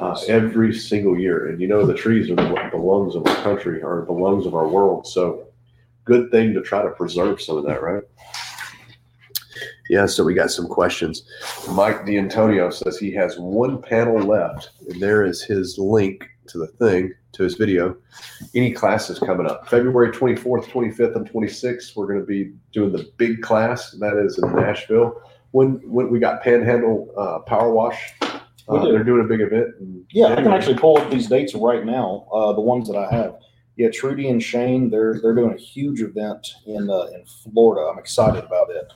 uh, 0.00 0.18
every 0.26 0.74
single 0.74 1.16
year. 1.16 1.48
And 1.48 1.60
you 1.60 1.68
know, 1.68 1.86
the 1.86 1.94
trees 1.94 2.30
are 2.30 2.36
the, 2.36 2.68
the 2.72 2.76
lungs 2.76 3.14
of 3.14 3.26
our 3.26 3.36
country, 3.36 3.80
are 3.82 4.04
the 4.04 4.12
lungs 4.12 4.44
of 4.44 4.54
our 4.54 4.66
world. 4.66 5.06
So, 5.06 5.46
good 6.04 6.30
thing 6.30 6.52
to 6.54 6.62
try 6.62 6.82
to 6.82 6.90
preserve 6.90 7.40
some 7.40 7.58
of 7.58 7.64
that, 7.64 7.82
right? 7.82 8.02
Yeah, 9.88 10.06
so 10.06 10.22
we 10.22 10.34
got 10.34 10.50
some 10.50 10.66
questions. 10.66 11.22
Mike 11.70 12.04
D'Antonio 12.04 12.70
says 12.70 12.98
he 12.98 13.10
has 13.12 13.38
one 13.38 13.80
panel 13.80 14.18
left, 14.18 14.70
and 14.88 15.00
there 15.00 15.24
is 15.24 15.42
his 15.42 15.78
link 15.78 16.28
to 16.48 16.58
the 16.58 16.66
thing, 16.66 17.12
to 17.32 17.42
his 17.42 17.54
video. 17.54 17.96
Any 18.54 18.72
classes 18.72 19.18
coming 19.18 19.46
up? 19.46 19.68
February 19.68 20.12
24th, 20.12 20.66
25th, 20.66 21.16
and 21.16 21.30
26th, 21.30 21.96
we're 21.96 22.06
going 22.06 22.20
to 22.20 22.26
be 22.26 22.52
doing 22.72 22.92
the 22.92 23.10
big 23.16 23.40
class. 23.40 23.92
That 23.92 24.16
is 24.16 24.38
in 24.38 24.54
Nashville. 24.54 25.22
When 25.52 25.80
when 25.90 26.10
we 26.10 26.18
got 26.18 26.42
Panhandle 26.42 27.08
uh, 27.16 27.38
Power 27.40 27.72
Wash, 27.72 28.12
uh, 28.20 28.84
do. 28.84 28.92
they're 28.92 29.04
doing 29.04 29.24
a 29.24 29.28
big 29.28 29.40
event. 29.40 29.74
Yeah, 30.10 30.26
I 30.26 30.36
can 30.36 30.48
actually 30.48 30.76
pull 30.76 30.98
up 30.98 31.10
these 31.10 31.26
dates 31.26 31.54
right 31.54 31.86
now. 31.86 32.26
Uh, 32.30 32.52
the 32.52 32.60
ones 32.60 32.86
that 32.88 32.98
I 32.98 33.10
have. 33.10 33.36
Yeah, 33.76 33.88
Trudy 33.90 34.28
and 34.28 34.42
Shane, 34.42 34.90
they're 34.90 35.18
they're 35.22 35.34
doing 35.34 35.54
a 35.54 35.56
huge 35.56 36.02
event 36.02 36.46
in 36.66 36.90
uh, 36.90 37.06
in 37.14 37.24
Florida. 37.24 37.88
I'm 37.90 37.98
excited 37.98 38.44
about 38.44 38.68
it. 38.70 38.92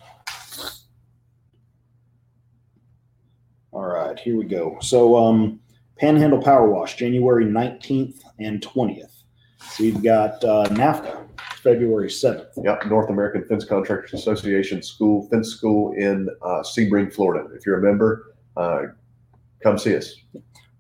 All 3.73 3.87
right, 3.87 4.19
here 4.19 4.37
we 4.37 4.45
go. 4.45 4.77
So, 4.81 5.17
um, 5.17 5.59
Panhandle 5.99 6.43
Power 6.43 6.71
Wash, 6.71 6.97
January 6.97 7.47
19th 7.47 8.21
and 8.39 8.61
20th. 8.61 9.23
We've 9.81 10.03
got 10.03 10.45
uh, 10.45 10.67
NAFCA, 10.71 11.27
February 11.63 12.09
7th. 12.09 12.49
Yep, 12.63 12.87
North 12.87 13.09
American 13.09 13.45
Fence 13.47 13.65
Contractors 13.65 14.13
Association 14.13 14.83
School, 14.83 15.27
Fence 15.31 15.49
School 15.49 15.93
in 15.95 16.29
uh, 16.43 16.63
Sebring, 16.63 17.15
Florida. 17.15 17.49
If 17.55 17.65
you're 17.65 17.79
a 17.79 17.83
member, 17.83 18.35
uh, 18.59 18.83
come 19.63 19.79
see 19.79 19.97
us. 19.97 20.17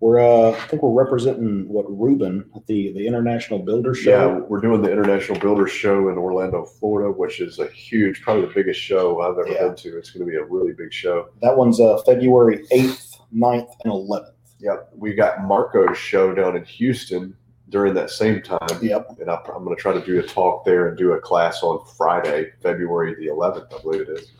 We're 0.02 0.18
uh, 0.18 0.50
I 0.50 0.66
think 0.66 0.82
we're 0.82 0.90
representing 1.00 1.68
what 1.68 1.84
Ruben 1.88 2.50
at 2.56 2.66
the 2.66 2.92
the 2.92 3.06
International 3.06 3.60
Builder 3.60 3.94
Yeah, 3.96 4.02
Show. 4.02 4.46
we're 4.48 4.60
doing 4.60 4.82
the 4.82 4.90
International 4.90 5.38
Builders 5.38 5.70
Show 5.70 6.08
in 6.08 6.18
Orlando, 6.18 6.64
Florida, 6.64 7.08
which 7.12 7.40
is 7.40 7.60
a 7.60 7.68
huge, 7.68 8.20
probably 8.20 8.46
the 8.46 8.52
biggest 8.52 8.80
show 8.80 9.20
I've 9.20 9.38
ever 9.38 9.46
Yeah. 9.54 9.68
been 9.68 9.76
to. 9.76 9.96
It's 9.98 10.10
going 10.10 10.26
to 10.26 10.30
be 10.30 10.36
a 10.36 10.42
really 10.44 10.72
big 10.72 10.92
show. 10.92 11.28
That 11.40 11.56
one's 11.56 11.78
uh, 11.78 11.98
February 12.02 12.66
8th, 12.72 13.16
9th, 13.32 13.70
and 13.84 13.92
11th. 13.92 14.32
Yep, 14.58 14.90
we 14.96 15.14
got 15.14 15.44
Marco's 15.44 15.96
show 15.96 16.34
down 16.34 16.56
in 16.56 16.64
Houston 16.64 17.36
during 17.68 17.94
that 17.94 18.10
same 18.10 18.42
time. 18.42 18.58
Yep. 18.82 19.18
And 19.20 19.30
I, 19.30 19.36
I'm 19.54 19.62
going 19.62 19.76
to 19.76 19.80
try 19.80 19.92
to 19.92 20.04
do 20.04 20.18
a 20.18 20.22
talk 20.24 20.64
there 20.64 20.88
and 20.88 20.98
do 20.98 21.12
a 21.12 21.20
class 21.20 21.62
on 21.62 21.78
Friday, 21.96 22.50
February 22.60 23.14
the 23.14 23.28
11th, 23.28 23.72
I 23.72 23.80
believe 23.82 24.00
it 24.00 24.08
is, 24.08 24.32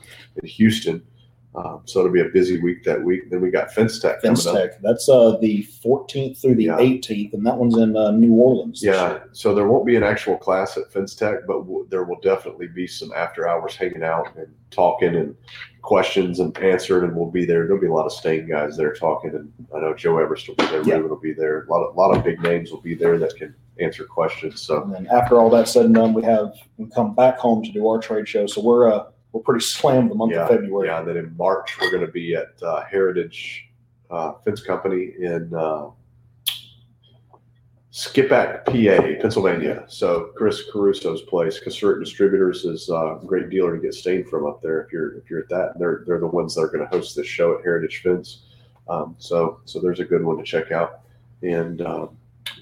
in 0.43 0.49
Houston. 0.49 1.05
Um, 1.55 1.83
so 1.85 2.01
it'll 2.01 2.13
be 2.13 2.21
a 2.21 2.31
busy 2.31 2.59
week 2.61 2.83
that 2.85 3.03
week. 3.03 3.29
Then 3.31 3.43
we 3.43 3.51
got 3.51 3.73
Fence 3.75 3.99
Tech 3.99 4.23
Fence. 4.23 4.45
Tech. 4.45 4.81
That's 4.81 5.07
uh, 5.09 5.37
the 5.39 5.67
14th 5.85 6.41
through 6.41 6.55
the 6.55 6.65
Yeah. 6.65 6.79
18th, 6.79 7.35
and 7.35 7.45
that 7.47 7.57
one's 7.57 7.77
in 7.77 7.95
uh, 7.95 8.11
New 8.11 8.33
Orleans. 8.35 8.83
Yeah, 8.83 9.19
so 9.33 9.55
there 9.55 9.69
won't 9.69 9.85
be 9.85 9.97
an 9.97 10.03
actual 10.03 10.39
class 10.39 10.79
at 10.79 10.91
Fence 10.91 11.15
Tech, 11.15 11.41
but 11.47 11.59
w- 11.61 11.87
there 11.91 12.05
will 12.05 12.19
definitely 12.23 12.69
be 12.69 12.87
some 12.87 13.13
after 13.15 13.47
hours 13.47 13.77
hanging 13.77 14.03
out 14.03 14.35
and 14.37 14.47
talking 14.71 15.15
and 15.15 15.37
questions 15.83 16.41
and 16.41 16.57
answering, 16.59 17.05
and 17.05 17.15
we'll 17.15 17.31
be 17.31 17.45
there. 17.45 17.65
There'll 17.67 17.81
be 17.81 17.87
a 17.89 17.93
lot 17.93 18.07
of 18.07 18.13
stain 18.13 18.49
guys 18.49 18.77
there 18.79 18.95
talking, 18.95 19.35
and 19.35 19.53
I 19.77 19.81
know 19.81 19.93
Joe 19.93 20.19
Everest 20.19 20.49
will 20.49 20.55
be 20.55 20.67
there. 20.67 20.83
Yeah. 20.85 20.99
Will 20.99 21.17
be 21.17 21.35
there. 21.35 21.65
A 21.65 21.71
lot 21.71 21.83
of 21.85 21.95
lot 21.97 22.17
of 22.17 22.25
big 22.25 22.41
names 22.41 22.71
will 22.71 22.81
be 22.81 22.95
there 22.95 23.19
that 23.19 23.37
can 23.37 23.55
answer 23.79 24.05
questions. 24.05 24.63
So 24.63 24.83
And 24.83 24.95
then 24.95 25.07
after 25.09 25.39
all 25.39 25.51
that's 25.51 25.73
said 25.73 25.85
and 25.87 25.95
done, 25.95 26.15
we 26.15 26.23
have 26.25 26.55
we 26.79 26.87
come 26.95 27.15
back 27.15 27.37
home 27.39 27.63
to 27.63 27.71
do 27.73 27.87
our 27.89 27.99
trade 28.01 28.27
show. 28.29 28.47
So 28.47 28.63
we're 28.63 28.91
uh, 28.91 29.05
we're 29.33 29.41
pretty 29.43 29.65
slammed 29.65 30.11
the 30.11 30.15
month 30.15 30.33
Yeah, 30.33 30.43
of 30.43 30.49
February. 30.51 30.89
yeah, 30.89 30.99
and 31.01 31.09
then 31.09 31.17
in 31.17 31.37
March 31.37 31.79
we're 31.81 31.91
going 31.91 32.05
to 32.07 32.13
be 32.13 32.35
at 32.35 32.63
uh, 32.63 32.85
Heritage 32.85 33.69
uh, 34.11 34.35
Fence 34.45 34.63
Company 34.63 35.13
in 35.19 35.53
uh, 35.55 35.87
Skippack, 37.93 38.65
PA, 38.65 39.21
Pennsylvania. 39.21 39.85
So 39.87 40.31
Chris 40.35 40.63
Caruso's 40.73 41.23
place, 41.23 41.61
Casert 41.63 42.01
Distributors, 42.03 42.65
is 42.65 42.89
uh, 42.89 43.19
a 43.19 43.25
great 43.27 43.51
dealer 43.51 43.77
to 43.77 43.83
get 43.83 43.93
stain 43.95 44.25
from 44.25 44.47
up 44.47 44.63
there. 44.63 44.81
If 44.83 44.93
you're 44.93 45.17
if 45.19 45.29
you're 45.29 45.41
at 45.41 45.49
that, 45.51 45.79
they're 45.79 46.03
they're 46.07 46.21
the 46.21 46.27
ones 46.27 46.55
that 46.55 46.63
are 46.63 46.69
going 46.69 46.81
to 46.81 46.87
host 46.87 47.15
this 47.17 47.27
show 47.27 47.59
at 47.59 47.63
Heritage 47.65 48.01
Fence. 48.03 48.45
Um, 48.89 49.15
so 49.19 49.61
so 49.67 49.79
there's 49.79 50.01
a 50.01 50.05
good 50.07 50.25
one 50.25 50.39
to 50.39 50.43
check 50.43 50.73
out. 50.73 51.01
And 51.43 51.83
um, 51.83 52.17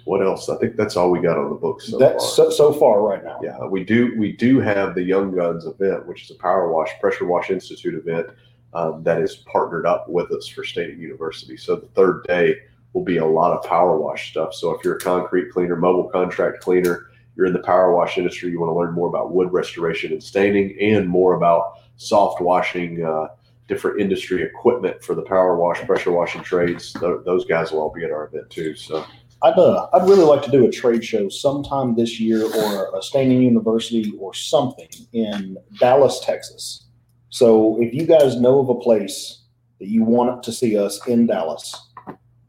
what 0.04 0.22
else? 0.22 0.48
I 0.48 0.56
think 0.56 0.76
that's 0.76 0.96
all 0.96 1.10
we 1.10 1.20
got 1.20 1.38
on 1.38 1.50
the 1.50 1.56
books 1.56 1.88
so 1.88 1.98
That's 1.98 2.36
far. 2.36 2.50
so, 2.50 2.50
so 2.50 2.72
far 2.72 3.02
right 3.02 3.24
now. 3.24 3.38
Yeah, 3.42 3.64
we 3.66 3.84
do. 3.84 4.14
We 4.18 4.32
do 4.32 4.60
have 4.60 4.94
the 4.94 5.02
Young 5.02 5.34
Guns 5.34 5.66
event, 5.66 6.06
which 6.06 6.24
is 6.24 6.30
a 6.30 6.34
Power 6.34 6.72
Wash 6.72 6.90
Pressure 7.00 7.26
Wash 7.26 7.50
Institute 7.50 7.94
event 7.94 8.28
um, 8.72 9.02
that 9.04 9.20
is 9.20 9.36
partnered 9.36 9.86
up 9.86 10.08
with 10.08 10.30
us 10.32 10.46
for 10.46 10.64
Staining 10.64 11.00
University. 11.00 11.56
So 11.56 11.76
the 11.76 11.88
third 11.88 12.24
day 12.24 12.56
will 12.92 13.04
be 13.04 13.18
a 13.18 13.26
lot 13.26 13.56
of 13.56 13.62
power 13.68 13.98
wash 13.98 14.30
stuff. 14.30 14.52
So 14.52 14.72
if 14.72 14.84
you're 14.84 14.96
a 14.96 15.00
concrete 15.00 15.52
cleaner, 15.52 15.76
mobile 15.76 16.08
contract 16.08 16.60
cleaner, 16.60 17.06
you're 17.36 17.46
in 17.46 17.52
the 17.52 17.60
power 17.60 17.94
wash 17.94 18.18
industry, 18.18 18.50
you 18.50 18.58
want 18.60 18.70
to 18.70 18.74
learn 18.74 18.92
more 18.92 19.08
about 19.08 19.32
wood 19.32 19.52
restoration 19.52 20.12
and 20.12 20.22
staining, 20.22 20.76
and 20.80 21.08
more 21.08 21.34
about 21.34 21.78
soft 21.96 22.40
washing. 22.40 23.04
Uh, 23.04 23.28
different 23.68 24.00
industry 24.00 24.42
equipment 24.42 25.00
for 25.00 25.14
the 25.14 25.22
power 25.22 25.56
wash, 25.56 25.78
pressure 25.82 26.10
washing 26.10 26.42
trades. 26.42 26.92
Th- 26.94 27.18
those 27.24 27.44
guys 27.44 27.70
will 27.70 27.78
all 27.82 27.92
be 27.92 28.02
at 28.02 28.10
our 28.10 28.24
event 28.26 28.50
too. 28.50 28.74
So 28.74 29.04
I'd 29.42 29.58
uh, 29.58 29.88
I'd 29.92 30.08
really 30.08 30.24
like 30.24 30.42
to 30.42 30.50
do 30.50 30.66
a 30.66 30.70
trade 30.70 31.04
show 31.04 31.28
sometime 31.28 31.94
this 31.94 32.20
year 32.20 32.44
or 32.44 32.96
a 32.96 33.02
staining 33.02 33.42
university 33.42 34.12
or 34.18 34.34
something 34.34 34.88
in 35.12 35.56
Dallas, 35.78 36.20
Texas. 36.20 36.84
So 37.30 37.80
if 37.80 37.94
you 37.94 38.06
guys 38.06 38.36
know 38.40 38.58
of 38.60 38.68
a 38.68 38.74
place 38.74 39.42
that 39.78 39.88
you 39.88 40.04
want 40.04 40.42
to 40.42 40.52
see 40.52 40.76
us 40.76 41.06
in 41.06 41.26
Dallas, 41.26 41.90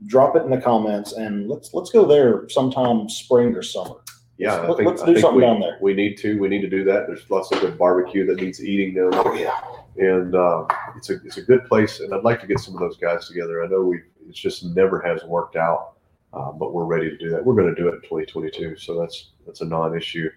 drop 0.07 0.35
it 0.35 0.43
in 0.43 0.49
the 0.49 0.59
comments 0.59 1.13
and 1.13 1.47
let's 1.49 1.73
let's 1.73 1.91
go 1.91 2.05
there 2.05 2.49
sometime 2.49 3.07
spring 3.07 3.55
or 3.55 3.61
summer. 3.61 3.95
Yeah, 4.37 4.55
I 4.55 4.67
Let- 4.69 4.77
think, 4.77 4.89
let's 4.89 5.03
do 5.03 5.19
something 5.19 5.35
we, 5.35 5.41
down 5.43 5.59
there. 5.59 5.77
we 5.81 5.93
need 5.93 6.17
to. 6.17 6.39
We 6.39 6.47
need 6.49 6.61
to 6.61 6.69
do 6.69 6.83
that. 6.85 7.05
There's 7.05 7.29
lots 7.29 7.51
of 7.51 7.61
good 7.61 7.77
barbecue 7.77 8.25
that 8.25 8.41
needs 8.41 8.63
eating 8.65 8.95
down 8.95 9.11
there. 9.11 9.21
Oh 9.27 9.33
yeah. 9.33 9.61
and 9.97 10.33
uh, 10.33 10.65
it's 10.97 11.11
a 11.11 11.23
it's 11.23 11.37
a 11.37 11.43
good 11.43 11.63
place. 11.65 11.99
And 11.99 12.13
I'd 12.13 12.23
like 12.23 12.41
to 12.41 12.47
get 12.47 12.59
some 12.59 12.73
of 12.73 12.79
those 12.79 12.97
guys 12.97 13.27
together. 13.27 13.63
I 13.63 13.67
know 13.67 13.81
we 13.81 14.01
it's 14.27 14.39
just 14.39 14.65
never 14.65 14.99
has 15.01 15.23
worked 15.25 15.55
out, 15.57 15.90
uh, 16.33 16.51
but 16.51 16.73
we're 16.73 16.85
ready 16.85 17.09
to 17.09 17.17
do 17.17 17.29
that. 17.29 17.43
We're 17.43 17.55
going 17.55 17.73
to 17.73 17.81
do 17.81 17.87
it 17.87 17.95
in 17.95 18.01
2022, 18.01 18.77
so 18.77 18.99
that's 18.99 19.31
that's 19.45 19.61
a 19.61 19.65
non-issue. 19.65 20.29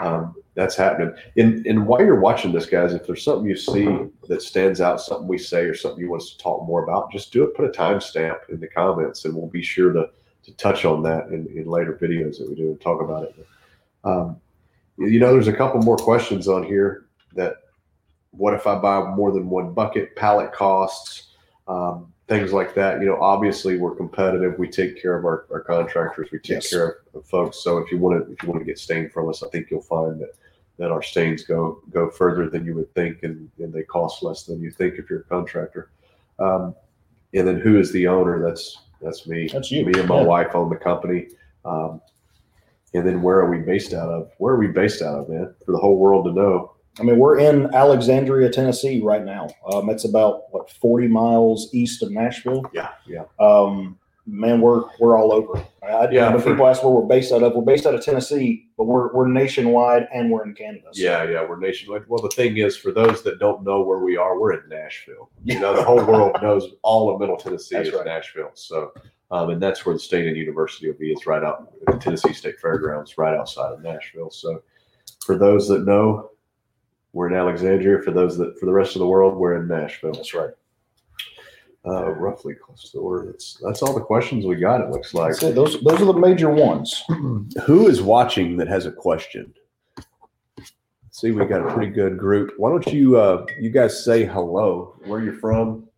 Um, 0.00 0.34
that's 0.54 0.76
happening. 0.76 1.14
And 1.36 1.66
and 1.66 1.86
while 1.86 2.02
you're 2.02 2.20
watching 2.20 2.52
this, 2.52 2.66
guys, 2.66 2.92
if 2.92 3.06
there's 3.06 3.22
something 3.22 3.48
you 3.48 3.56
see 3.56 3.88
that 4.28 4.42
stands 4.42 4.80
out, 4.80 5.00
something 5.00 5.28
we 5.28 5.38
say, 5.38 5.64
or 5.64 5.74
something 5.74 6.00
you 6.00 6.10
want 6.10 6.22
us 6.22 6.30
to 6.30 6.38
talk 6.38 6.66
more 6.66 6.82
about, 6.82 7.12
just 7.12 7.32
do 7.32 7.44
it. 7.44 7.54
Put 7.54 7.66
a 7.66 7.70
timestamp 7.70 8.48
in 8.48 8.60
the 8.60 8.68
comments, 8.68 9.24
and 9.24 9.34
we'll 9.34 9.46
be 9.46 9.62
sure 9.62 9.92
to 9.92 10.10
to 10.44 10.52
touch 10.52 10.84
on 10.84 11.02
that 11.02 11.26
in, 11.28 11.46
in 11.56 11.66
later 11.66 11.98
videos 12.00 12.38
that 12.38 12.48
we 12.48 12.54
do 12.54 12.68
and 12.68 12.80
talk 12.80 13.02
about 13.02 13.24
it. 13.24 13.46
Um, 14.04 14.40
you 14.96 15.18
know, 15.18 15.32
there's 15.32 15.48
a 15.48 15.52
couple 15.52 15.82
more 15.82 15.96
questions 15.96 16.46
on 16.46 16.62
here 16.62 17.06
that 17.34 17.56
what 18.30 18.54
if 18.54 18.66
I 18.66 18.76
buy 18.76 19.02
more 19.14 19.32
than 19.32 19.50
one 19.50 19.74
bucket, 19.74 20.14
pallet 20.14 20.52
costs, 20.52 21.32
um, 21.66 22.12
things 22.28 22.52
like 22.52 22.74
that. 22.74 23.00
You 23.00 23.06
know, 23.06 23.20
obviously 23.20 23.78
we're 23.78 23.94
competitive. 23.94 24.58
We 24.58 24.68
take 24.68 25.00
care 25.00 25.16
of 25.16 25.24
our, 25.24 25.46
our 25.50 25.60
contractors. 25.60 26.28
We 26.32 26.38
take 26.38 26.50
Yes. 26.50 26.70
care 26.70 26.98
of, 27.14 27.24
folks. 27.26 27.58
So 27.62 27.78
if 27.78 27.90
you 27.92 27.98
want 27.98 28.24
to, 28.26 28.32
if 28.32 28.42
you 28.42 28.48
want 28.48 28.60
to 28.60 28.64
get 28.64 28.78
stain 28.78 29.08
from 29.08 29.28
us, 29.28 29.42
I 29.42 29.48
think 29.48 29.70
you'll 29.70 29.82
find 29.82 30.20
that, 30.20 30.32
that 30.78 30.90
our 30.90 31.02
stains 31.02 31.44
go, 31.44 31.80
go 31.90 32.10
further 32.10 32.48
than 32.48 32.64
you 32.64 32.74
would 32.74 32.92
think 32.94 33.22
and, 33.22 33.48
and 33.58 33.72
they 33.72 33.82
cost 33.84 34.22
less 34.22 34.42
than 34.42 34.60
you 34.60 34.70
think 34.70 34.94
if 34.94 35.08
you're 35.08 35.20
a 35.20 35.24
contractor. 35.24 35.90
Um, 36.38 36.74
and 37.32 37.46
then 37.46 37.60
who 37.60 37.78
is 37.78 37.92
the 37.92 38.08
owner? 38.08 38.42
That's, 38.44 38.78
that's 39.00 39.26
me. 39.26 39.48
That's 39.52 39.70
you. 39.70 39.84
Me 39.86 39.98
and 39.98 40.08
my 40.08 40.20
Yeah. 40.20 40.26
wife 40.26 40.54
own 40.54 40.68
the 40.70 40.76
company. 40.76 41.28
Um, 41.64 42.00
and 42.94 43.06
then 43.06 43.22
where 43.22 43.38
are 43.38 43.50
we 43.50 43.58
based 43.58 43.92
out 43.94 44.08
of? 44.08 44.30
Where 44.38 44.54
are 44.54 44.58
we 44.58 44.68
based 44.68 45.02
out 45.02 45.20
of, 45.20 45.28
man? 45.28 45.54
For 45.64 45.72
the 45.72 45.78
whole 45.78 45.96
world 45.96 46.24
to 46.26 46.32
know. 46.32 46.72
I 46.98 47.02
mean, 47.02 47.18
we're 47.18 47.38
in 47.38 47.74
Alexandria, 47.74 48.50
Tennessee 48.50 49.00
right 49.02 49.24
now. 49.24 49.48
Um, 49.70 49.90
it's 49.90 50.04
about 50.04 50.44
what 50.52 50.70
40 50.70 51.08
miles 51.08 51.68
east 51.74 52.02
of 52.02 52.10
Nashville. 52.10 52.64
Yeah, 52.72 52.88
yeah. 53.06 53.24
Um, 53.38 53.98
man, 54.26 54.60
we're 54.60 54.84
we're 54.98 55.18
all 55.18 55.32
over. 55.32 55.62
I, 55.82 56.08
Yeah, 56.10 56.30
when 56.32 56.40
for- 56.40 56.50
people 56.50 56.66
ask 56.66 56.82
where 56.82 56.92
we're 56.92 57.02
based 57.06 57.32
out 57.32 57.42
of, 57.42 57.54
we're 57.54 57.62
based 57.62 57.84
out 57.86 57.94
of 57.94 58.02
Tennessee, 58.04 58.68
but 58.78 58.84
we're 58.84 59.12
we're 59.12 59.28
nationwide 59.28 60.08
and 60.12 60.30
we're 60.30 60.44
in 60.44 60.54
Canada. 60.54 60.86
So- 60.92 61.02
Yeah, 61.02 61.24
yeah, 61.28 61.46
we're 61.46 61.58
nationwide. 61.58 62.04
Well, 62.08 62.22
the 62.22 62.30
thing 62.30 62.56
is, 62.56 62.76
for 62.78 62.92
those 62.92 63.22
that 63.24 63.38
don't 63.38 63.62
know 63.62 63.82
where 63.82 63.98
we 63.98 64.16
are, 64.16 64.40
we're 64.40 64.54
in 64.54 64.68
Nashville. 64.68 65.30
You 65.44 65.60
know, 65.60 65.76
the 65.76 65.84
whole 65.84 66.02
world 66.04 66.36
knows 66.42 66.66
all 66.82 67.12
of 67.12 67.20
Middle 67.20 67.36
Tennessee 67.36 67.76
That's 67.76 67.88
is 67.88 67.94
right. 67.94 68.06
Nashville. 68.06 68.50
So, 68.54 68.92
um, 69.30 69.50
and 69.50 69.62
that's 69.62 69.84
where 69.84 69.94
the 69.94 69.98
Staining 70.00 70.34
University 70.34 70.86
will 70.88 70.98
be. 70.98 71.12
It's 71.12 71.26
right 71.26 71.42
out 71.44 71.72
at 71.86 71.94
the 71.94 72.00
Tennessee 72.00 72.32
State 72.32 72.58
Fairgrounds, 72.58 73.18
right 73.18 73.36
outside 73.36 73.70
of 73.72 73.82
Nashville. 73.82 74.30
So, 74.30 74.62
for 75.26 75.36
those 75.36 75.68
that 75.68 75.84
know, 75.84 76.30
we're 77.16 77.28
in 77.28 77.34
Alexandria. 77.34 78.02
For 78.02 78.10
those 78.10 78.36
that, 78.36 78.60
for 78.60 78.66
the 78.66 78.72
rest 78.72 78.94
of 78.94 79.00
the 79.00 79.06
world, 79.06 79.36
we're 79.36 79.56
in 79.56 79.66
Nashville. 79.66 80.12
that's 80.12 80.34
right. 80.34 80.50
Uh, 81.86 82.10
roughly 82.10 82.52
close 82.54 82.90
to 82.90 82.98
the 82.98 83.02
word. 83.02 83.28
That's 83.28 83.58
that's 83.62 83.80
all 83.80 83.94
the 83.94 84.02
questions 84.02 84.44
we 84.44 84.56
got. 84.56 84.82
It 84.82 84.90
looks 84.90 85.14
like. 85.14 85.42
It. 85.42 85.54
Those 85.54 85.80
those 85.80 86.02
are 86.02 86.04
the 86.04 86.12
major 86.12 86.50
ones. 86.50 87.02
Who 87.64 87.88
is 87.88 88.02
watching 88.02 88.58
that 88.58 88.68
has 88.68 88.84
a 88.84 88.92
question? 88.92 89.54
See, 91.10 91.30
we 91.30 91.46
got 91.46 91.66
a 91.66 91.72
pretty 91.72 91.90
good 91.90 92.18
group. 92.18 92.52
Why 92.58 92.68
don't 92.68 92.86
you 92.88 93.16
uh 93.16 93.46
you 93.58 93.70
guys 93.70 94.04
say 94.04 94.26
hello, 94.26 94.94
where 95.06 95.22
you're 95.22 95.38
from, 95.38 95.88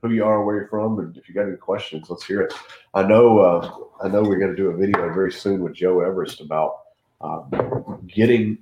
who 0.00 0.12
you 0.12 0.24
are, 0.24 0.44
where 0.44 0.54
you're 0.54 0.68
from, 0.68 1.00
and 1.00 1.16
if 1.16 1.28
you 1.28 1.34
got 1.34 1.48
any 1.48 1.56
questions, 1.56 2.08
let's 2.08 2.24
hear 2.24 2.42
it. 2.42 2.54
I 2.94 3.02
know 3.02 3.40
uh 3.40 4.04
I 4.04 4.08
know 4.08 4.22
we're 4.22 4.38
gonna 4.38 4.54
do 4.54 4.68
a 4.68 4.76
video 4.76 5.12
very 5.12 5.32
soon 5.32 5.60
with 5.60 5.74
Joe 5.74 6.02
Everest 6.02 6.40
about 6.40 6.82
um, 7.20 8.08
getting 8.14 8.58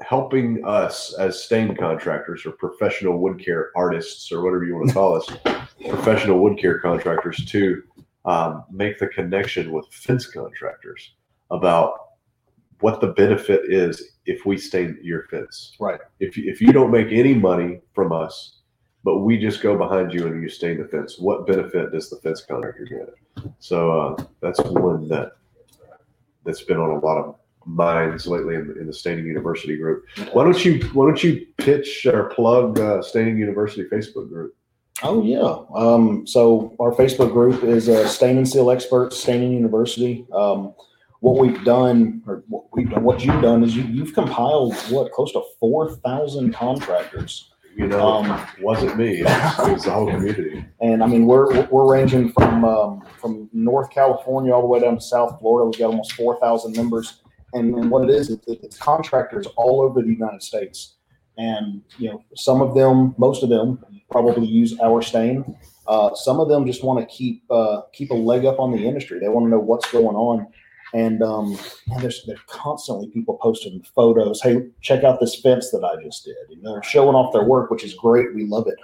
helping 0.00 0.64
us 0.64 1.14
as 1.18 1.42
stain 1.42 1.74
contractors 1.74 2.46
or 2.46 2.52
professional 2.52 3.18
wood 3.18 3.42
care 3.44 3.70
artists 3.74 4.30
or 4.30 4.42
whatever 4.42 4.64
you 4.64 4.74
want 4.76 4.88
to 4.88 4.94
call 4.94 5.14
us, 5.14 5.28
professional 5.88 6.38
wood 6.38 6.58
care 6.58 6.78
contractors 6.78 7.44
to 7.46 7.82
um, 8.24 8.64
make 8.70 8.98
the 8.98 9.08
connection 9.08 9.72
with 9.72 9.86
fence 9.90 10.26
contractors 10.26 11.14
about 11.50 12.08
what 12.80 13.00
the 13.00 13.08
benefit 13.08 13.72
is 13.72 14.16
if 14.26 14.46
we 14.46 14.56
stain 14.56 14.98
your 15.02 15.24
fence. 15.24 15.74
Right. 15.80 16.00
If 16.20 16.36
you, 16.36 16.50
if 16.50 16.60
you 16.60 16.72
don't 16.72 16.90
make 16.90 17.08
any 17.10 17.34
money 17.34 17.80
from 17.92 18.12
us, 18.12 18.58
but 19.02 19.18
we 19.20 19.38
just 19.38 19.62
go 19.62 19.76
behind 19.76 20.12
you 20.12 20.26
and 20.26 20.42
you 20.42 20.48
stain 20.48 20.80
the 20.80 20.86
fence, 20.86 21.18
what 21.18 21.46
benefit 21.46 21.92
does 21.92 22.10
the 22.10 22.16
fence 22.16 22.42
contractor 22.42 22.84
get? 22.84 23.44
So 23.58 23.98
uh, 23.98 24.24
that's 24.40 24.60
one 24.60 25.08
that 25.08 25.32
that's 26.44 26.62
been 26.62 26.78
on 26.78 26.90
a 26.90 26.98
lot 26.98 27.18
of 27.18 27.34
minds 27.68 28.26
lately 28.26 28.54
in, 28.54 28.74
in 28.80 28.86
the 28.86 28.92
Staining 28.92 29.26
University 29.26 29.76
group. 29.76 30.04
Why 30.32 30.44
don't 30.44 30.64
you 30.64 30.80
Why 30.94 31.06
don't 31.06 31.22
you 31.22 31.46
pitch 31.58 32.06
or 32.06 32.30
plug 32.30 32.78
uh, 32.80 33.02
Staining 33.02 33.36
University 33.38 33.84
Facebook 33.84 34.28
group? 34.28 34.54
Oh 35.02 35.22
yeah. 35.22 35.64
Um, 35.76 36.26
so 36.26 36.74
our 36.80 36.92
Facebook 36.92 37.32
group 37.32 37.62
is 37.62 37.88
uh, 37.88 38.08
Stain 38.08 38.36
and 38.38 38.48
Seal 38.48 38.70
Experts, 38.70 39.16
Staining 39.18 39.52
University. 39.52 40.26
Um, 40.32 40.74
what 41.20 41.38
we've 41.38 41.62
done, 41.64 42.22
or 42.26 42.42
what 42.48 42.64
we've 42.72 42.90
done, 42.90 43.02
what 43.04 43.24
you've 43.24 43.42
done 43.42 43.62
is 43.64 43.76
you, 43.76 43.82
you've 43.84 44.14
compiled 44.14 44.74
what 44.90 45.12
close 45.12 45.32
to 45.32 45.42
four 45.60 45.96
thousand 45.96 46.52
contractors, 46.54 47.50
You 47.76 47.86
know, 47.88 48.00
Um, 48.00 48.46
wasn't 48.60 48.96
me. 48.96 49.20
It 49.20 49.24
was, 49.24 49.68
it 49.68 49.72
was 49.72 49.84
the 49.84 49.90
whole 49.92 50.10
community. 50.10 50.64
and 50.80 51.02
I 51.02 51.06
mean 51.06 51.26
we're 51.26 51.66
we're 51.66 51.90
ranging 51.92 52.32
from 52.32 52.64
um, 52.64 53.02
from 53.20 53.48
North 53.52 53.90
California 53.90 54.52
all 54.52 54.62
the 54.62 54.68
way 54.68 54.80
down 54.80 54.94
to 54.96 55.00
South 55.00 55.38
Florida. 55.38 55.66
We've 55.68 55.78
got 55.78 55.90
almost 55.90 56.12
four 56.12 56.38
thousand 56.40 56.76
members, 56.76 57.22
and, 57.54 57.74
and 57.74 57.90
what 57.90 58.08
it 58.08 58.10
is, 58.10 58.30
it, 58.30 58.44
it's 58.46 58.76
contractors 58.76 59.46
all 59.56 59.80
over 59.80 60.02
the 60.02 60.08
United 60.08 60.42
States, 60.42 60.96
and 61.36 61.82
you 61.98 62.10
know 62.10 62.24
some 62.34 62.60
of 62.60 62.74
them, 62.74 63.14
most 63.18 63.42
of 63.42 63.48
them, 63.48 63.84
probably 64.10 64.46
use 64.46 64.78
our 64.80 65.02
stain. 65.02 65.56
Uh, 65.86 66.14
some 66.14 66.40
of 66.40 66.48
them 66.48 66.66
just 66.66 66.84
want 66.84 67.00
to 67.00 67.06
keep 67.14 67.42
uh, 67.50 67.82
keep 67.92 68.10
a 68.10 68.14
leg 68.14 68.44
up 68.44 68.58
on 68.58 68.72
the 68.72 68.86
industry. 68.86 69.18
They 69.18 69.28
want 69.28 69.46
to 69.46 69.50
know 69.50 69.58
what's 69.58 69.90
going 69.90 70.16
on, 70.16 70.46
and 70.94 71.22
um, 71.22 71.58
man, 71.86 72.00
there's 72.00 72.24
there's 72.26 72.40
constantly 72.46 73.08
people 73.08 73.38
posting 73.40 73.82
photos. 73.94 74.40
Hey, 74.42 74.68
check 74.80 75.04
out 75.04 75.20
this 75.20 75.40
fence 75.40 75.70
that 75.70 75.84
I 75.84 76.02
just 76.02 76.24
did. 76.24 76.36
And 76.50 76.64
they're 76.64 76.82
showing 76.82 77.14
off 77.14 77.32
their 77.32 77.44
work, 77.44 77.70
which 77.70 77.84
is 77.84 77.94
great. 77.94 78.34
We 78.34 78.44
love 78.44 78.66
it. 78.68 78.76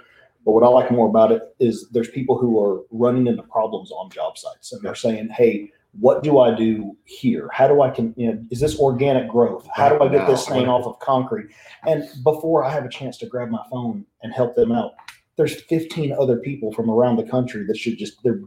But 0.45 0.51
what 0.51 0.63
I 0.63 0.67
like 0.67 0.91
more 0.91 1.09
about 1.09 1.31
it 1.31 1.41
is 1.59 1.89
there's 1.89 2.09
people 2.09 2.37
who 2.37 2.63
are 2.63 2.83
running 2.91 3.25
into 3.25 3.41
problems 3.43 3.91
on 3.91 4.11
job 4.11 4.37
sites, 4.37 4.71
and 4.73 4.81
they're 4.83 4.95
saying, 4.95 5.29
"Hey, 5.29 5.71
what 5.99 6.23
do 6.23 6.39
I 6.39 6.53
do 6.53 6.95
here? 7.05 7.49
How 7.53 7.67
do 7.67 7.81
I 7.81 7.89
can? 7.89 8.13
You 8.17 8.33
know, 8.33 8.45
is 8.51 8.59
this 8.59 8.79
organic 8.79 9.29
growth? 9.29 9.67
How 9.73 9.89
do 9.89 10.03
I 10.03 10.07
get 10.09 10.27
this 10.27 10.47
thing 10.47 10.67
off 10.67 10.85
of 10.85 10.99
concrete?" 10.99 11.47
And 11.87 12.07
before 12.23 12.63
I 12.63 12.71
have 12.71 12.85
a 12.85 12.89
chance 12.89 13.17
to 13.19 13.25
grab 13.25 13.49
my 13.49 13.63
phone 13.69 14.05
and 14.21 14.33
help 14.33 14.55
them 14.55 14.71
out, 14.71 14.93
there's 15.35 15.61
15 15.63 16.13
other 16.13 16.37
people 16.37 16.71
from 16.71 16.89
around 16.89 17.17
the 17.17 17.23
country 17.23 17.65
that 17.65 17.77
should 17.77 17.97
just 17.97 18.21
they're 18.23 18.41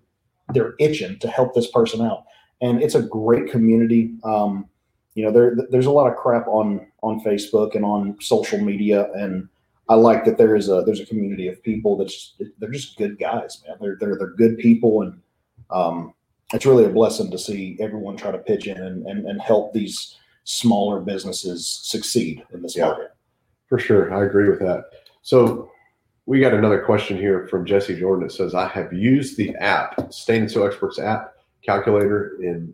they're 0.52 0.74
itching 0.78 1.18
to 1.18 1.28
help 1.28 1.54
this 1.54 1.70
person 1.70 2.00
out 2.00 2.24
and 2.60 2.82
it's 2.82 2.94
a 2.94 3.02
great 3.02 3.50
community 3.50 4.14
um, 4.24 4.68
you 5.14 5.24
know 5.24 5.30
there 5.30 5.56
there's 5.70 5.86
a 5.86 5.90
lot 5.90 6.10
of 6.10 6.16
crap 6.16 6.46
on 6.46 6.86
on 7.02 7.20
facebook 7.20 7.74
and 7.74 7.84
on 7.84 8.16
social 8.20 8.58
media 8.58 9.10
and 9.14 9.48
i 9.88 9.94
like 9.94 10.24
that 10.24 10.38
there 10.38 10.56
is 10.56 10.68
a 10.68 10.82
there's 10.86 11.00
a 11.00 11.06
community 11.06 11.48
of 11.48 11.62
people 11.62 11.96
that's 11.96 12.34
they're 12.58 12.70
just 12.70 12.96
good 12.96 13.18
guys 13.18 13.62
man 13.66 13.76
they're 13.80 13.96
they're, 14.00 14.16
they're 14.16 14.34
good 14.34 14.58
people 14.58 15.02
and 15.02 15.20
um, 15.70 16.14
it's 16.54 16.66
really 16.66 16.84
a 16.84 16.88
blessing 16.90 17.30
to 17.30 17.38
see 17.38 17.76
everyone 17.80 18.16
try 18.16 18.30
to 18.30 18.38
pitch 18.38 18.66
in 18.66 18.78
and, 18.78 19.06
and, 19.06 19.26
and 19.26 19.40
help 19.40 19.72
these 19.72 20.16
smaller 20.44 21.00
businesses 21.00 21.80
succeed 21.82 22.42
in 22.52 22.62
this 22.62 22.76
Yeah. 22.76 22.86
market 22.86 23.10
For 23.66 23.78
sure, 23.78 24.14
I 24.14 24.24
agree 24.24 24.48
with 24.48 24.60
that. 24.60 24.84
So 25.22 25.70
we 26.26 26.40
got 26.40 26.54
another 26.54 26.80
question 26.80 27.16
here 27.18 27.46
from 27.48 27.66
Jesse 27.66 27.98
Jordan. 27.98 28.26
It 28.26 28.32
says, 28.32 28.54
"I 28.54 28.66
have 28.68 28.92
used 28.92 29.36
the 29.36 29.54
app, 29.56 30.12
Stain 30.12 30.42
and 30.42 30.50
Seal 30.50 30.64
Experts 30.64 30.98
app 30.98 31.34
calculator, 31.62 32.36
and 32.40 32.72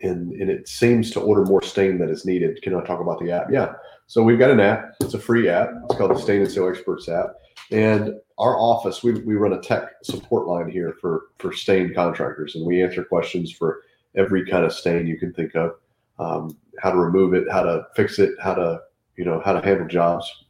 and 0.00 0.32
and 0.32 0.48
it 0.50 0.68
seems 0.68 1.10
to 1.12 1.20
order 1.20 1.44
more 1.44 1.62
stain 1.62 1.98
than 1.98 2.08
is 2.08 2.24
needed. 2.24 2.60
Can 2.62 2.74
I 2.74 2.84
talk 2.84 3.00
about 3.00 3.18
the 3.20 3.30
app? 3.32 3.48
Yeah. 3.50 3.72
So 4.06 4.22
we've 4.22 4.38
got 4.38 4.50
an 4.50 4.60
app. 4.60 4.94
It's 5.00 5.14
a 5.14 5.18
free 5.18 5.48
app. 5.48 5.70
It's 5.84 5.96
called 5.98 6.12
the 6.12 6.18
Stain 6.18 6.40
and 6.42 6.50
Seal 6.50 6.68
Experts 6.68 7.08
app. 7.08 7.34
And 7.70 8.14
our 8.38 8.58
office, 8.58 9.02
we, 9.02 9.12
we 9.12 9.34
run 9.34 9.52
a 9.52 9.60
tech 9.60 9.90
support 10.02 10.46
line 10.46 10.70
here 10.70 10.96
for 11.00 11.26
for 11.38 11.52
stain 11.52 11.92
contractors, 11.94 12.54
and 12.54 12.64
we 12.64 12.82
answer 12.82 13.04
questions 13.04 13.52
for 13.52 13.82
every 14.16 14.46
kind 14.46 14.64
of 14.64 14.72
stain 14.72 15.06
you 15.06 15.18
can 15.18 15.32
think 15.32 15.54
of, 15.54 15.74
um, 16.18 16.56
how 16.80 16.90
to 16.90 16.96
remove 16.96 17.34
it, 17.34 17.44
how 17.50 17.62
to 17.62 17.86
fix 17.94 18.18
it, 18.18 18.34
how 18.40 18.54
to 18.54 18.80
you 19.16 19.24
know 19.24 19.42
how 19.44 19.52
to 19.52 19.60
handle 19.60 19.86
jobs. 19.88 20.44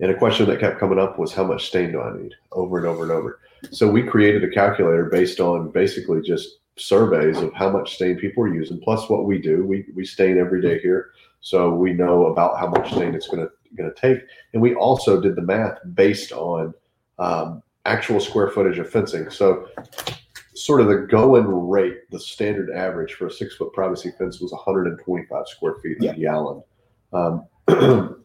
And 0.00 0.12
a 0.12 0.16
question 0.16 0.46
that 0.46 0.60
kept 0.60 0.78
coming 0.78 0.98
up 0.98 1.18
was 1.18 1.32
how 1.32 1.44
much 1.44 1.66
stain 1.66 1.92
do 1.92 2.00
I 2.00 2.16
need 2.16 2.34
over 2.52 2.78
and 2.78 2.86
over 2.86 3.02
and 3.02 3.10
over. 3.10 3.40
So 3.72 3.90
we 3.90 4.02
created 4.02 4.44
a 4.44 4.50
calculator 4.50 5.06
based 5.06 5.40
on 5.40 5.70
basically 5.70 6.20
just 6.22 6.58
surveys 6.76 7.38
of 7.38 7.52
how 7.54 7.70
much 7.70 7.96
stain 7.96 8.16
people 8.16 8.44
are 8.44 8.54
using, 8.54 8.78
plus 8.78 9.08
what 9.08 9.24
we 9.24 9.38
do. 9.38 9.64
We 9.64 9.86
we 9.94 10.04
stain 10.04 10.38
every 10.38 10.60
day 10.60 10.78
here, 10.78 11.10
so 11.40 11.74
we 11.74 11.92
know 11.92 12.26
about 12.26 12.60
how 12.60 12.68
much 12.68 12.92
stain 12.92 13.14
it's 13.14 13.28
going 13.28 13.40
to 13.40 13.50
going 13.76 13.92
to 13.92 14.00
take. 14.00 14.24
And 14.52 14.62
we 14.62 14.74
also 14.74 15.20
did 15.20 15.36
the 15.36 15.42
math 15.42 15.78
based 15.94 16.32
on 16.32 16.74
um, 17.18 17.62
actual 17.84 18.20
square 18.20 18.48
footage 18.50 18.78
of 18.78 18.90
fencing. 18.90 19.30
So 19.30 19.68
sort 20.54 20.80
of 20.80 20.88
the 20.88 21.06
going 21.08 21.46
rate, 21.46 22.10
the 22.10 22.18
standard 22.18 22.70
average 22.70 23.14
for 23.14 23.26
a 23.26 23.30
six 23.30 23.56
foot 23.56 23.72
privacy 23.72 24.12
fence 24.18 24.40
was 24.40 24.52
125 24.52 25.48
square 25.48 25.76
feet 25.82 25.98
Yeah. 26.00 26.12
a 26.12 26.14
gallon. 26.18 26.62
Um, 27.12 27.46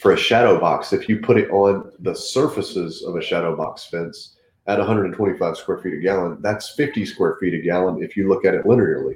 for 0.00 0.12
a 0.12 0.16
shadow 0.16 0.60
box, 0.60 0.92
if 0.92 1.08
you 1.08 1.20
put 1.20 1.38
it 1.38 1.50
on 1.50 1.90
the 2.00 2.14
surfaces 2.14 3.02
of 3.02 3.16
a 3.16 3.22
shadow 3.22 3.56
box 3.56 3.86
fence 3.86 4.36
at 4.66 4.78
125 4.78 5.56
square 5.56 5.78
feet 5.78 5.94
a 5.94 6.00
gallon, 6.00 6.38
that's 6.40 6.70
50 6.74 7.04
square 7.06 7.36
feet 7.40 7.54
a 7.54 7.58
gallon 7.60 8.02
if 8.02 8.16
you 8.16 8.28
look 8.28 8.44
at 8.44 8.54
it 8.54 8.64
linearly. 8.64 9.14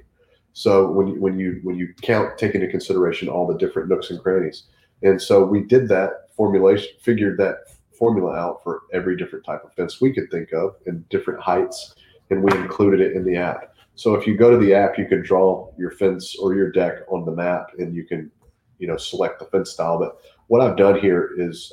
So 0.52 0.90
when 0.90 1.06
you, 1.08 1.20
when 1.20 1.38
you 1.38 1.60
when 1.62 1.76
you 1.76 1.94
count, 2.02 2.36
take 2.36 2.54
into 2.54 2.66
consideration 2.66 3.28
all 3.28 3.46
the 3.46 3.56
different 3.56 3.88
nooks 3.88 4.10
and 4.10 4.20
crannies, 4.20 4.64
and 5.02 5.20
so 5.20 5.44
we 5.44 5.62
did 5.62 5.88
that 5.88 6.28
formulation, 6.36 6.90
figured 7.00 7.38
that 7.38 7.56
formula 8.00 8.34
out 8.34 8.62
for 8.62 8.82
every 8.92 9.16
different 9.16 9.44
type 9.44 9.62
of 9.64 9.74
fence 9.74 10.00
we 10.00 10.12
could 10.12 10.30
think 10.30 10.52
of 10.52 10.74
in 10.86 11.04
different 11.10 11.40
heights, 11.40 11.94
and 12.30 12.42
we 12.42 12.52
included 12.56 13.00
it 13.00 13.14
in 13.14 13.24
the 13.24 13.36
app. 13.36 13.74
So 13.94 14.14
if 14.14 14.26
you 14.26 14.36
go 14.36 14.50
to 14.50 14.56
the 14.56 14.72
app, 14.72 14.98
you 14.98 15.06
can 15.06 15.22
draw 15.22 15.70
your 15.76 15.90
fence 15.90 16.34
or 16.36 16.54
your 16.54 16.70
deck 16.70 17.00
on 17.10 17.24
the 17.26 17.32
map, 17.32 17.72
and 17.78 17.94
you 17.94 18.04
can, 18.04 18.30
you 18.78 18.88
know, 18.88 18.96
select 18.96 19.38
the 19.38 19.44
fence 19.46 19.70
style. 19.70 19.98
But 19.98 20.18
what 20.46 20.62
I've 20.62 20.76
done 20.76 20.98
here 20.98 21.32
is, 21.36 21.72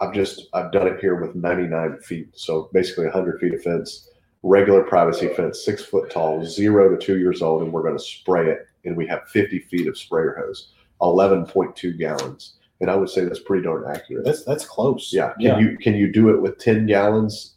I've 0.00 0.12
just 0.12 0.48
I've 0.52 0.72
done 0.72 0.88
it 0.88 0.98
here 0.98 1.14
with 1.14 1.36
99 1.36 2.00
feet, 2.00 2.30
so 2.32 2.68
basically 2.72 3.04
100 3.04 3.38
feet 3.38 3.54
of 3.54 3.62
fence, 3.62 4.08
regular 4.42 4.82
privacy 4.82 5.28
fence, 5.28 5.64
six 5.64 5.84
foot 5.84 6.10
tall, 6.10 6.44
zero 6.44 6.88
to 6.90 6.98
two 6.98 7.18
years 7.18 7.42
old, 7.42 7.62
and 7.62 7.72
we're 7.72 7.82
going 7.82 7.96
to 7.96 8.02
spray 8.02 8.50
it, 8.50 8.66
and 8.84 8.96
we 8.96 9.06
have 9.06 9.28
50 9.28 9.60
feet 9.60 9.86
of 9.86 9.96
sprayer 9.96 10.34
hose, 10.44 10.72
11.2 11.02 11.98
gallons, 11.98 12.54
and 12.80 12.90
I 12.90 12.96
would 12.96 13.08
say 13.10 13.24
that's 13.24 13.40
pretty 13.40 13.64
darn 13.64 13.84
accurate. 13.94 14.24
That's 14.24 14.44
that's 14.44 14.64
close. 14.64 15.12
Yeah. 15.12 15.32
Can 15.34 15.40
Yeah. 15.40 15.58
you 15.58 15.76
can 15.78 15.94
you 15.94 16.10
do 16.10 16.30
it 16.30 16.40
with 16.40 16.58
10 16.58 16.86
gallons? 16.86 17.54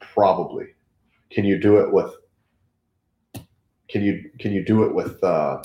Probably. 0.00 0.66
Can 1.30 1.44
you 1.44 1.58
do 1.58 1.78
it 1.78 1.92
with 1.92 2.14
can 3.88 4.02
you 4.02 4.30
can 4.38 4.52
you 4.52 4.64
do 4.64 4.84
it 4.84 4.94
with 4.94 5.22
uh 5.22 5.62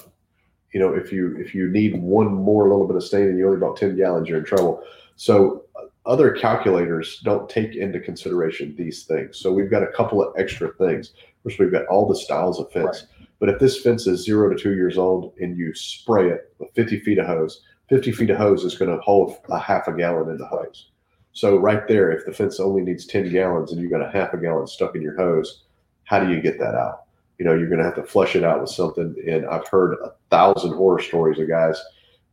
you 0.74 0.80
know 0.80 0.94
if 0.94 1.12
you 1.12 1.36
if 1.38 1.56
you 1.56 1.70
need 1.70 2.00
one 2.02 2.28
more 2.34 2.68
little 2.68 2.86
bit 2.88 2.96
of 2.96 3.04
stain 3.04 3.28
and 3.28 3.38
you 3.38 3.46
only 3.46 3.58
about 3.58 3.78
10 3.78 3.96
gallons 3.96 4.28
you're 4.28 4.40
in 4.40 4.46
trouble. 4.46 4.84
So 5.16 5.64
uh, 5.76 5.86
other 6.06 6.32
calculators 6.32 7.20
don't 7.24 7.50
take 7.50 7.76
into 7.76 8.00
consideration 8.00 8.76
these 8.76 9.04
things. 9.04 9.38
So 9.38 9.52
we've 9.54 9.70
got 9.70 9.84
a 9.84 9.88
couple 9.88 10.22
of 10.24 10.34
extra 10.38 10.70
things. 10.74 11.14
First, 11.44 11.60
we've 11.60 11.72
got 11.72 11.86
all 11.88 12.08
the 12.08 12.16
styles 12.16 12.60
of 12.60 12.72
fence. 12.72 13.06
But 13.40 13.50
if 13.50 13.60
this 13.60 13.82
fence 13.82 14.06
is 14.06 14.24
zero 14.24 14.50
to 14.50 14.62
two 14.62 14.76
years 14.76 14.98
old 14.98 15.34
and 15.40 15.58
you 15.58 15.74
spray 15.74 16.30
it 16.30 16.54
with 16.60 16.74
50 16.76 17.00
feet 17.00 17.20
of 17.20 17.28
hose, 17.28 17.62
50 17.88 18.12
feet 18.12 18.30
of 18.30 18.38
hose 18.38 18.64
is 18.64 18.78
going 18.78 18.92
to 18.92 19.02
hold 19.02 19.38
a 19.50 19.58
half 19.58 19.88
a 19.88 19.94
gallon 19.94 20.30
in 20.30 20.38
the 20.38 20.46
hose. 20.46 20.90
So 21.32 21.58
right 21.58 21.88
there, 21.88 22.12
if 22.12 22.26
the 22.26 22.34
fence 22.34 22.60
only 22.60 22.82
needs 22.82 23.06
10 23.06 23.32
gallons 23.32 23.72
and 23.72 23.82
you 23.82 23.90
got 23.90 24.06
a 24.06 24.12
half 24.12 24.34
a 24.34 24.38
gallon 24.38 24.68
stuck 24.68 24.96
in 24.96 25.02
your 25.02 25.16
hose, 25.16 25.64
how 26.04 26.20
do 26.20 26.32
you 26.32 26.42
get 26.42 26.60
that 26.60 26.76
out? 26.76 27.04
You 27.38 27.46
know, 27.46 27.54
you're 27.54 27.70
going 27.70 27.80
to 27.80 27.86
have 27.86 27.96
to 27.96 28.04
flush 28.04 28.36
it 28.36 28.44
out 28.44 28.60
with 28.60 28.70
something. 28.70 29.16
And 29.28 29.46
I've 29.46 29.68
heard 29.68 29.98
a 30.04 30.12
thousand 30.30 30.74
horror 30.74 31.00
stories 31.00 31.40
of 31.40 31.48
guys 31.48 31.82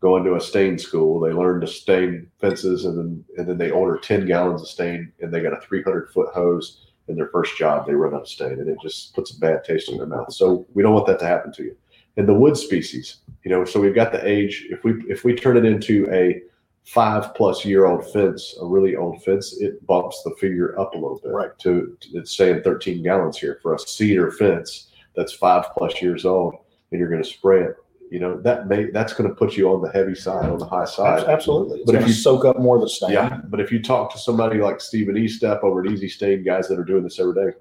going 0.00 0.24
to 0.24 0.34
a 0.34 0.40
stain 0.40 0.78
school. 0.78 1.20
They 1.20 1.32
learn 1.32 1.60
to 1.60 1.66
stain 1.66 2.28
fences 2.40 2.84
and 2.84 2.98
then 2.98 3.24
and 3.38 3.48
then 3.48 3.58
they 3.58 3.70
order 3.70 3.98
10 3.98 4.26
gallons 4.26 4.62
of 4.62 4.68
stain 4.68 5.12
and 5.20 5.32
they 5.32 5.40
got 5.40 5.56
a 5.56 5.60
300 5.60 6.10
foot 6.10 6.34
hose 6.34 6.85
in 7.08 7.16
their 7.16 7.28
first 7.28 7.56
job. 7.56 7.86
They 7.86 7.94
run 7.94 8.14
out 8.14 8.22
of 8.22 8.28
stain 8.28 8.52
and 8.52 8.68
it 8.68 8.78
just 8.82 9.14
puts 9.14 9.36
a 9.36 9.38
bad 9.38 9.64
taste 9.64 9.90
in 9.90 9.98
their 9.98 10.06
mouth. 10.06 10.32
So 10.32 10.66
we 10.74 10.82
don't 10.82 10.94
want 10.94 11.06
that 11.06 11.18
to 11.20 11.26
happen 11.26 11.52
to 11.52 11.64
you. 11.64 11.76
And 12.16 12.26
the 12.26 12.34
wood 12.34 12.56
species, 12.56 13.18
you 13.44 13.50
know, 13.50 13.64
so 13.64 13.80
we've 13.80 13.94
got 13.94 14.12
the 14.12 14.26
age. 14.26 14.66
If 14.70 14.84
we 14.84 14.94
if 15.08 15.24
we 15.24 15.34
turn 15.34 15.56
it 15.56 15.64
into 15.64 16.08
a 16.10 16.40
five 16.84 17.34
plus 17.34 17.64
year 17.64 17.86
old 17.86 18.10
fence, 18.10 18.56
a 18.60 18.64
really 18.64 18.96
old 18.96 19.22
fence, 19.22 19.60
it 19.60 19.84
bumps 19.86 20.22
the 20.22 20.34
figure 20.40 20.78
up 20.78 20.94
a 20.94 20.98
little 20.98 21.20
bit. 21.22 21.32
Right. 21.32 21.58
To, 21.60 21.96
to 22.00 22.08
it's 22.18 22.36
saying 22.36 22.62
13 22.62 23.02
gallons 23.02 23.38
here 23.38 23.58
for 23.62 23.74
a 23.74 23.78
cedar 23.78 24.30
fence 24.30 24.88
that's 25.14 25.32
five 25.32 25.66
plus 25.76 26.00
years 26.00 26.24
old, 26.24 26.54
and 26.90 26.98
you're 27.00 27.10
going 27.10 27.22
to 27.22 27.28
spray 27.28 27.64
it. 27.64 27.76
You 28.10 28.20
know 28.20 28.40
that 28.42 28.68
may 28.68 28.90
that's 28.90 29.12
going 29.12 29.28
to 29.28 29.34
put 29.34 29.56
you 29.56 29.68
on 29.72 29.82
the 29.82 29.90
heavy 29.90 30.14
side, 30.14 30.48
on 30.48 30.58
the 30.58 30.66
high 30.66 30.84
side. 30.84 31.24
Absolutely. 31.24 31.80
It's 31.80 31.90
But 31.90 32.00
if 32.00 32.06
you- 32.06 32.12
soak 32.14 32.44
up 32.44 32.58
more 32.58 32.76
of 32.76 32.82
the 32.82 32.88
stain. 32.88 33.10
Yeah, 33.10 33.40
but 33.48 33.60
if 33.60 33.72
you 33.72 33.82
talk 33.82 34.12
to 34.12 34.18
somebody 34.18 34.60
like 34.60 34.80
Stephen 34.80 35.16
E. 35.16 35.26
Step 35.26 35.64
over 35.64 35.84
at 35.84 35.90
Easy 35.90 36.08
Stain, 36.08 36.44
guys 36.44 36.68
that 36.68 36.78
are 36.78 36.84
doing 36.84 37.02
this 37.02 37.18
every 37.18 37.34
day, 37.34 37.56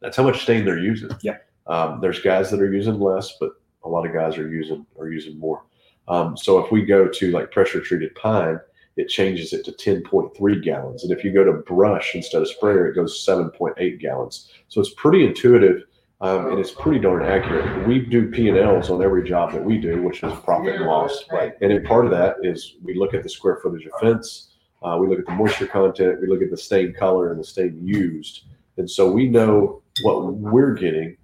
that's 0.00 0.16
how 0.16 0.24
much 0.24 0.42
stain 0.42 0.64
they're 0.64 0.78
using. 0.78 1.10
Yeah. 1.22 1.38
Um, 1.66 2.00
there's 2.00 2.20
guys 2.20 2.50
that 2.50 2.60
are 2.60 2.72
using 2.72 3.00
less, 3.00 3.36
but 3.40 3.52
a 3.84 3.88
lot 3.88 4.06
of 4.06 4.12
guys 4.12 4.36
are 4.36 4.48
using 4.48 4.84
are 4.98 5.08
using 5.08 5.38
more. 5.38 5.62
Um, 6.08 6.36
so 6.36 6.58
if 6.58 6.70
we 6.70 6.84
go 6.84 7.08
to 7.08 7.30
like 7.30 7.50
pressure 7.50 7.80
treated 7.80 8.14
pine, 8.14 8.58
it 8.96 9.08
changes 9.08 9.54
it 9.54 9.64
to 9.64 9.72
10.3 9.72 10.62
gallons, 10.62 11.02
and 11.04 11.12
if 11.16 11.24
you 11.24 11.32
go 11.32 11.44
to 11.44 11.52
brush 11.52 12.14
instead 12.14 12.42
of 12.42 12.48
sprayer, 12.48 12.88
it 12.88 12.94
goes 12.94 13.24
7.8 13.26 13.98
gallons. 14.00 14.52
So 14.68 14.80
it's 14.82 14.92
pretty 14.94 15.24
intuitive. 15.24 15.84
Um, 16.22 16.52
and 16.52 16.60
it's 16.60 16.70
pretty 16.70 17.00
darn 17.00 17.24
accurate. 17.24 17.86
We 17.86 17.98
do 17.98 18.30
P 18.30 18.48
and 18.48 18.56
Ls 18.56 18.90
on 18.90 19.02
every 19.02 19.28
job 19.28 19.52
that 19.52 19.62
we 19.62 19.76
do, 19.78 20.00
which 20.02 20.22
is 20.22 20.32
profit 20.44 20.76
and 20.76 20.86
loss. 20.86 21.24
Right. 21.32 21.52
And 21.60 21.72
then 21.72 21.84
part 21.84 22.04
of 22.04 22.12
that 22.12 22.36
is 22.44 22.76
we 22.80 22.94
look 22.94 23.12
at 23.12 23.24
the 23.24 23.28
square 23.28 23.56
footage 23.56 23.86
of 23.86 23.92
fence, 24.00 24.52
uh, 24.84 24.96
we 25.00 25.08
look 25.08 25.18
at 25.18 25.26
the 25.26 25.32
moisture 25.32 25.66
content, 25.66 26.20
we 26.20 26.28
look 26.28 26.40
at 26.40 26.50
the 26.50 26.56
stain 26.56 26.92
color 26.92 27.32
and 27.32 27.40
the 27.40 27.44
stain 27.44 27.80
used. 27.84 28.44
And 28.76 28.88
so 28.88 29.10
we 29.10 29.28
know 29.28 29.82
what 30.02 30.32
we're 30.34 30.74
getting 30.74 31.16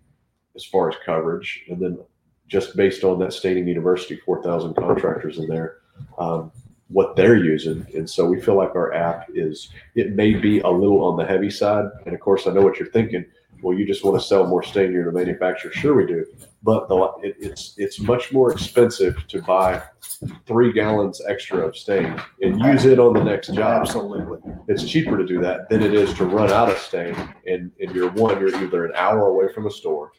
as 0.56 0.64
far 0.64 0.88
as 0.88 0.96
coverage. 1.06 1.64
And 1.68 1.80
then 1.80 1.98
just 2.48 2.76
based 2.76 3.04
on 3.04 3.20
that 3.20 3.32
staining 3.32 3.68
university, 3.68 4.16
4,000 4.16 4.74
contractors 4.74 5.38
in 5.38 5.46
there, 5.46 5.78
um, 6.18 6.50
what 6.88 7.14
they're 7.14 7.36
using. 7.36 7.86
And 7.94 8.08
so 8.08 8.26
we 8.26 8.40
feel 8.40 8.56
like 8.56 8.74
our 8.74 8.92
app 8.94 9.28
is, 9.32 9.68
it 9.94 10.16
may 10.16 10.34
be 10.34 10.58
a 10.60 10.68
little 10.68 11.04
on 11.04 11.16
the 11.16 11.24
heavy 11.24 11.50
side. 11.50 11.84
And 12.04 12.14
of 12.14 12.20
course, 12.20 12.48
I 12.48 12.52
know 12.52 12.62
what 12.62 12.80
you're 12.80 12.90
thinking. 12.90 13.24
Well, 13.62 13.76
you 13.76 13.86
just 13.86 14.04
want 14.04 14.20
to 14.20 14.26
sell 14.26 14.46
more 14.46 14.62
stain, 14.62 14.92
you're 14.92 15.04
the 15.04 15.12
manufacturer. 15.12 15.72
Sure, 15.72 15.94
we 15.94 16.06
do. 16.06 16.24
But 16.62 16.88
the, 16.88 16.96
it, 17.22 17.36
it's 17.38 17.74
it's 17.76 18.00
much 18.00 18.32
more 18.32 18.52
expensive 18.52 19.26
to 19.28 19.42
buy 19.42 19.82
three 20.46 20.72
gallons 20.72 21.22
extra 21.28 21.66
of 21.66 21.76
stain 21.76 22.20
and 22.42 22.60
use 22.60 22.84
it 22.84 22.98
on 22.98 23.14
the 23.14 23.22
next 23.22 23.54
job. 23.54 23.82
Absolutely. 23.82 24.38
It's 24.66 24.84
cheaper 24.84 25.16
to 25.16 25.26
do 25.26 25.40
that 25.40 25.68
than 25.68 25.82
it 25.82 25.94
is 25.94 26.12
to 26.14 26.24
run 26.24 26.50
out 26.50 26.70
of 26.70 26.78
stain. 26.78 27.14
And, 27.46 27.70
and 27.80 27.94
you're 27.94 28.10
one, 28.10 28.40
you're 28.40 28.54
either 28.54 28.86
an 28.86 28.92
hour 28.96 29.28
away 29.28 29.52
from 29.52 29.66
a 29.66 29.70
store, 29.70 30.12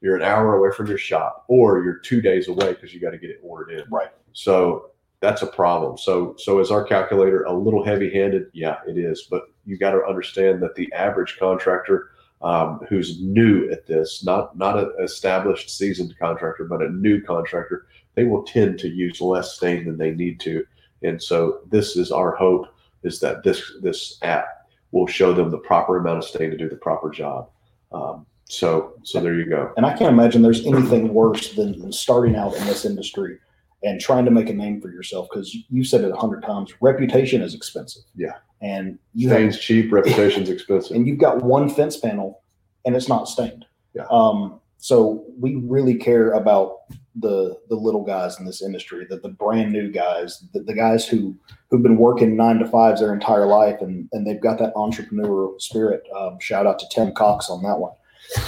you're 0.00 0.16
an 0.16 0.22
hour 0.22 0.56
away 0.56 0.74
from 0.76 0.86
your 0.86 0.98
shop, 0.98 1.44
or 1.48 1.82
you're 1.82 1.98
two 1.98 2.20
days 2.20 2.48
away 2.48 2.74
because 2.74 2.92
you 2.92 3.00
got 3.00 3.10
to 3.10 3.18
get 3.18 3.30
it 3.30 3.40
ordered 3.42 3.72
in. 3.72 3.84
Right. 3.90 4.10
So 4.32 4.90
that's 5.20 5.42
a 5.42 5.46
problem. 5.46 5.96
So 5.98 6.34
so 6.38 6.60
is 6.60 6.70
our 6.70 6.84
calculator 6.84 7.44
a 7.44 7.52
little 7.52 7.84
heavy 7.84 8.12
handed? 8.12 8.50
Yeah, 8.52 8.76
it 8.86 8.98
is. 8.98 9.26
But 9.30 9.44
you 9.64 9.78
got 9.78 9.92
to 9.92 10.04
understand 10.04 10.62
that 10.62 10.74
the 10.74 10.92
average 10.92 11.38
contractor 11.38 12.10
um, 12.42 12.80
who's 12.88 13.20
new 13.20 13.68
at 13.70 13.86
this, 13.86 14.24
not 14.24 14.56
not 14.56 14.78
an 14.78 14.92
established 15.02 15.76
seasoned 15.76 16.16
contractor, 16.18 16.64
but 16.64 16.82
a 16.82 16.90
new 16.90 17.20
contractor, 17.20 17.86
they 18.14 18.24
will 18.24 18.42
tend 18.42 18.78
to 18.80 18.88
use 18.88 19.20
less 19.20 19.56
stain 19.56 19.84
than 19.84 19.98
they 19.98 20.12
need 20.12 20.40
to. 20.40 20.64
And 21.02 21.22
so 21.22 21.60
this 21.70 21.96
is 21.96 22.12
our 22.12 22.34
hope 22.36 22.66
is 23.02 23.20
that 23.20 23.42
this 23.42 23.72
this 23.82 24.18
app 24.22 24.68
will 24.92 25.06
show 25.06 25.32
them 25.32 25.50
the 25.50 25.58
proper 25.58 25.98
amount 25.98 26.18
of 26.18 26.24
stain 26.24 26.50
to 26.50 26.56
do 26.56 26.68
the 26.68 26.76
proper 26.76 27.10
job. 27.10 27.50
Um, 27.92 28.26
so 28.44 28.94
so 29.02 29.20
there 29.20 29.34
you 29.34 29.46
go. 29.46 29.72
And 29.76 29.84
I 29.84 29.96
can't 29.96 30.12
imagine 30.12 30.42
there's 30.42 30.66
anything 30.66 31.12
worse 31.12 31.54
than, 31.54 31.78
than 31.80 31.92
starting 31.92 32.36
out 32.36 32.54
in 32.56 32.64
this 32.66 32.84
industry 32.84 33.38
and 33.82 34.00
trying 34.00 34.24
to 34.24 34.30
make 34.30 34.48
a 34.48 34.54
name 34.54 34.80
for 34.80 34.90
yourself 34.90 35.28
because 35.30 35.56
you 35.70 35.84
said 35.84 36.02
it 36.02 36.10
a 36.10 36.16
hundred 36.16 36.42
times. 36.42 36.72
Reputation 36.80 37.42
is 37.42 37.54
expensive. 37.54 38.02
Yeah. 38.16 38.34
And 38.60 38.98
you 39.14 39.28
have, 39.28 39.38
Stain's 39.38 39.58
cheap, 39.58 39.92
reputation's 39.92 40.48
expensive. 40.48 40.96
and 40.96 41.06
you've 41.06 41.18
got 41.18 41.42
one 41.42 41.70
fence 41.70 41.96
panel 41.96 42.42
and 42.84 42.96
it's 42.96 43.08
not 43.08 43.28
stained. 43.28 43.64
Yeah. 43.94 44.06
Um, 44.10 44.60
so 44.78 45.24
we 45.38 45.56
really 45.56 45.94
care 45.94 46.32
about 46.32 46.78
the 47.16 47.58
the 47.68 47.74
little 47.74 48.04
guys 48.04 48.38
in 48.38 48.46
this 48.46 48.62
industry, 48.62 49.06
the, 49.08 49.18
the 49.18 49.28
brand 49.28 49.72
new 49.72 49.90
guys, 49.90 50.44
the, 50.52 50.60
the 50.60 50.74
guys 50.74 51.06
who 51.06 51.36
who've 51.68 51.82
been 51.82 51.98
working 51.98 52.36
nine 52.36 52.58
to 52.58 52.66
fives 52.68 53.00
their 53.00 53.12
entire 53.12 53.46
life 53.46 53.80
and 53.80 54.08
and 54.12 54.26
they've 54.26 54.40
got 54.40 54.58
that 54.58 54.74
entrepreneurial 54.74 55.60
spirit. 55.60 56.02
Um, 56.16 56.38
shout 56.40 56.66
out 56.66 56.78
to 56.78 56.86
Tim 56.90 57.12
Cox 57.12 57.50
on 57.50 57.62
that 57.64 57.78
one. 57.78 57.92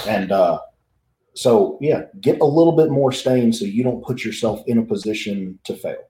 And 0.07 0.31
uh, 0.31 0.59
so 1.33 1.77
yeah, 1.81 2.03
get 2.19 2.39
a 2.39 2.45
little 2.45 2.75
bit 2.75 2.89
more 2.89 3.11
stain 3.11 3.51
so 3.51 3.65
you 3.65 3.83
don't 3.83 4.03
put 4.03 4.23
yourself 4.23 4.61
in 4.67 4.77
a 4.77 4.83
position 4.83 5.59
to 5.65 5.75
fail. 5.75 6.03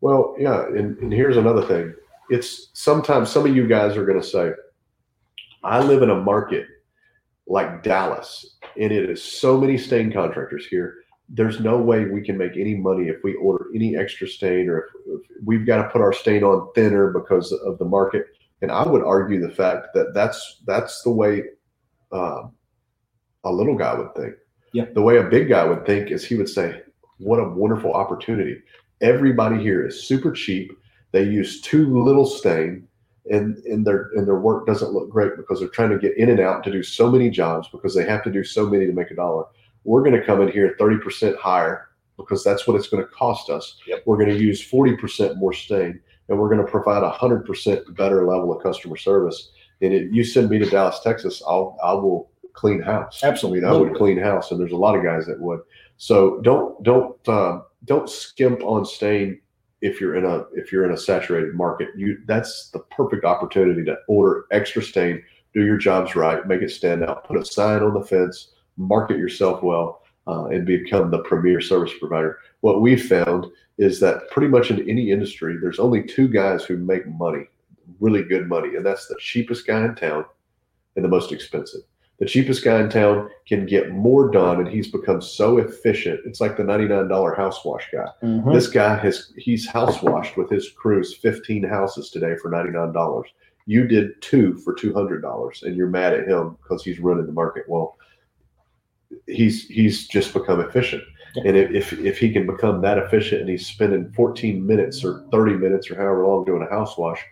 Well, 0.00 0.34
yeah, 0.38 0.66
and, 0.66 0.96
and 0.98 1.12
here's 1.12 1.36
another 1.36 1.64
thing. 1.66 1.94
It's 2.30 2.70
sometimes 2.72 3.30
some 3.30 3.46
of 3.46 3.54
you 3.54 3.66
guys 3.66 3.96
are 3.96 4.06
going 4.06 4.20
to 4.20 4.26
say, 4.26 4.52
I 5.62 5.80
live 5.80 6.02
in 6.02 6.10
a 6.10 6.16
market 6.16 6.66
like 7.46 7.82
Dallas, 7.82 8.56
and 8.80 8.92
it 8.92 9.08
is 9.08 9.22
so 9.22 9.58
many 9.58 9.78
stain 9.78 10.12
contractors 10.12 10.66
here. 10.66 10.94
There's 11.28 11.60
no 11.60 11.78
way 11.78 12.04
we 12.04 12.22
can 12.22 12.38
make 12.38 12.56
any 12.56 12.76
money 12.76 13.08
if 13.08 13.16
we 13.24 13.34
order 13.34 13.66
any 13.74 13.96
extra 13.96 14.28
stain 14.28 14.68
or 14.68 14.78
if, 14.78 14.84
if 15.06 15.20
we've 15.44 15.66
got 15.66 15.82
to 15.82 15.88
put 15.88 16.00
our 16.00 16.12
stain 16.12 16.44
on 16.44 16.72
thinner 16.74 17.10
because 17.10 17.52
of 17.52 17.78
the 17.78 17.84
market. 17.84 18.26
And 18.62 18.70
I 18.70 18.86
would 18.86 19.02
argue 19.02 19.40
the 19.40 19.54
fact 19.54 19.88
that 19.94 20.14
that's 20.14 20.62
that's 20.66 21.02
the 21.02 21.10
way 21.10 21.42
uh, 22.12 22.44
a 23.44 23.52
little 23.52 23.76
guy 23.76 23.94
would 23.94 24.14
think. 24.14 24.34
Yeah. 24.72 24.86
The 24.94 25.02
way 25.02 25.18
a 25.18 25.24
big 25.24 25.48
guy 25.48 25.64
would 25.64 25.84
think 25.84 26.10
is 26.10 26.24
he 26.24 26.36
would 26.36 26.48
say, 26.48 26.82
"What 27.18 27.38
a 27.38 27.48
wonderful 27.48 27.92
opportunity! 27.92 28.62
Everybody 29.00 29.60
here 29.60 29.86
is 29.86 30.06
super 30.06 30.32
cheap. 30.32 30.72
They 31.12 31.22
use 31.24 31.60
too 31.60 32.02
little 32.02 32.26
stain." 32.26 32.88
And, 33.28 33.56
and 33.64 33.84
their 33.84 34.10
and 34.14 34.24
their 34.24 34.38
work 34.38 34.66
doesn't 34.66 34.92
look 34.92 35.10
great 35.10 35.36
because 35.36 35.58
they're 35.58 35.68
trying 35.68 35.90
to 35.90 35.98
get 35.98 36.16
in 36.16 36.30
and 36.30 36.38
out 36.38 36.62
to 36.62 36.70
do 36.70 36.84
so 36.84 37.10
many 37.10 37.28
jobs 37.28 37.68
because 37.72 37.92
they 37.92 38.04
have 38.04 38.22
to 38.22 38.30
do 38.30 38.44
so 38.44 38.68
many 38.68 38.86
to 38.86 38.92
make 38.92 39.10
a 39.10 39.16
dollar. 39.16 39.46
We're 39.82 40.02
going 40.02 40.14
to 40.14 40.24
come 40.24 40.40
in 40.42 40.48
here 40.52 40.76
30% 40.78 41.36
higher 41.36 41.88
because 42.16 42.44
that's 42.44 42.66
what 42.66 42.76
it's 42.76 42.88
going 42.88 43.02
to 43.02 43.10
cost 43.10 43.50
us. 43.50 43.78
Yep. 43.88 44.04
We're 44.06 44.16
going 44.16 44.30
to 44.30 44.38
use 44.38 44.64
40% 44.64 45.38
more 45.38 45.52
stain 45.52 46.00
and 46.28 46.38
we're 46.38 46.48
going 46.48 46.64
to 46.64 46.70
provide 46.70 47.02
a 47.02 47.10
100% 47.10 47.96
better 47.96 48.26
level 48.26 48.52
of 48.54 48.62
customer 48.62 48.96
service. 48.96 49.50
And 49.80 49.92
if 49.92 50.12
you 50.12 50.24
send 50.24 50.50
me 50.50 50.58
to 50.58 50.66
Dallas, 50.66 51.00
Texas, 51.02 51.42
I'll 51.46 51.76
I 51.82 51.92
will 51.92 52.30
clean 52.54 52.80
house. 52.80 53.22
Absolutely. 53.22 53.64
I 53.66 53.70
mean, 53.70 53.76
I 53.76 53.80
would 53.80 53.94
clean 53.94 54.18
house, 54.18 54.50
and 54.50 54.58
there's 54.58 54.72
a 54.72 54.76
lot 54.76 54.96
of 54.96 55.04
guys 55.04 55.26
that 55.26 55.38
would. 55.38 55.60
So 55.98 56.40
don't 56.40 56.82
don't 56.82 57.28
uh, 57.28 57.60
don't 57.84 58.08
skimp 58.08 58.62
on 58.62 58.84
stain 58.84 59.40
if 59.86 60.00
you're 60.00 60.16
in 60.16 60.24
a 60.24 60.44
if 60.52 60.72
you're 60.72 60.84
in 60.84 60.92
a 60.92 60.98
saturated 60.98 61.54
market. 61.54 61.88
You 61.96 62.18
that's 62.26 62.70
the 62.70 62.80
perfect 62.80 63.24
opportunity 63.24 63.84
to 63.84 63.96
order 64.08 64.46
extra 64.50 64.82
stain, 64.82 65.22
do 65.54 65.64
your 65.64 65.78
jobs 65.78 66.14
right, 66.16 66.46
make 66.46 66.62
it 66.62 66.70
stand 66.70 67.04
out, 67.04 67.26
put 67.26 67.38
a 67.38 67.44
sign 67.44 67.82
on 67.82 67.94
the 67.94 68.02
fence, 68.02 68.52
market 68.76 69.16
yourself 69.16 69.62
well, 69.62 70.02
uh, 70.26 70.46
and 70.46 70.66
become 70.66 71.10
the 71.10 71.20
premier 71.20 71.60
service 71.60 71.92
provider. 71.98 72.38
What 72.60 72.80
we've 72.80 73.06
found 73.06 73.46
is 73.78 74.00
that 74.00 74.30
pretty 74.30 74.48
much 74.48 74.70
in 74.70 74.88
any 74.88 75.10
industry, 75.10 75.56
there's 75.60 75.78
only 75.78 76.02
two 76.02 76.28
guys 76.28 76.64
who 76.64 76.78
make 76.78 77.06
money, 77.06 77.44
really 78.00 78.24
good 78.24 78.48
money, 78.48 78.76
and 78.76 78.84
that's 78.84 79.06
the 79.06 79.16
cheapest 79.20 79.66
guy 79.66 79.84
in 79.84 79.94
town 79.94 80.24
and 80.96 81.04
the 81.04 81.08
most 81.08 81.30
expensive. 81.30 81.82
The 82.18 82.26
cheapest 82.26 82.64
guy 82.64 82.80
in 82.80 82.88
town 82.88 83.28
can 83.46 83.66
get 83.66 83.90
more 83.90 84.30
done, 84.30 84.58
and 84.60 84.68
he's 84.68 84.90
become 84.90 85.20
so 85.20 85.58
efficient. 85.58 86.20
It's 86.24 86.40
like 86.40 86.56
the 86.56 86.62
$99 86.62 87.36
house 87.36 87.62
wash 87.64 87.90
guy. 87.92 88.06
Mhm. 88.22 88.54
This 88.54 88.68
guy 88.68 88.96
has 88.96 89.32
he's 89.36 89.66
house 89.66 90.02
washed 90.02 90.36
with 90.36 90.48
his 90.48 90.70
crews 90.70 91.14
15 91.14 91.62
houses 91.62 92.08
today 92.10 92.36
for 92.36 92.50
$99. 92.50 93.26
You 93.66 93.86
did 93.86 94.20
two 94.22 94.54
for 94.58 94.74
$200 94.74 95.62
and 95.62 95.76
you're 95.76 95.88
mad 95.88 96.14
at 96.14 96.26
him 96.28 96.56
because 96.62 96.84
he's 96.84 97.00
running 97.00 97.26
the 97.26 97.32
market. 97.32 97.64
Well, 97.68 97.96
he's 99.26 99.66
he's 99.68 100.06
just 100.08 100.32
become 100.32 100.60
efficient. 100.60 101.02
Yeah. 101.34 101.42
And 101.48 101.56
if, 101.56 101.92
if 101.92 101.92
if 102.00 102.18
he 102.18 102.32
can 102.32 102.46
become 102.46 102.80
that 102.80 102.96
efficient 102.96 103.42
and 103.42 103.50
he's 103.50 103.66
spending 103.66 104.10
14 104.12 104.64
minutes 104.64 105.04
or 105.04 105.26
30 105.30 105.54
minutes 105.56 105.90
or 105.90 105.96
however 105.96 106.26
long 106.26 106.44
doing 106.44 106.62
a 106.62 106.70
house 106.70 106.96
wash, 106.96 107.22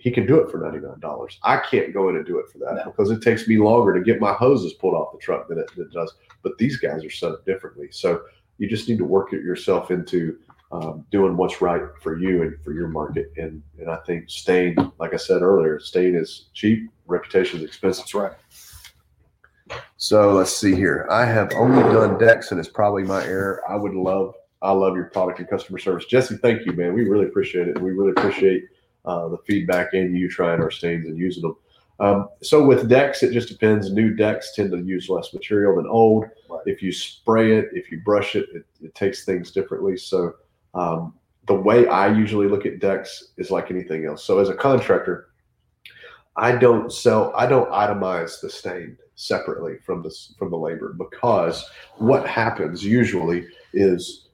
he 0.00 0.10
can 0.10 0.26
do 0.26 0.40
it 0.40 0.50
for 0.50 0.58
$99. 0.58 1.36
I 1.42 1.58
can't 1.58 1.92
go 1.92 2.08
in 2.08 2.16
and 2.16 2.24
do 2.24 2.38
it 2.38 2.48
for 2.50 2.58
that 2.58 2.74
No. 2.74 2.84
because 2.86 3.10
it 3.10 3.20
takes 3.22 3.46
me 3.46 3.58
longer 3.58 3.92
to 3.92 4.00
get 4.00 4.18
my 4.18 4.32
hoses 4.32 4.72
pulled 4.72 4.94
off 4.94 5.12
the 5.12 5.18
truck 5.18 5.46
than 5.48 5.58
it, 5.58 5.70
than 5.76 5.84
it 5.84 5.92
does. 5.92 6.14
But 6.42 6.56
these 6.58 6.78
guys 6.78 7.04
are 7.04 7.10
set 7.10 7.32
up 7.32 7.44
differently. 7.44 7.88
So 7.90 8.22
you 8.58 8.68
just 8.68 8.88
need 8.88 8.98
to 8.98 9.04
work 9.04 9.32
it 9.34 9.42
yourself 9.42 9.90
into 9.90 10.38
um, 10.72 11.04
doing 11.10 11.36
what's 11.36 11.60
right 11.60 11.82
for 12.02 12.18
you 12.18 12.42
and 12.42 12.56
for 12.64 12.72
your 12.72 12.88
market. 12.88 13.32
And 13.36 13.62
and 13.78 13.90
I 13.90 13.96
think 14.06 14.30
stain, 14.30 14.76
like 14.98 15.12
I 15.12 15.16
said 15.18 15.42
earlier, 15.42 15.78
stain 15.80 16.14
is 16.14 16.48
cheap, 16.54 16.90
reputation 17.06 17.58
is 17.58 17.64
expensive. 17.66 18.04
That's 18.04 18.14
right. 18.14 18.32
So 19.96 20.32
let's 20.32 20.56
see 20.56 20.74
here. 20.74 21.06
I 21.10 21.24
have 21.26 21.52
only 21.54 21.82
done 21.92 22.18
decks, 22.18 22.50
and 22.50 22.58
it's 22.58 22.68
probably 22.68 23.02
my 23.02 23.22
error. 23.24 23.62
I 23.68 23.76
would 23.76 23.94
love, 23.94 24.34
I 24.62 24.72
love 24.72 24.96
your 24.96 25.06
product 25.06 25.40
and 25.40 25.48
customer 25.48 25.78
service, 25.78 26.06
Jesse. 26.06 26.36
Thank 26.38 26.64
you, 26.66 26.72
man. 26.72 26.94
We 26.94 27.04
really 27.04 27.26
appreciate 27.26 27.68
it. 27.68 27.80
We 27.80 27.90
really 27.92 28.12
appreciate 28.12 28.64
uh, 29.04 29.28
the 29.28 29.38
feedback 29.46 29.94
and 29.94 30.16
you 30.16 30.28
trying 30.28 30.60
our 30.60 30.70
stains 30.70 31.06
and 31.08 31.18
using 31.18 31.42
them. 31.42 31.56
Um, 32.00 32.28
so 32.42 32.64
with 32.64 32.88
decks, 32.88 33.22
it 33.22 33.32
just 33.32 33.48
depends. 33.48 33.92
New 33.92 34.14
decks 34.14 34.54
tend 34.54 34.70
to 34.72 34.78
use 34.78 35.08
less 35.10 35.34
material 35.34 35.76
than 35.76 35.86
old. 35.86 36.24
Right. 36.48 36.62
If 36.64 36.82
you 36.82 36.92
spray 36.92 37.56
it, 37.58 37.68
if 37.72 37.90
you 37.90 38.00
brush 38.00 38.36
it, 38.36 38.48
it, 38.54 38.64
it 38.82 38.94
takes 38.94 39.24
things 39.24 39.50
differently. 39.50 39.98
So 39.98 40.34
um, 40.72 41.14
the 41.46 41.54
way 41.54 41.86
I 41.88 42.10
usually 42.12 42.48
look 42.48 42.64
at 42.64 42.80
decks 42.80 43.32
is 43.36 43.50
like 43.50 43.70
anything 43.70 44.06
else. 44.06 44.24
So 44.24 44.38
as 44.38 44.48
a 44.48 44.54
contractor, 44.54 45.28
I 46.36 46.52
don't 46.52 46.90
sell, 46.90 47.34
I 47.36 47.46
don't 47.46 47.70
itemize 47.70 48.40
the 48.40 48.48
stain 48.48 48.96
separately 49.16 49.76
from 49.84 50.02
this 50.02 50.34
from 50.38 50.50
the 50.50 50.56
labor 50.56 50.94
because 50.96 51.68
what 51.98 52.26
happens 52.26 52.82
usually 52.82 53.46
is 53.74 54.28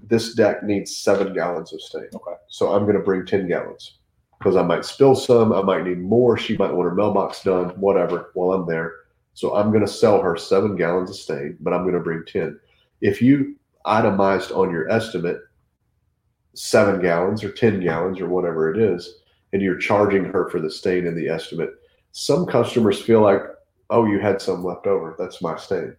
this 0.00 0.34
deck 0.34 0.64
needs 0.64 0.96
seven 0.96 1.32
gallons 1.32 1.72
of 1.72 1.80
stain. 1.80 2.08
Okay. 2.12 2.34
So 2.48 2.72
I'm 2.72 2.82
going 2.82 2.96
to 2.96 3.02
bring 3.02 3.24
10 3.24 3.46
gallons 3.46 3.98
because 4.42 4.56
I 4.56 4.62
might 4.62 4.84
spill 4.84 5.14
some. 5.14 5.52
I 5.52 5.62
might 5.62 5.84
need 5.84 6.00
more. 6.00 6.36
She 6.36 6.56
might 6.56 6.72
want 6.72 6.88
her 6.88 6.94
mailbox 6.94 7.44
done, 7.44 7.68
whatever, 7.80 8.30
while 8.34 8.52
I'm 8.52 8.66
there. 8.66 8.94
So 9.34 9.54
I'm 9.54 9.70
going 9.70 9.86
to 9.86 9.92
sell 9.92 10.20
her 10.20 10.36
seven 10.36 10.74
gallons 10.74 11.10
of 11.10 11.16
stain, 11.16 11.56
but 11.60 11.72
I'm 11.72 11.82
going 11.82 11.94
to 11.94 12.00
bring 12.00 12.24
10. 12.26 12.58
If 13.00 13.22
you 13.22 13.54
itemized 13.84 14.50
on 14.50 14.72
your 14.72 14.90
estimate 14.90 15.38
seven 16.54 17.00
gallons 17.00 17.44
or 17.44 17.52
10 17.52 17.80
gallons 17.80 18.20
or 18.20 18.28
whatever 18.28 18.74
it 18.74 18.78
is, 18.80 19.20
and 19.52 19.62
you're 19.62 19.78
charging 19.78 20.24
her 20.24 20.50
for 20.50 20.60
the 20.60 20.70
stain 20.70 21.06
in 21.06 21.14
the 21.14 21.28
estimate, 21.28 21.70
some 22.10 22.44
customers 22.44 23.00
feel 23.00 23.20
like, 23.20 23.42
oh, 23.90 24.06
you 24.06 24.18
had 24.18 24.42
some 24.42 24.64
left 24.64 24.88
over. 24.88 25.14
That's 25.18 25.40
my 25.40 25.56
stain. 25.56 25.94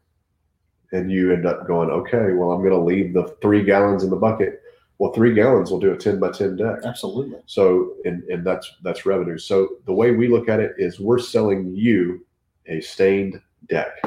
And 0.91 1.09
you 1.09 1.31
end 1.31 1.45
up 1.45 1.65
going, 1.65 1.89
okay, 1.89 2.33
well, 2.33 2.51
I'm 2.51 2.61
going 2.61 2.71
to 2.71 2.77
leave 2.77 3.13
the 3.13 3.35
three 3.41 3.63
gallons 3.63 4.03
in 4.03 4.09
the 4.09 4.17
bucket. 4.17 4.61
Well, 4.99 5.11
three 5.13 5.33
gallons 5.33 5.71
will 5.71 5.79
do 5.79 5.91
a 5.91 5.97
10 5.97 6.19
by 6.19 6.31
10 6.31 6.55
deck. 6.55 6.79
Absolutely. 6.85 7.39
So, 7.45 7.95
and, 8.05 8.23
and 8.23 8.45
that's, 8.45 8.71
that's 8.83 9.05
revenue. 9.05 9.37
So 9.37 9.77
the 9.85 9.93
way 9.93 10.11
we 10.11 10.27
look 10.27 10.49
at 10.49 10.59
it 10.59 10.75
is 10.77 10.99
we're 10.99 11.19
selling 11.19 11.75
you 11.75 12.25
a 12.67 12.79
stained 12.81 13.41
deck. 13.67 14.01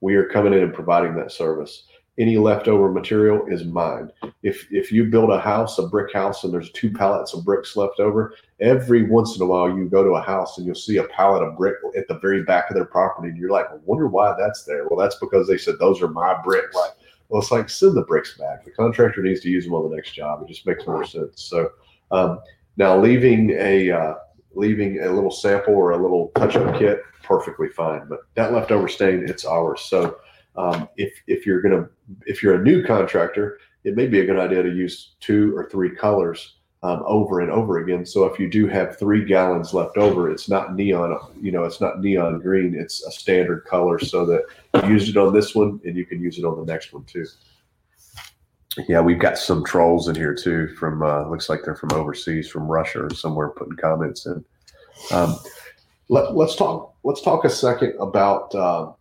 We 0.00 0.14
are 0.16 0.28
coming 0.28 0.52
in 0.52 0.62
and 0.62 0.74
providing 0.74 1.14
that 1.16 1.32
service. 1.32 1.84
Any 2.18 2.36
leftover 2.36 2.92
material 2.92 3.46
is 3.46 3.64
mine. 3.64 4.10
If, 4.42 4.66
if 4.70 4.92
you 4.92 5.04
build 5.04 5.30
a 5.30 5.40
house, 5.40 5.78
a 5.78 5.86
brick 5.86 6.12
house, 6.12 6.44
and 6.44 6.52
there's 6.52 6.70
two 6.72 6.90
pallets 6.92 7.32
of 7.32 7.44
bricks 7.44 7.74
left 7.74 8.00
over, 8.00 8.34
every 8.60 9.04
once 9.04 9.36
in 9.36 9.42
a 9.42 9.46
while 9.46 9.74
you 9.74 9.88
go 9.88 10.04
to 10.04 10.10
a 10.10 10.20
house 10.20 10.58
and 10.58 10.66
you'll 10.66 10.74
see 10.74 10.98
a 10.98 11.04
pallet 11.04 11.42
of 11.42 11.56
brick 11.56 11.76
at 11.96 12.06
the 12.08 12.18
very 12.18 12.42
back 12.42 12.68
of 12.68 12.74
their 12.74 12.84
property. 12.84 13.28
And 13.28 13.38
you're 13.38 13.50
like, 13.50 13.66
I 13.70 13.76
wonder 13.84 14.08
why 14.08 14.34
that's 14.38 14.64
there. 14.64 14.86
Well, 14.88 14.98
that's 14.98 15.16
because 15.16 15.48
they 15.48 15.56
said 15.56 15.76
those 15.78 16.02
are 16.02 16.08
my 16.08 16.36
bricks. 16.42 16.76
Right. 16.76 16.90
Well, 17.32 17.40
it's 17.40 17.50
like 17.50 17.70
send 17.70 17.96
the 17.96 18.02
bricks 18.02 18.36
back. 18.36 18.62
The 18.62 18.72
contractor 18.72 19.22
needs 19.22 19.40
to 19.40 19.48
use 19.48 19.64
them 19.64 19.72
on 19.72 19.88
the 19.88 19.96
next 19.96 20.12
job. 20.12 20.42
It 20.42 20.48
just 20.48 20.66
makes 20.66 20.86
more 20.86 21.02
sense. 21.02 21.42
So 21.42 21.70
um, 22.10 22.40
now 22.76 23.00
leaving 23.00 23.52
a 23.58 23.90
uh, 23.90 24.14
leaving 24.54 25.00
a 25.00 25.10
little 25.10 25.30
sample 25.30 25.74
or 25.74 25.92
a 25.92 25.96
little 26.02 26.30
touch-up 26.36 26.78
kit, 26.78 27.00
perfectly 27.22 27.70
fine. 27.70 28.06
But 28.06 28.18
that 28.34 28.52
leftover 28.52 28.86
stain, 28.86 29.24
it's 29.26 29.46
ours. 29.46 29.80
So 29.80 30.18
um, 30.56 30.90
if 30.98 31.14
if 31.26 31.46
you're 31.46 31.62
gonna 31.62 31.88
if 32.26 32.42
you're 32.42 32.60
a 32.60 32.62
new 32.62 32.84
contractor, 32.84 33.58
it 33.84 33.96
may 33.96 34.08
be 34.08 34.20
a 34.20 34.26
good 34.26 34.38
idea 34.38 34.62
to 34.62 34.70
use 34.70 35.14
two 35.20 35.56
or 35.56 35.70
three 35.70 35.96
colors 35.96 36.56
um, 36.84 37.02
over 37.06 37.40
and 37.40 37.50
over 37.50 37.78
again. 37.78 38.04
So 38.04 38.24
if 38.24 38.40
you 38.40 38.50
do 38.50 38.66
have 38.66 38.98
three 38.98 39.24
gallons 39.24 39.72
left 39.72 39.96
over, 39.96 40.30
it's 40.30 40.48
not 40.48 40.74
neon, 40.74 41.16
you 41.40 41.52
know, 41.52 41.64
it's 41.64 41.80
not 41.80 42.00
neon 42.00 42.40
green. 42.40 42.74
It's 42.74 43.04
a 43.06 43.12
standard 43.12 43.64
color 43.64 43.98
so 44.00 44.26
that 44.26 44.44
you 44.84 44.90
use 44.94 45.08
it 45.08 45.16
on 45.16 45.32
this 45.32 45.54
one 45.54 45.80
and 45.84 45.96
you 45.96 46.04
can 46.04 46.20
use 46.20 46.38
it 46.38 46.44
on 46.44 46.58
the 46.58 46.70
next 46.70 46.92
one 46.92 47.04
too. 47.04 47.26
Yeah, 48.88 49.00
we've 49.00 49.18
got 49.18 49.38
some 49.38 49.64
trolls 49.64 50.08
in 50.08 50.14
here 50.16 50.34
too 50.34 50.68
from 50.76 51.02
uh, 51.02 51.28
looks 51.28 51.48
like 51.48 51.60
they're 51.64 51.76
from 51.76 51.92
overseas, 51.92 52.48
from 52.48 52.66
Russia 52.66 53.04
or 53.04 53.10
somewhere, 53.14 53.50
putting 53.50 53.76
comments 53.76 54.26
in. 54.26 54.44
Um, 55.10 55.36
let, 56.08 56.34
let's 56.34 56.56
talk. 56.56 56.94
Let's 57.04 57.20
talk 57.20 57.44
a 57.44 57.50
second 57.50 57.94
about. 58.00 58.54
Uh, 58.54 58.92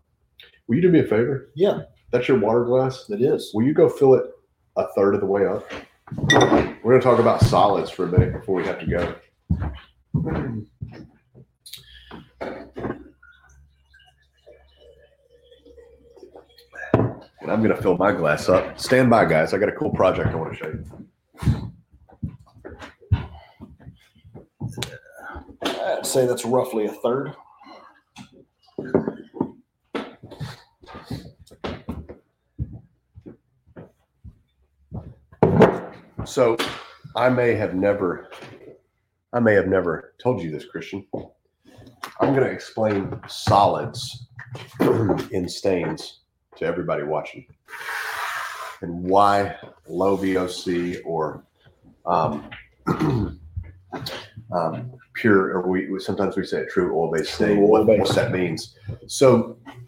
will 0.68 0.76
you 0.76 0.82
do 0.82 0.92
me 0.92 1.00
a 1.00 1.04
favor? 1.04 1.50
Yeah, 1.56 1.82
That's 2.12 2.28
your 2.28 2.40
water 2.40 2.66
glass. 2.66 3.10
it 3.10 3.22
is. 3.22 3.52
Will 3.54 3.64
you 3.64 3.74
go 3.74 3.88
fill 3.90 4.16
it 4.16 4.26
a 4.76 4.88
third 4.94 5.16
of 5.16 5.22
the 5.22 5.28
way 5.28 5.46
up? 5.46 5.66
We're 6.18 7.00
going 7.00 7.00
to 7.00 7.02
talk 7.02 7.20
about 7.20 7.42
solids 7.42 7.90
for 7.90 8.06
a 8.06 8.08
minute 8.08 8.34
before 8.34 8.56
we 8.56 8.66
have 8.66 8.80
to 8.80 8.86
go. 8.86 9.16
And 17.42 17.50
I'm 17.52 17.64
going 17.64 17.76
to 17.76 17.82
fill 17.82 17.98
my 17.98 18.12
glass 18.12 18.50
up. 18.50 18.80
Stand 18.80 19.10
by, 19.10 19.26
guys. 19.26 19.54
I 19.54 19.58
got 19.58 19.70
a 19.70 19.74
cool 19.74 19.92
project 19.92 20.30
I 20.30 20.36
want 20.36 20.54
to 20.54 20.60
show 20.60 20.68
you. 20.68 20.86
I'd 25.64 26.06
say 26.06 26.26
that's 26.28 26.46
roughly 26.46 26.86
a 26.86 26.92
third. 26.92 27.36
So 36.26 36.58
I 37.16 37.30
may 37.30 37.56
have 37.56 37.74
never, 37.74 38.30
I 39.34 39.40
may 39.40 39.54
have 39.54 39.68
never 39.68 40.14
told 40.22 40.42
you 40.42 40.52
this, 40.52 40.66
Christian. 40.66 41.06
I'm 41.14 42.34
going 42.34 42.44
to 42.44 42.52
explain 42.52 43.20
solids 43.28 44.28
in 45.32 45.48
stains 45.48 46.20
to 46.58 46.66
everybody 46.66 47.04
watching 47.04 47.46
and 48.82 49.04
why 49.04 49.56
low 49.88 50.18
VOC 50.18 51.02
or 51.06 51.44
um, 52.06 52.50
um, 54.52 54.92
pure, 55.14 55.58
or 55.58 55.68
we 55.68 56.00
sometimes 56.00 56.36
we 56.36 56.46
say 56.46 56.66
true 56.66 56.98
oil-based 56.98 57.34
stain. 57.34 57.58
True 57.58 57.68
What, 57.68 57.86
what 57.88 58.16
that 58.16 58.32
means. 58.32 58.76
So, 59.08 59.58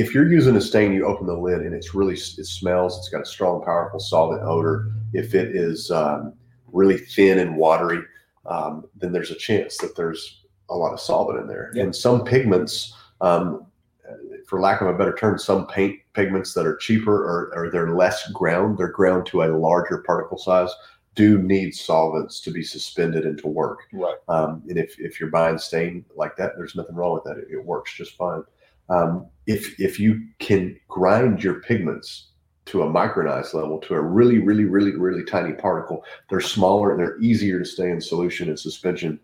if 0.00 0.14
you're 0.14 0.32
using 0.32 0.56
a 0.56 0.60
stain, 0.62 0.94
you 0.94 1.04
open 1.04 1.26
the 1.26 1.36
lid 1.36 1.60
and 1.60 1.74
it's 1.74 1.94
really 1.94 2.14
it 2.14 2.46
smells. 2.46 2.96
It's 2.96 3.10
got 3.10 3.20
a 3.20 3.26
strong, 3.26 3.62
powerful 3.62 4.00
solvent 4.00 4.42
odor. 4.42 4.90
If 5.12 5.34
it 5.34 5.54
is 5.54 5.90
um, 5.90 6.32
really 6.72 6.96
thin 6.96 7.38
and 7.38 7.56
watery, 7.56 8.02
um, 8.46 8.86
then 8.96 9.12
there's 9.12 9.30
a 9.30 9.34
chance 9.36 9.76
that 9.78 9.96
there's 9.96 10.46
a 10.70 10.74
lot 10.74 10.94
of 10.94 11.00
solvent 11.00 11.40
in 11.40 11.46
there. 11.46 11.70
Yeah. 11.74 11.82
And 11.82 11.94
some 11.94 12.24
pigments, 12.24 12.94
um, 13.20 13.66
for 14.46 14.58
lack 14.58 14.80
of 14.80 14.88
a 14.88 14.94
better 14.94 15.14
term, 15.14 15.38
some 15.38 15.66
paint 15.66 16.00
pigments 16.14 16.54
that 16.54 16.66
are 16.66 16.76
cheaper 16.76 17.14
or, 17.14 17.52
or 17.54 17.70
they're 17.70 17.94
less 17.94 18.26
ground, 18.32 18.78
they're 18.78 18.88
ground 18.88 19.26
to 19.26 19.42
a 19.42 19.52
larger 19.54 19.98
particle 20.06 20.38
size, 20.38 20.70
do 21.14 21.42
need 21.42 21.74
solvents 21.74 22.40
to 22.40 22.50
be 22.50 22.62
suspended 22.62 23.26
and 23.26 23.36
to 23.38 23.48
work. 23.48 23.80
Right. 23.92 24.16
Um, 24.28 24.62
and 24.68 24.78
if, 24.78 24.98
if 24.98 25.20
you're 25.20 25.28
buying 25.28 25.58
stain 25.58 26.06
like 26.16 26.36
that, 26.36 26.52
there's 26.56 26.74
nothing 26.74 26.96
wrong 26.96 27.12
with 27.12 27.24
that. 27.24 27.36
It, 27.36 27.48
it 27.52 27.64
works 27.64 27.94
just 27.94 28.16
fine. 28.16 28.44
Um, 28.90 29.26
if 29.46 29.80
if 29.80 29.98
you 29.98 30.20
can 30.38 30.78
grind 30.88 31.42
your 31.42 31.60
pigments 31.60 32.28
to 32.66 32.82
a 32.82 32.86
micronized 32.86 33.54
level, 33.54 33.78
to 33.78 33.94
a 33.94 34.00
really, 34.00 34.38
really, 34.38 34.64
really, 34.64 34.92
really 34.92 35.24
tiny 35.24 35.52
particle, 35.52 36.04
they're 36.28 36.40
smaller 36.40 36.90
and 36.90 37.00
they're 37.00 37.20
easier 37.20 37.58
to 37.58 37.64
stay 37.64 37.90
in 37.90 38.00
solution 38.00 38.48
and 38.48 38.58
suspension. 38.58 39.18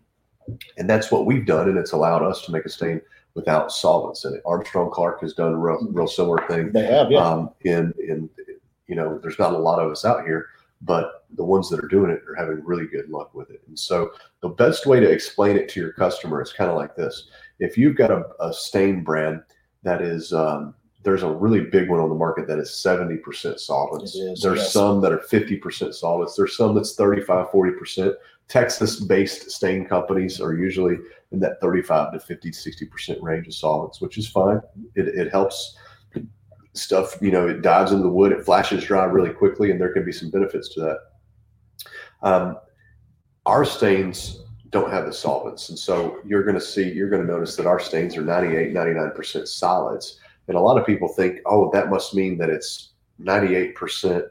And 0.77 0.89
that's 0.89 1.11
what 1.11 1.25
we've 1.25 1.45
done, 1.45 1.69
and 1.69 1.77
it's 1.77 1.91
allowed 1.91 2.23
us 2.23 2.45
to 2.45 2.51
make 2.51 2.65
a 2.65 2.69
stain 2.69 3.01
without 3.35 3.71
solvents 3.71 4.25
in 4.25 4.33
it. 4.33 4.41
Armstrong 4.45 4.89
Clark 4.91 5.21
has 5.21 5.33
done 5.33 5.53
a 5.53 5.57
real, 5.57 5.87
real 5.91 6.07
similar 6.07 6.45
thing. 6.47 6.71
They 6.71 6.85
have, 6.85 7.11
yeah. 7.11 7.19
Um, 7.19 7.51
in 7.61 7.93
in 7.99 8.29
you 8.87 8.95
know, 8.95 9.19
there's 9.19 9.39
not 9.39 9.53
a 9.53 9.57
lot 9.57 9.79
of 9.79 9.91
us 9.91 10.05
out 10.05 10.25
here, 10.25 10.47
but 10.81 11.25
the 11.35 11.43
ones 11.43 11.69
that 11.69 11.83
are 11.83 11.89
doing 11.89 12.09
it 12.09 12.23
are 12.27 12.35
having 12.35 12.63
really 12.63 12.87
good 12.87 13.09
luck 13.09 13.33
with 13.33 13.49
it. 13.49 13.61
And 13.67 13.77
so 13.77 14.11
the 14.41 14.49
best 14.49 14.85
way 14.85 14.99
to 14.99 15.09
explain 15.09 15.57
it 15.57 15.67
to 15.69 15.79
your 15.79 15.91
customer 15.91 16.41
is 16.41 16.53
kind 16.53 16.71
of 16.71 16.77
like 16.77 16.95
this: 16.95 17.29
if 17.59 17.77
you've 17.77 17.97
got 17.97 18.11
a, 18.11 18.25
a 18.39 18.53
stain 18.53 19.03
brand 19.03 19.41
that 19.87 20.01
is 20.01 20.33
um, 20.33 20.75
there's 21.03 21.23
a 21.23 21.31
really 21.31 21.61
big 21.61 21.89
one 21.89 22.01
on 22.01 22.09
the 22.09 22.15
market 22.15 22.45
that 22.47 22.59
is 22.59 22.69
70% 22.69 23.57
solvents. 23.57 24.15
Is, 24.15 24.41
there's 24.41 24.59
yes. 24.59 24.73
some 24.73 24.99
that 24.99 25.13
are 25.13 25.19
50% 25.19 25.93
solvents. 25.93 26.35
There's 26.35 26.57
some 26.57 26.75
that's 26.75 26.95
35, 26.95 27.47
40%. 27.47 28.13
Texas 28.49 28.99
based 28.99 29.49
stain 29.49 29.85
companies 29.85 30.41
are 30.41 30.53
usually 30.53 30.97
in 31.31 31.39
that 31.39 31.61
35 31.61 32.11
to 32.11 32.19
50, 32.19 32.51
60% 32.51 33.21
range 33.21 33.47
of 33.47 33.53
solvents, 33.53 34.01
which 34.01 34.17
is 34.17 34.27
fine. 34.27 34.59
It, 34.95 35.07
it 35.07 35.31
helps 35.31 35.77
stuff, 36.73 37.17
you 37.21 37.31
know, 37.31 37.47
it 37.47 37.61
dives 37.61 37.93
into 37.93 38.03
the 38.03 38.09
wood, 38.09 38.33
it 38.33 38.43
flashes 38.43 38.83
dry 38.83 39.05
really 39.05 39.31
quickly, 39.31 39.71
and 39.71 39.79
there 39.79 39.93
can 39.93 40.03
be 40.03 40.11
some 40.11 40.29
benefits 40.29 40.73
to 40.73 40.81
that. 40.81 40.99
Um, 42.21 42.57
our 43.45 43.63
stains 43.63 44.43
don't 44.69 44.91
have 44.91 45.05
the 45.05 45.13
solvents. 45.13 45.69
And 45.69 45.77
so 45.77 46.19
you're 46.25 46.43
going 46.43 46.55
to 46.55 46.61
see, 46.61 46.91
you're 46.91 47.09
going 47.09 47.25
to 47.25 47.31
notice 47.31 47.55
that 47.55 47.65
our 47.65 47.79
stains 47.79 48.17
are 48.17 48.21
98, 48.21 48.73
99% 48.73 49.47
solids. 49.47 50.19
And 50.47 50.57
a 50.57 50.59
lot 50.59 50.77
of 50.77 50.85
people 50.85 51.07
think, 51.07 51.39
oh, 51.45 51.69
that 51.71 51.89
must 51.89 52.15
mean 52.15 52.37
that 52.37 52.49
it's 52.49 52.91
98% 53.21 54.27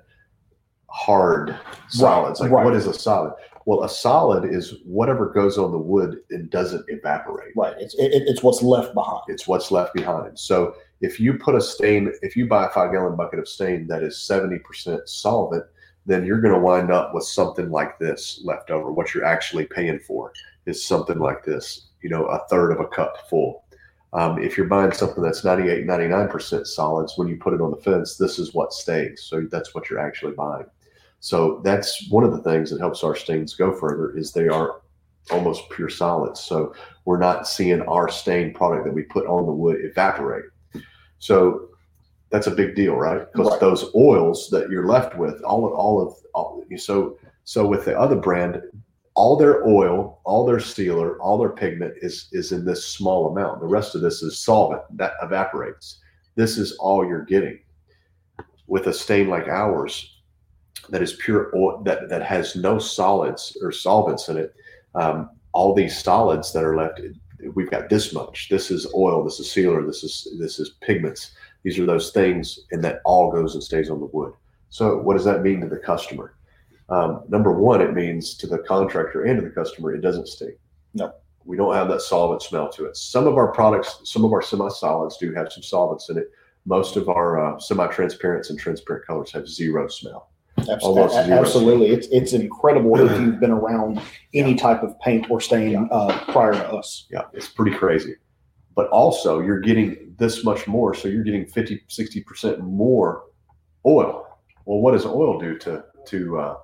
hard 0.88 1.58
solids. 1.88 2.40
Like, 2.40 2.50
right. 2.50 2.64
what 2.64 2.74
is 2.74 2.86
a 2.86 2.94
solid? 2.94 3.34
Well, 3.66 3.82
a 3.82 3.88
solid 3.88 4.44
is 4.44 4.74
whatever 4.84 5.30
goes 5.30 5.58
on 5.58 5.72
the 5.72 5.78
wood 5.78 6.20
and 6.30 6.48
doesn't 6.48 6.84
evaporate. 6.88 7.52
Right. 7.56 7.74
It's 7.78 7.94
it, 7.94 8.12
it's 8.12 8.42
what's 8.42 8.62
left 8.62 8.94
behind. 8.94 9.22
It's 9.26 9.48
what's 9.48 9.72
left 9.72 9.92
behind. 9.92 10.38
So 10.38 10.76
if 11.00 11.18
you 11.18 11.34
put 11.34 11.56
a 11.56 11.60
stain, 11.60 12.12
if 12.22 12.36
you 12.36 12.46
buy 12.46 12.66
a 12.66 12.70
five 12.70 12.92
gallon 12.92 13.16
bucket 13.16 13.40
of 13.40 13.48
stain 13.48 13.88
that 13.88 14.04
is 14.04 14.16
70% 14.16 15.08
solvent, 15.08 15.64
then 16.06 16.24
you're 16.24 16.40
going 16.40 16.54
to 16.54 16.60
wind 16.60 16.90
up 16.90 17.12
with 17.12 17.24
something 17.24 17.70
like 17.70 17.98
this 17.98 18.40
left 18.44 18.70
over. 18.70 18.92
What 18.92 19.12
you're 19.12 19.24
actually 19.24 19.66
paying 19.66 19.98
for 19.98 20.32
is 20.64 20.86
something 20.86 21.18
like 21.18 21.44
this, 21.44 21.88
you 22.00 22.08
know, 22.08 22.26
a 22.26 22.46
third 22.48 22.70
of 22.70 22.80
a 22.80 22.86
cup 22.86 23.28
full. 23.28 23.64
Um, 24.12 24.42
if 24.42 24.56
you're 24.56 24.68
buying 24.68 24.92
something 24.92 25.22
that's 25.22 25.44
98, 25.44 25.86
99% 25.86 26.66
solids, 26.66 27.14
when 27.18 27.28
you 27.28 27.36
put 27.36 27.54
it 27.54 27.60
on 27.60 27.70
the 27.70 27.76
fence, 27.76 28.16
this 28.16 28.38
is 28.38 28.54
what 28.54 28.72
stays. 28.72 29.22
So 29.22 29.46
that's 29.50 29.74
what 29.74 29.90
you're 29.90 29.98
actually 29.98 30.32
buying. 30.32 30.66
So 31.20 31.60
that's 31.64 32.08
one 32.08 32.24
of 32.24 32.32
the 32.32 32.42
things 32.42 32.70
that 32.70 32.78
helps 32.78 33.02
our 33.02 33.16
stains 33.16 33.54
go 33.54 33.72
further 33.72 34.16
is 34.16 34.32
they 34.32 34.48
are 34.48 34.80
almost 35.30 35.68
pure 35.70 35.88
solids. 35.88 36.40
So 36.40 36.72
we're 37.04 37.18
not 37.18 37.48
seeing 37.48 37.82
our 37.82 38.08
stain 38.08 38.54
product 38.54 38.84
that 38.84 38.94
we 38.94 39.02
put 39.02 39.26
on 39.26 39.44
the 39.44 39.52
wood 39.52 39.78
evaporate. 39.82 40.44
So 41.18 41.68
that's 42.30 42.46
a 42.46 42.50
big 42.50 42.74
deal, 42.74 42.94
right? 42.96 43.30
Because 43.32 43.50
Right. 43.52 43.60
those 43.60 43.94
oils 43.94 44.48
that 44.50 44.70
you're 44.70 44.86
left 44.86 45.16
with, 45.16 45.40
all 45.42 45.64
of 45.66 45.72
all 45.72 46.00
of 46.00 46.14
all, 46.34 46.64
so 46.76 47.16
so 47.44 47.66
with 47.66 47.84
the 47.84 47.98
other 47.98 48.16
brand, 48.16 48.60
all 49.14 49.36
their 49.36 49.66
oil, 49.66 50.20
all 50.24 50.44
their 50.44 50.60
sealer, 50.60 51.18
all 51.20 51.38
their 51.38 51.50
pigment 51.50 51.94
is 52.02 52.28
is 52.32 52.52
in 52.52 52.64
this 52.64 52.84
small 52.86 53.30
amount. 53.30 53.60
The 53.60 53.66
rest 53.66 53.94
of 53.94 54.00
this 54.00 54.22
is 54.22 54.38
solvent 54.38 54.82
that 54.96 55.12
evaporates. 55.22 56.00
This 56.34 56.58
is 56.58 56.72
all 56.78 57.06
you're 57.06 57.24
getting. 57.24 57.58
With 58.66 58.88
a 58.88 58.92
stain 58.92 59.28
like 59.28 59.46
ours, 59.48 60.20
that 60.88 61.02
is 61.02 61.14
pure 61.14 61.50
oil 61.56 61.82
that 61.84 62.08
that 62.08 62.22
has 62.22 62.56
no 62.56 62.78
solids 62.78 63.56
or 63.62 63.70
solvents 63.70 64.28
in 64.28 64.36
it. 64.36 64.54
Um, 64.94 65.30
all 65.52 65.72
these 65.74 65.96
solids 66.02 66.52
that 66.52 66.64
are 66.64 66.76
left, 66.76 67.00
we've 67.54 67.70
got 67.70 67.88
this 67.88 68.12
much. 68.12 68.48
This 68.50 68.70
is 68.70 68.92
oil. 68.92 69.24
This 69.24 69.38
is 69.40 69.50
sealer. 69.50 69.86
This 69.86 70.02
is 70.02 70.26
this 70.38 70.58
is 70.58 70.70
pigments. 70.80 71.32
These 71.66 71.80
are 71.80 71.84
those 71.84 72.12
things, 72.12 72.60
and 72.70 72.84
that 72.84 73.00
all 73.04 73.32
goes 73.32 73.54
and 73.54 73.62
stays 73.62 73.90
on 73.90 73.98
the 73.98 74.06
wood. 74.12 74.32
So, 74.70 74.98
what 74.98 75.16
does 75.16 75.24
that 75.24 75.42
mean 75.42 75.60
to 75.62 75.66
the 75.66 75.78
customer? 75.78 76.36
Um, 76.88 77.24
number 77.28 77.50
one, 77.50 77.80
it 77.80 77.92
means 77.92 78.36
to 78.36 78.46
the 78.46 78.58
contractor 78.58 79.24
and 79.24 79.40
to 79.40 79.44
the 79.48 79.50
customer, 79.52 79.92
it 79.92 80.00
doesn't 80.00 80.28
stink. 80.28 80.54
No. 80.94 81.12
we 81.44 81.56
don't 81.56 81.74
have 81.74 81.88
that 81.88 82.02
solvent 82.02 82.42
smell 82.42 82.68
to 82.70 82.84
it. 82.86 82.96
Some 82.96 83.26
of 83.26 83.36
our 83.36 83.50
products, 83.50 83.98
some 84.04 84.24
of 84.24 84.32
our 84.32 84.42
semi-solids 84.42 85.16
do 85.16 85.34
have 85.34 85.50
some 85.52 85.64
solvents 85.64 86.08
in 86.08 86.18
it. 86.18 86.30
Most 86.66 86.94
of 86.96 87.08
our 87.08 87.44
uh, 87.44 87.58
semi-transparents 87.58 88.50
and 88.50 88.58
transparent 88.60 89.04
colors 89.04 89.32
have 89.32 89.48
zero 89.48 89.88
smell. 89.88 90.30
Abs- 90.70 90.84
Almost 90.84 91.16
a- 91.16 91.24
zero. 91.24 91.40
Absolutely. 91.40 91.88
It's 91.88 92.06
it's 92.12 92.32
incredible 92.32 92.94
if 93.00 93.10
you've 93.20 93.40
been 93.40 93.50
around 93.50 94.00
any 94.34 94.54
type 94.54 94.84
of 94.84 94.96
paint 95.00 95.28
or 95.32 95.40
stain 95.40 95.88
uh, 95.90 96.16
prior 96.28 96.52
to 96.52 96.68
us. 96.74 97.06
Yeah, 97.10 97.22
it's 97.32 97.48
pretty 97.48 97.76
crazy. 97.76 98.14
But 98.76 98.88
also, 98.88 99.40
you're 99.40 99.60
getting 99.60 100.14
this 100.18 100.44
much 100.44 100.68
more. 100.68 100.94
So 100.94 101.08
you're 101.08 101.24
getting 101.24 101.46
50, 101.46 101.82
60% 101.88 102.60
more 102.60 103.24
oil. 103.84 104.28
Well, 104.66 104.78
what 104.78 104.92
does 104.92 105.06
oil 105.06 105.40
do 105.40 105.58
to, 105.58 105.84
to, 106.06 106.38
uh, 106.38 106.56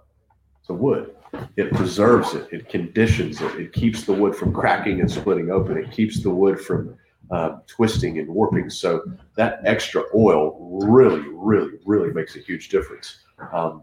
to 0.67 0.75
wood? 0.75 1.17
It 1.57 1.73
preserves 1.73 2.35
it, 2.35 2.49
it 2.53 2.69
conditions 2.69 3.41
it, 3.41 3.59
it 3.59 3.73
keeps 3.73 4.05
the 4.05 4.13
wood 4.13 4.37
from 4.37 4.53
cracking 4.53 5.01
and 5.01 5.11
splitting 5.11 5.51
open, 5.51 5.79
it 5.79 5.91
keeps 5.91 6.23
the 6.23 6.29
wood 6.29 6.61
from 6.61 6.95
uh, 7.31 7.57
twisting 7.67 8.19
and 8.19 8.29
warping. 8.29 8.69
So 8.69 9.03
that 9.37 9.61
extra 9.65 10.03
oil 10.15 10.79
really, 10.87 11.25
really, 11.31 11.79
really 11.87 12.13
makes 12.13 12.37
a 12.37 12.41
huge 12.41 12.69
difference. 12.69 13.21
Um, 13.53 13.83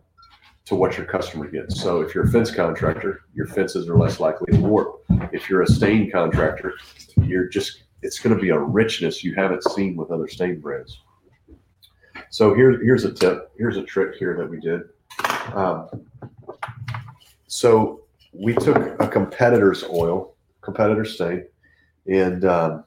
to 0.69 0.75
what 0.75 0.95
your 0.95 1.05
customer 1.07 1.47
gets. 1.47 1.81
So 1.81 2.01
if 2.01 2.13
you're 2.13 2.25
a 2.25 2.31
fence 2.31 2.51
contractor, 2.51 3.21
your 3.33 3.47
fences 3.47 3.89
are 3.89 3.97
less 3.97 4.19
likely 4.19 4.53
to 4.53 4.59
warp. 4.59 5.03
If 5.33 5.49
you're 5.49 5.63
a 5.63 5.67
stain 5.67 6.11
contractor, 6.11 6.75
you're 7.23 7.47
just 7.47 7.85
it's 8.01 8.19
going 8.19 8.35
to 8.35 8.41
be 8.41 8.49
a 8.49 8.57
richness 8.57 9.23
you 9.23 9.35
haven't 9.35 9.63
seen 9.63 9.95
with 9.95 10.11
other 10.11 10.27
stain 10.27 10.59
brands. 10.59 11.01
So 12.29 12.53
here, 12.53 12.81
here's 12.83 13.05
a 13.05 13.11
tip. 13.11 13.51
Here's 13.57 13.77
a 13.77 13.83
trick 13.83 14.15
here 14.15 14.37
that 14.37 14.49
we 14.49 14.59
did. 14.59 14.81
Um, 15.53 15.89
so 17.47 18.01
we 18.33 18.53
took 18.53 18.99
a 19.01 19.07
competitor's 19.07 19.83
oil, 19.83 20.35
competitor 20.61 21.05
stain, 21.05 21.45
and 22.07 22.45
um, 22.45 22.83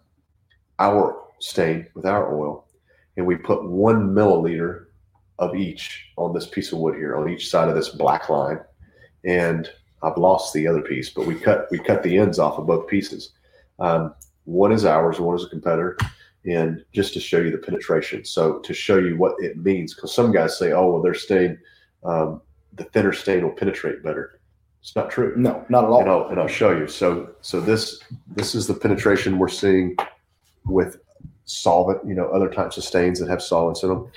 our 0.79 1.23
stain 1.41 1.87
with 1.95 2.07
our 2.07 2.39
oil, 2.39 2.67
and 3.17 3.27
we 3.27 3.37
put 3.37 3.65
one 3.65 4.15
milliliter 4.15 4.87
of 5.39 5.57
each 5.57 6.07
on 6.17 6.33
this 6.33 6.47
piece 6.47 6.73
of 6.73 6.79
wood 6.79 6.95
here, 6.95 7.17
on 7.17 7.29
each 7.29 7.51
side 7.51 7.69
of 7.69 7.75
this 7.75 7.89
black 7.89 8.29
line. 8.29 8.61
And 9.25 9.69
I've 10.03 10.17
lost 10.17 10.53
the 10.53 10.67
other 10.67 10.83
piece, 10.83 11.11
but 11.11 11.27
we 11.27 11.35
cut 11.35 11.67
we 11.71 11.79
cut 11.79 12.03
the 12.03 12.17
ends 12.17 12.39
off 12.39 12.59
of 12.59 12.67
both 12.67 12.87
pieces. 12.87 13.33
Um, 13.79 14.15
one 14.45 14.73
is 14.73 14.85
ours, 14.85 15.21
one 15.21 15.37
is 15.37 15.45
a 15.45 15.49
competitor, 15.49 15.97
and 16.45 16.85
just 16.93 17.15
to 17.15 17.21
show 17.21 17.39
you 17.39 17.51
the 17.51 17.59
penetration. 17.59 18.25
So 18.25 18.59
to 18.61 18.75
show 18.75 18.99
you 18.99 19.17
what 19.17 19.35
it 19.39 19.57
means, 19.57 19.95
because 19.95 20.15
some 20.15 20.33
guys 20.33 20.59
say, 20.59 20.73
"Oh, 20.73 20.91
well, 20.93 21.03
their 21.03 21.15
stain, 21.15 21.59
um, 22.05 22.41
the 22.75 22.85
thinner 22.85 23.13
stain 23.13 23.45
will 23.45 23.53
penetrate 23.55 24.03
better." 24.03 24.39
It's 24.81 24.97
not 24.97 25.11
true 25.11 25.33
No, 25.37 25.65
not 25.69 25.85
at 25.85 25.91
all. 25.91 26.01
and 26.01 26.11
I'll 26.11 26.27
and 26.29 26.41
I'll 26.41 26.49
show 26.49 26.77
you. 26.77 26.89
So 26.89 27.31
so 27.41 27.61
this 27.61 28.01
this 28.35 28.55
is 28.57 28.67
the 28.67 28.75
penetration 28.75 29.39
we're 29.39 29.47
seeing 29.49 29.97
with 30.67 30.99
solvent, 31.45 32.01
you 32.07 32.15
know, 32.15 32.27
other 32.29 32.49
types 32.49 32.77
of 32.77 32.85
stains 32.85 33.21
that 33.21 33.29
have 33.29 33.43
solvents 33.43 33.83
in 33.85 33.91
them. 33.91 34.09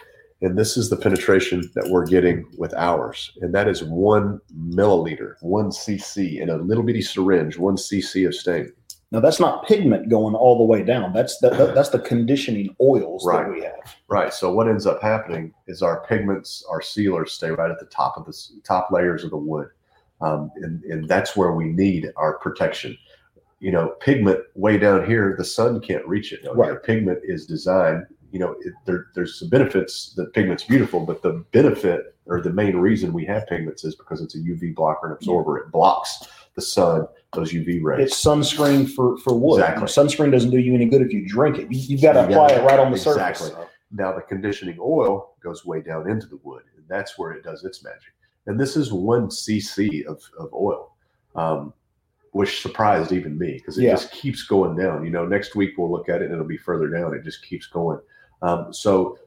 And 0.41 0.57
this 0.57 0.75
is 0.77 0.89
the 0.89 0.97
penetration 0.97 1.71
that 1.75 1.87
we're 1.89 2.05
getting 2.05 2.45
with 2.57 2.73
ours. 2.75 3.31
And 3.41 3.53
that 3.53 3.67
is 3.67 3.83
one 3.83 4.41
milliliter, 4.57 5.35
one 5.41 5.69
cc 5.69 6.39
in 6.41 6.49
a 6.49 6.57
little 6.57 6.83
bitty 6.83 7.01
syringe, 7.01 7.57
one 7.57 7.75
cc 7.77 8.25
of 8.27 8.33
stain. 8.35 8.71
Now 9.11 9.19
that's 9.19 9.39
not 9.39 9.65
pigment 9.65 10.09
going 10.09 10.35
all 10.35 10.57
the 10.57 10.63
way 10.63 10.83
down. 10.83 11.13
That's 11.13 11.37
the, 11.39 11.49
that, 11.51 11.75
that's 11.75 11.89
the 11.89 11.99
conditioning 11.99 12.75
oils 12.81 13.25
Right. 13.25 13.45
that 13.45 13.51
we 13.53 13.61
have. 13.61 13.95
Right. 14.07 14.33
So 14.33 14.51
what 14.51 14.67
ends 14.67 14.85
up 14.85 15.01
happening 15.01 15.53
is 15.67 15.81
our 15.81 16.05
pigments, 16.07 16.65
our 16.69 16.81
sealers 16.81 17.33
stay 17.33 17.51
right 17.51 17.71
at 17.71 17.79
the 17.79 17.85
top 17.85 18.17
of 18.17 18.25
the 18.25 18.35
top 18.63 18.89
layers 18.91 19.23
of 19.23 19.29
the 19.29 19.37
wood. 19.37 19.69
Um, 20.21 20.51
and, 20.57 20.83
and 20.85 21.07
that's 21.07 21.35
where 21.35 21.53
we 21.53 21.65
need 21.65 22.11
our 22.17 22.37
protection. 22.39 22.97
You 23.59 23.71
know, 23.71 23.89
pigment 24.01 24.39
way 24.55 24.77
down 24.77 25.05
here, 25.05 25.35
the 25.37 25.45
sun 25.45 25.79
can't 25.81 26.05
reach 26.07 26.33
it. 26.33 26.41
here. 26.41 26.53
Right. 26.53 26.81
Pigment 26.83 27.19
is 27.23 27.45
designed 27.45 28.05
you 28.35 28.39
know, 28.39 28.53
it, 28.65 28.73
there, 28.85 29.07
there's 29.15 29.39
some 29.39 29.47
benefits. 29.47 30.13
The 30.13 30.25
pigment's 30.25 30.65
beautiful, 30.65 30.99
but 31.05 31.21
the 31.21 31.45
benefit 31.53 32.17
or 32.25 32.41
the 32.41 32.49
main 32.49 32.75
reason 32.75 33.13
we 33.13 33.23
have 33.23 33.47
pigments 33.47 33.85
is 33.85 33.95
because 33.95 34.19
it's 34.19 34.35
a 34.35 34.39
UV 34.39 34.75
blocker 34.75 35.07
and 35.07 35.15
absorber. 35.15 35.57
It 35.59 35.71
blocks 35.71 36.27
the 36.53 36.61
sun, 36.61 37.07
those 37.35 37.51
UV 37.53 37.81
rays. 37.83 38.07
It's 38.11 38.23
sunscreen 38.23 38.89
for 38.89 39.17
for 39.17 39.33
wood. 39.37 39.59
Exactly. 39.61 39.87
Sunscreen 39.87 40.31
doesn't 40.31 40.49
do 40.51 40.57
you 40.59 40.73
any 40.73 40.85
good 40.85 41.01
if 41.01 41.11
you 41.13 41.27
drink 41.27 41.57
it. 41.59 41.71
You, 41.71 41.79
you've 41.79 42.01
got 42.01 42.13
to 42.13 42.19
You 42.21 42.25
apply 42.25 42.47
gotta- 42.49 42.61
it 42.61 42.65
right 42.65 42.79
on 42.79 42.91
the 42.91 42.97
exactly. 42.97 43.49
surface. 43.49 43.65
Now 43.91 44.13
the 44.13 44.21
conditioning 44.21 44.77
oil 44.79 45.35
goes 45.41 45.65
way 45.65 45.81
down 45.81 46.09
into 46.09 46.27
the 46.27 46.37
wood, 46.43 46.63
and 46.75 46.85
that's 46.87 47.17
where 47.17 47.31
it 47.31 47.43
does 47.43 47.63
its 47.63 47.83
magic. 47.83 48.13
And 48.47 48.59
this 48.59 48.75
is 48.75 48.91
one 48.93 49.27
cc 49.29 50.05
of, 50.05 50.21
of 50.39 50.53
oil, 50.53 50.95
um, 51.35 51.73
which 52.31 52.61
surprised 52.61 53.11
even 53.11 53.37
me 53.37 53.53
because 53.53 53.77
it 53.77 53.83
Yeah. 53.83 53.91
just 53.91 54.11
keeps 54.11 54.43
going 54.43 54.75
down. 54.75 55.03
You 55.05 55.11
know, 55.11 55.25
next 55.25 55.55
week 55.55 55.71
we'll 55.77 55.91
look 55.91 56.09
at 56.09 56.21
it 56.21 56.25
and 56.25 56.33
it'll 56.33 56.45
be 56.45 56.57
further 56.57 56.87
down. 56.89 57.13
It 57.13 57.23
just 57.23 57.43
keeps 57.45 57.67
going. 57.67 57.99
Um, 58.41 58.73
so 58.73 59.17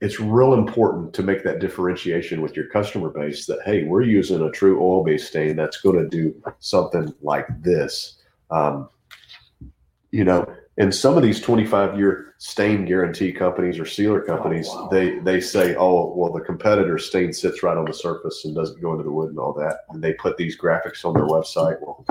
it's 0.00 0.20
real 0.20 0.54
important 0.54 1.12
to 1.14 1.22
make 1.22 1.42
that 1.44 1.58
differentiation 1.58 2.40
with 2.40 2.54
your 2.54 2.66
customer 2.66 3.10
base 3.10 3.46
that 3.46 3.60
hey, 3.64 3.84
we're 3.84 4.02
using 4.02 4.40
a 4.42 4.50
true 4.50 4.80
oil-based 4.80 5.28
stain 5.28 5.56
that's 5.56 5.80
going 5.80 5.98
to 5.98 6.08
do 6.08 6.34
something 6.60 7.12
like 7.20 7.46
this. 7.62 8.18
Um, 8.50 8.88
you 10.10 10.24
know, 10.24 10.46
and 10.78 10.94
some 10.94 11.16
of 11.16 11.22
these 11.24 11.40
25 11.40 11.98
year 11.98 12.34
stain 12.38 12.84
guarantee 12.84 13.32
companies 13.32 13.80
or 13.80 13.84
sealer 13.84 14.20
companies, 14.20 14.68
wow. 14.68 14.88
they 14.90 15.18
they 15.18 15.40
say, 15.40 15.74
oh, 15.74 16.14
well, 16.14 16.32
the 16.32 16.40
competitor 16.40 16.98
stain 16.98 17.32
sits 17.32 17.64
right 17.64 17.76
on 17.76 17.84
the 17.84 17.92
surface 17.92 18.44
and 18.44 18.54
doesn't 18.54 18.80
go 18.80 18.92
into 18.92 19.02
the 19.02 19.10
wood 19.10 19.30
and 19.30 19.38
all 19.38 19.52
that. 19.54 19.80
And 19.90 20.02
they 20.02 20.12
put 20.14 20.36
these 20.36 20.56
graphics 20.56 21.04
on 21.04 21.14
their 21.14 21.26
website. 21.26 21.78
Well, 21.80 22.06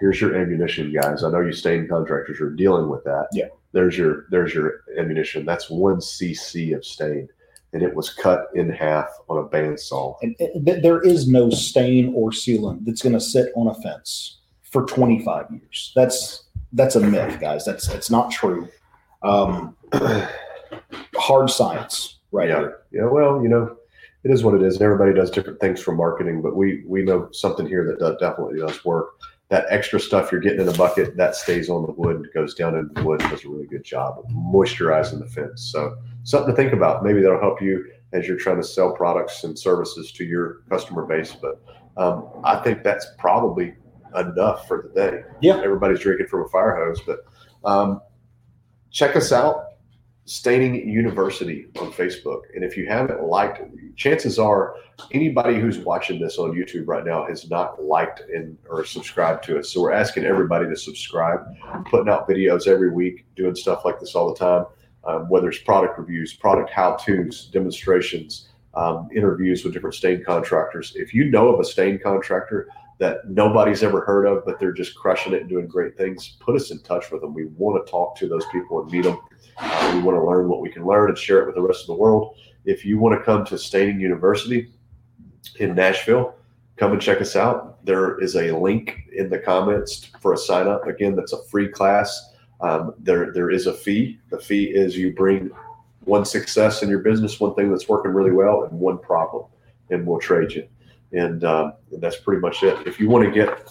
here's 0.00 0.20
your 0.20 0.34
ammunition, 0.34 0.92
guys. 0.92 1.22
I 1.22 1.30
know 1.30 1.40
you 1.40 1.52
stain 1.52 1.86
contractors 1.86 2.40
are 2.40 2.50
dealing 2.50 2.88
with 2.88 3.04
that. 3.04 3.28
Yeah. 3.32 3.48
There's 3.72 3.96
your 3.96 4.26
there's 4.30 4.52
your 4.52 4.82
ammunition. 4.98 5.44
That's 5.44 5.70
one 5.70 5.96
cc 5.96 6.74
of 6.74 6.84
stain, 6.84 7.28
and 7.72 7.82
it 7.82 7.94
was 7.94 8.12
cut 8.12 8.48
in 8.54 8.68
half 8.70 9.08
on 9.28 9.38
a 9.38 9.48
bandsaw. 9.48 10.16
And 10.22 10.82
there 10.82 11.00
is 11.02 11.28
no 11.28 11.50
stain 11.50 12.12
or 12.14 12.30
sealant 12.30 12.84
that's 12.84 13.02
going 13.02 13.12
to 13.12 13.20
sit 13.20 13.52
on 13.54 13.68
a 13.68 13.74
fence 13.74 14.38
for 14.62 14.86
25 14.86 15.46
years. 15.52 15.92
That's 15.94 16.44
that's 16.72 16.96
a 16.96 17.00
myth, 17.00 17.38
guys. 17.40 17.64
That's 17.64 17.86
that's 17.86 18.10
not 18.10 18.32
true. 18.32 18.68
Um, 19.22 19.76
hard 21.14 21.50
science, 21.50 22.18
right 22.32 22.48
yeah. 22.48 22.58
here. 22.58 22.78
Yeah, 22.90 23.06
well, 23.06 23.40
you 23.40 23.48
know, 23.48 23.76
it 24.24 24.30
is 24.30 24.42
what 24.42 24.54
it 24.54 24.62
is. 24.62 24.80
Everybody 24.80 25.14
does 25.14 25.30
different 25.30 25.60
things 25.60 25.80
for 25.80 25.92
marketing, 25.92 26.42
but 26.42 26.56
we 26.56 26.82
we 26.86 27.02
know 27.02 27.28
something 27.32 27.66
here 27.66 27.84
that 27.86 27.98
does, 27.98 28.16
definitely 28.18 28.58
does 28.58 28.84
work. 28.84 29.10
That 29.50 29.66
extra 29.68 30.00
stuff 30.00 30.30
you're 30.30 30.40
getting 30.40 30.60
in 30.60 30.68
a 30.68 30.72
bucket 30.72 31.16
that 31.16 31.34
stays 31.34 31.68
on 31.68 31.84
the 31.84 31.92
wood, 31.92 32.28
goes 32.32 32.54
down 32.54 32.76
into 32.76 32.94
the 32.94 33.04
wood, 33.04 33.20
does 33.20 33.44
a 33.44 33.48
really 33.48 33.66
good 33.66 33.84
job 33.84 34.18
of 34.18 34.24
moisturizing 34.26 35.18
the 35.18 35.26
fence. 35.26 35.70
So 35.72 35.96
something 36.22 36.54
to 36.54 36.56
think 36.56 36.72
about. 36.72 37.04
Maybe 37.04 37.20
that'll 37.20 37.40
help 37.40 37.60
you 37.60 37.90
as 38.12 38.26
you're 38.26 38.38
trying 38.38 38.60
to 38.60 38.66
sell 38.66 38.92
products 38.92 39.44
and 39.44 39.58
services 39.58 40.12
to 40.12 40.24
your 40.24 40.62
customer 40.70 41.04
base. 41.04 41.34
But 41.34 41.60
um, 41.96 42.28
I 42.44 42.56
think 42.56 42.84
that's 42.84 43.06
probably 43.18 43.74
enough 44.16 44.66
for 44.66 44.82
the 44.82 45.00
day. 45.00 45.22
Yeah. 45.40 45.60
everybody's 45.62 46.00
drinking 46.00 46.28
from 46.28 46.44
a 46.44 46.48
fire 46.48 46.76
hose, 46.76 47.00
but 47.00 47.20
um, 47.64 48.00
check 48.90 49.16
us 49.16 49.32
out 49.32 49.69
Staining 50.30 50.88
University 50.88 51.66
on 51.80 51.90
Facebook. 51.90 52.42
And 52.54 52.62
if 52.62 52.76
you 52.76 52.86
haven't 52.86 53.24
liked, 53.24 53.62
chances 53.96 54.38
are 54.38 54.76
anybody 55.10 55.58
who's 55.58 55.78
watching 55.78 56.20
this 56.20 56.38
on 56.38 56.52
YouTube 56.52 56.86
right 56.86 57.04
now 57.04 57.26
has 57.26 57.50
not 57.50 57.82
liked 57.82 58.20
and 58.32 58.56
or 58.68 58.84
subscribed 58.84 59.42
to 59.46 59.58
us. 59.58 59.72
So 59.72 59.80
we're 59.80 59.90
asking 59.90 60.26
everybody 60.26 60.68
to 60.68 60.76
subscribe, 60.76 61.40
putting 61.86 62.08
out 62.08 62.28
videos 62.28 62.68
every 62.68 62.92
week, 62.92 63.26
doing 63.34 63.56
stuff 63.56 63.84
like 63.84 63.98
this 63.98 64.14
all 64.14 64.32
the 64.32 64.38
time. 64.38 64.66
Um, 65.02 65.28
whether 65.28 65.48
it's 65.48 65.58
product 65.58 65.98
reviews, 65.98 66.34
product 66.34 66.70
how-tos, 66.70 67.46
demonstrations, 67.46 68.50
um, 68.74 69.08
interviews 69.12 69.64
with 69.64 69.72
different 69.72 69.96
stain 69.96 70.22
contractors. 70.22 70.92
If 70.94 71.12
you 71.12 71.24
know 71.24 71.48
of 71.48 71.58
a 71.58 71.64
stain 71.64 71.98
contractor 71.98 72.68
that 72.98 73.28
nobody's 73.28 73.82
ever 73.82 74.02
heard 74.02 74.26
of, 74.26 74.44
but 74.44 74.60
they're 74.60 74.70
just 74.72 74.94
crushing 74.94 75.32
it 75.32 75.40
and 75.40 75.50
doing 75.50 75.66
great 75.66 75.96
things, 75.96 76.36
put 76.38 76.54
us 76.54 76.70
in 76.70 76.80
touch 76.82 77.10
with 77.10 77.20
them. 77.20 77.34
We 77.34 77.46
want 77.46 77.84
to 77.84 77.90
talk 77.90 78.14
to 78.18 78.28
those 78.28 78.44
people 78.52 78.80
and 78.80 78.92
meet 78.92 79.02
them. 79.02 79.18
Uh, 79.60 79.92
we 79.94 80.02
want 80.02 80.16
to 80.16 80.24
learn 80.24 80.48
what 80.48 80.60
we 80.60 80.70
can 80.70 80.84
learn 80.86 81.10
and 81.10 81.18
share 81.18 81.40
it 81.40 81.46
with 81.46 81.54
the 81.54 81.62
rest 81.62 81.82
of 81.82 81.86
the 81.88 81.94
world. 81.94 82.36
If 82.64 82.84
you 82.84 82.98
want 82.98 83.18
to 83.18 83.24
come 83.24 83.44
to 83.46 83.58
Staining 83.58 84.00
University 84.00 84.70
in 85.58 85.74
Nashville, 85.74 86.34
come 86.76 86.92
and 86.92 87.00
check 87.00 87.20
us 87.20 87.36
out. 87.36 87.84
There 87.84 88.18
is 88.20 88.36
a 88.36 88.52
link 88.52 89.08
in 89.14 89.28
the 89.30 89.38
comments 89.38 90.10
for 90.20 90.32
a 90.32 90.38
sign 90.38 90.66
up. 90.66 90.86
Again, 90.86 91.14
that's 91.14 91.32
a 91.32 91.42
free 91.44 91.68
class. 91.68 92.34
Um, 92.60 92.94
there, 92.98 93.32
there 93.32 93.50
is 93.50 93.66
a 93.66 93.72
fee. 93.72 94.18
The 94.30 94.38
fee 94.38 94.64
is 94.64 94.96
you 94.96 95.14
bring 95.14 95.50
one 96.04 96.24
success 96.24 96.82
in 96.82 96.88
your 96.88 97.00
business, 97.00 97.40
one 97.40 97.54
thing 97.54 97.70
that's 97.70 97.88
working 97.88 98.12
really 98.12 98.32
well, 98.32 98.64
and 98.64 98.78
one 98.78 98.98
problem, 98.98 99.44
and 99.90 100.06
we'll 100.06 100.18
trade 100.18 100.52
you. 100.52 100.66
And, 101.12 101.44
um, 101.44 101.74
that's 101.98 102.16
pretty 102.16 102.40
much 102.40 102.62
it. 102.62 102.86
If 102.86 103.00
you 103.00 103.08
want 103.08 103.24
to 103.24 103.30
get 103.30 103.68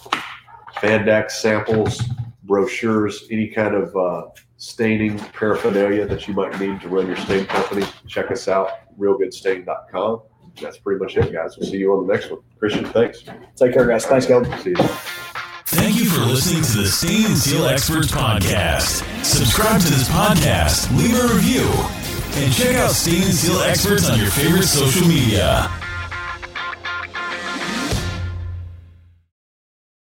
fan 0.80 1.04
decks 1.04 1.40
samples, 1.40 2.02
brochures, 2.44 3.26
any 3.30 3.48
kind 3.48 3.74
of 3.74 3.96
uh, 3.96 4.28
staining 4.60 5.18
paraphernalia 5.18 6.06
that 6.06 6.28
you 6.28 6.34
might 6.34 6.58
need 6.60 6.80
to 6.82 6.88
run 6.88 7.06
your 7.06 7.16
stain 7.16 7.46
company, 7.46 7.84
check 8.06 8.30
us 8.30 8.46
out, 8.46 8.68
realgoodstain.com. 8.98 10.20
That's 10.60 10.76
pretty 10.76 11.02
much 11.02 11.16
it, 11.16 11.32
guys. 11.32 11.56
We'll 11.56 11.68
see 11.68 11.78
you 11.78 11.94
on 11.94 12.06
the 12.06 12.12
next 12.12 12.30
one. 12.30 12.40
Christian, 12.58 12.84
thanks. 12.84 13.24
Take 13.56 13.72
care, 13.72 13.86
guys. 13.86 14.04
Thanks, 14.04 14.26
Caleb. 14.26 14.46
See 14.60 14.70
you. 14.70 14.76
Thank 15.66 15.96
you 15.96 16.10
for 16.10 16.20
listening 16.20 16.62
to 16.62 16.78
the 16.78 16.86
Stain 16.88 17.26
and 17.26 17.38
Seal 17.38 17.64
Experts 17.64 18.08
podcast. 18.08 19.24
Subscribe 19.24 19.80
to 19.80 19.88
this 19.88 20.08
podcast, 20.08 20.94
leave 20.98 21.16
a 21.16 21.34
review, 21.34 21.66
and 22.42 22.52
check 22.52 22.76
out 22.76 22.90
Stain 22.90 23.22
and 23.22 23.32
Seal 23.32 23.60
Experts 23.60 24.10
on 24.10 24.18
your 24.18 24.30
favorite 24.30 24.64
social 24.64 25.08
media. 25.08 25.70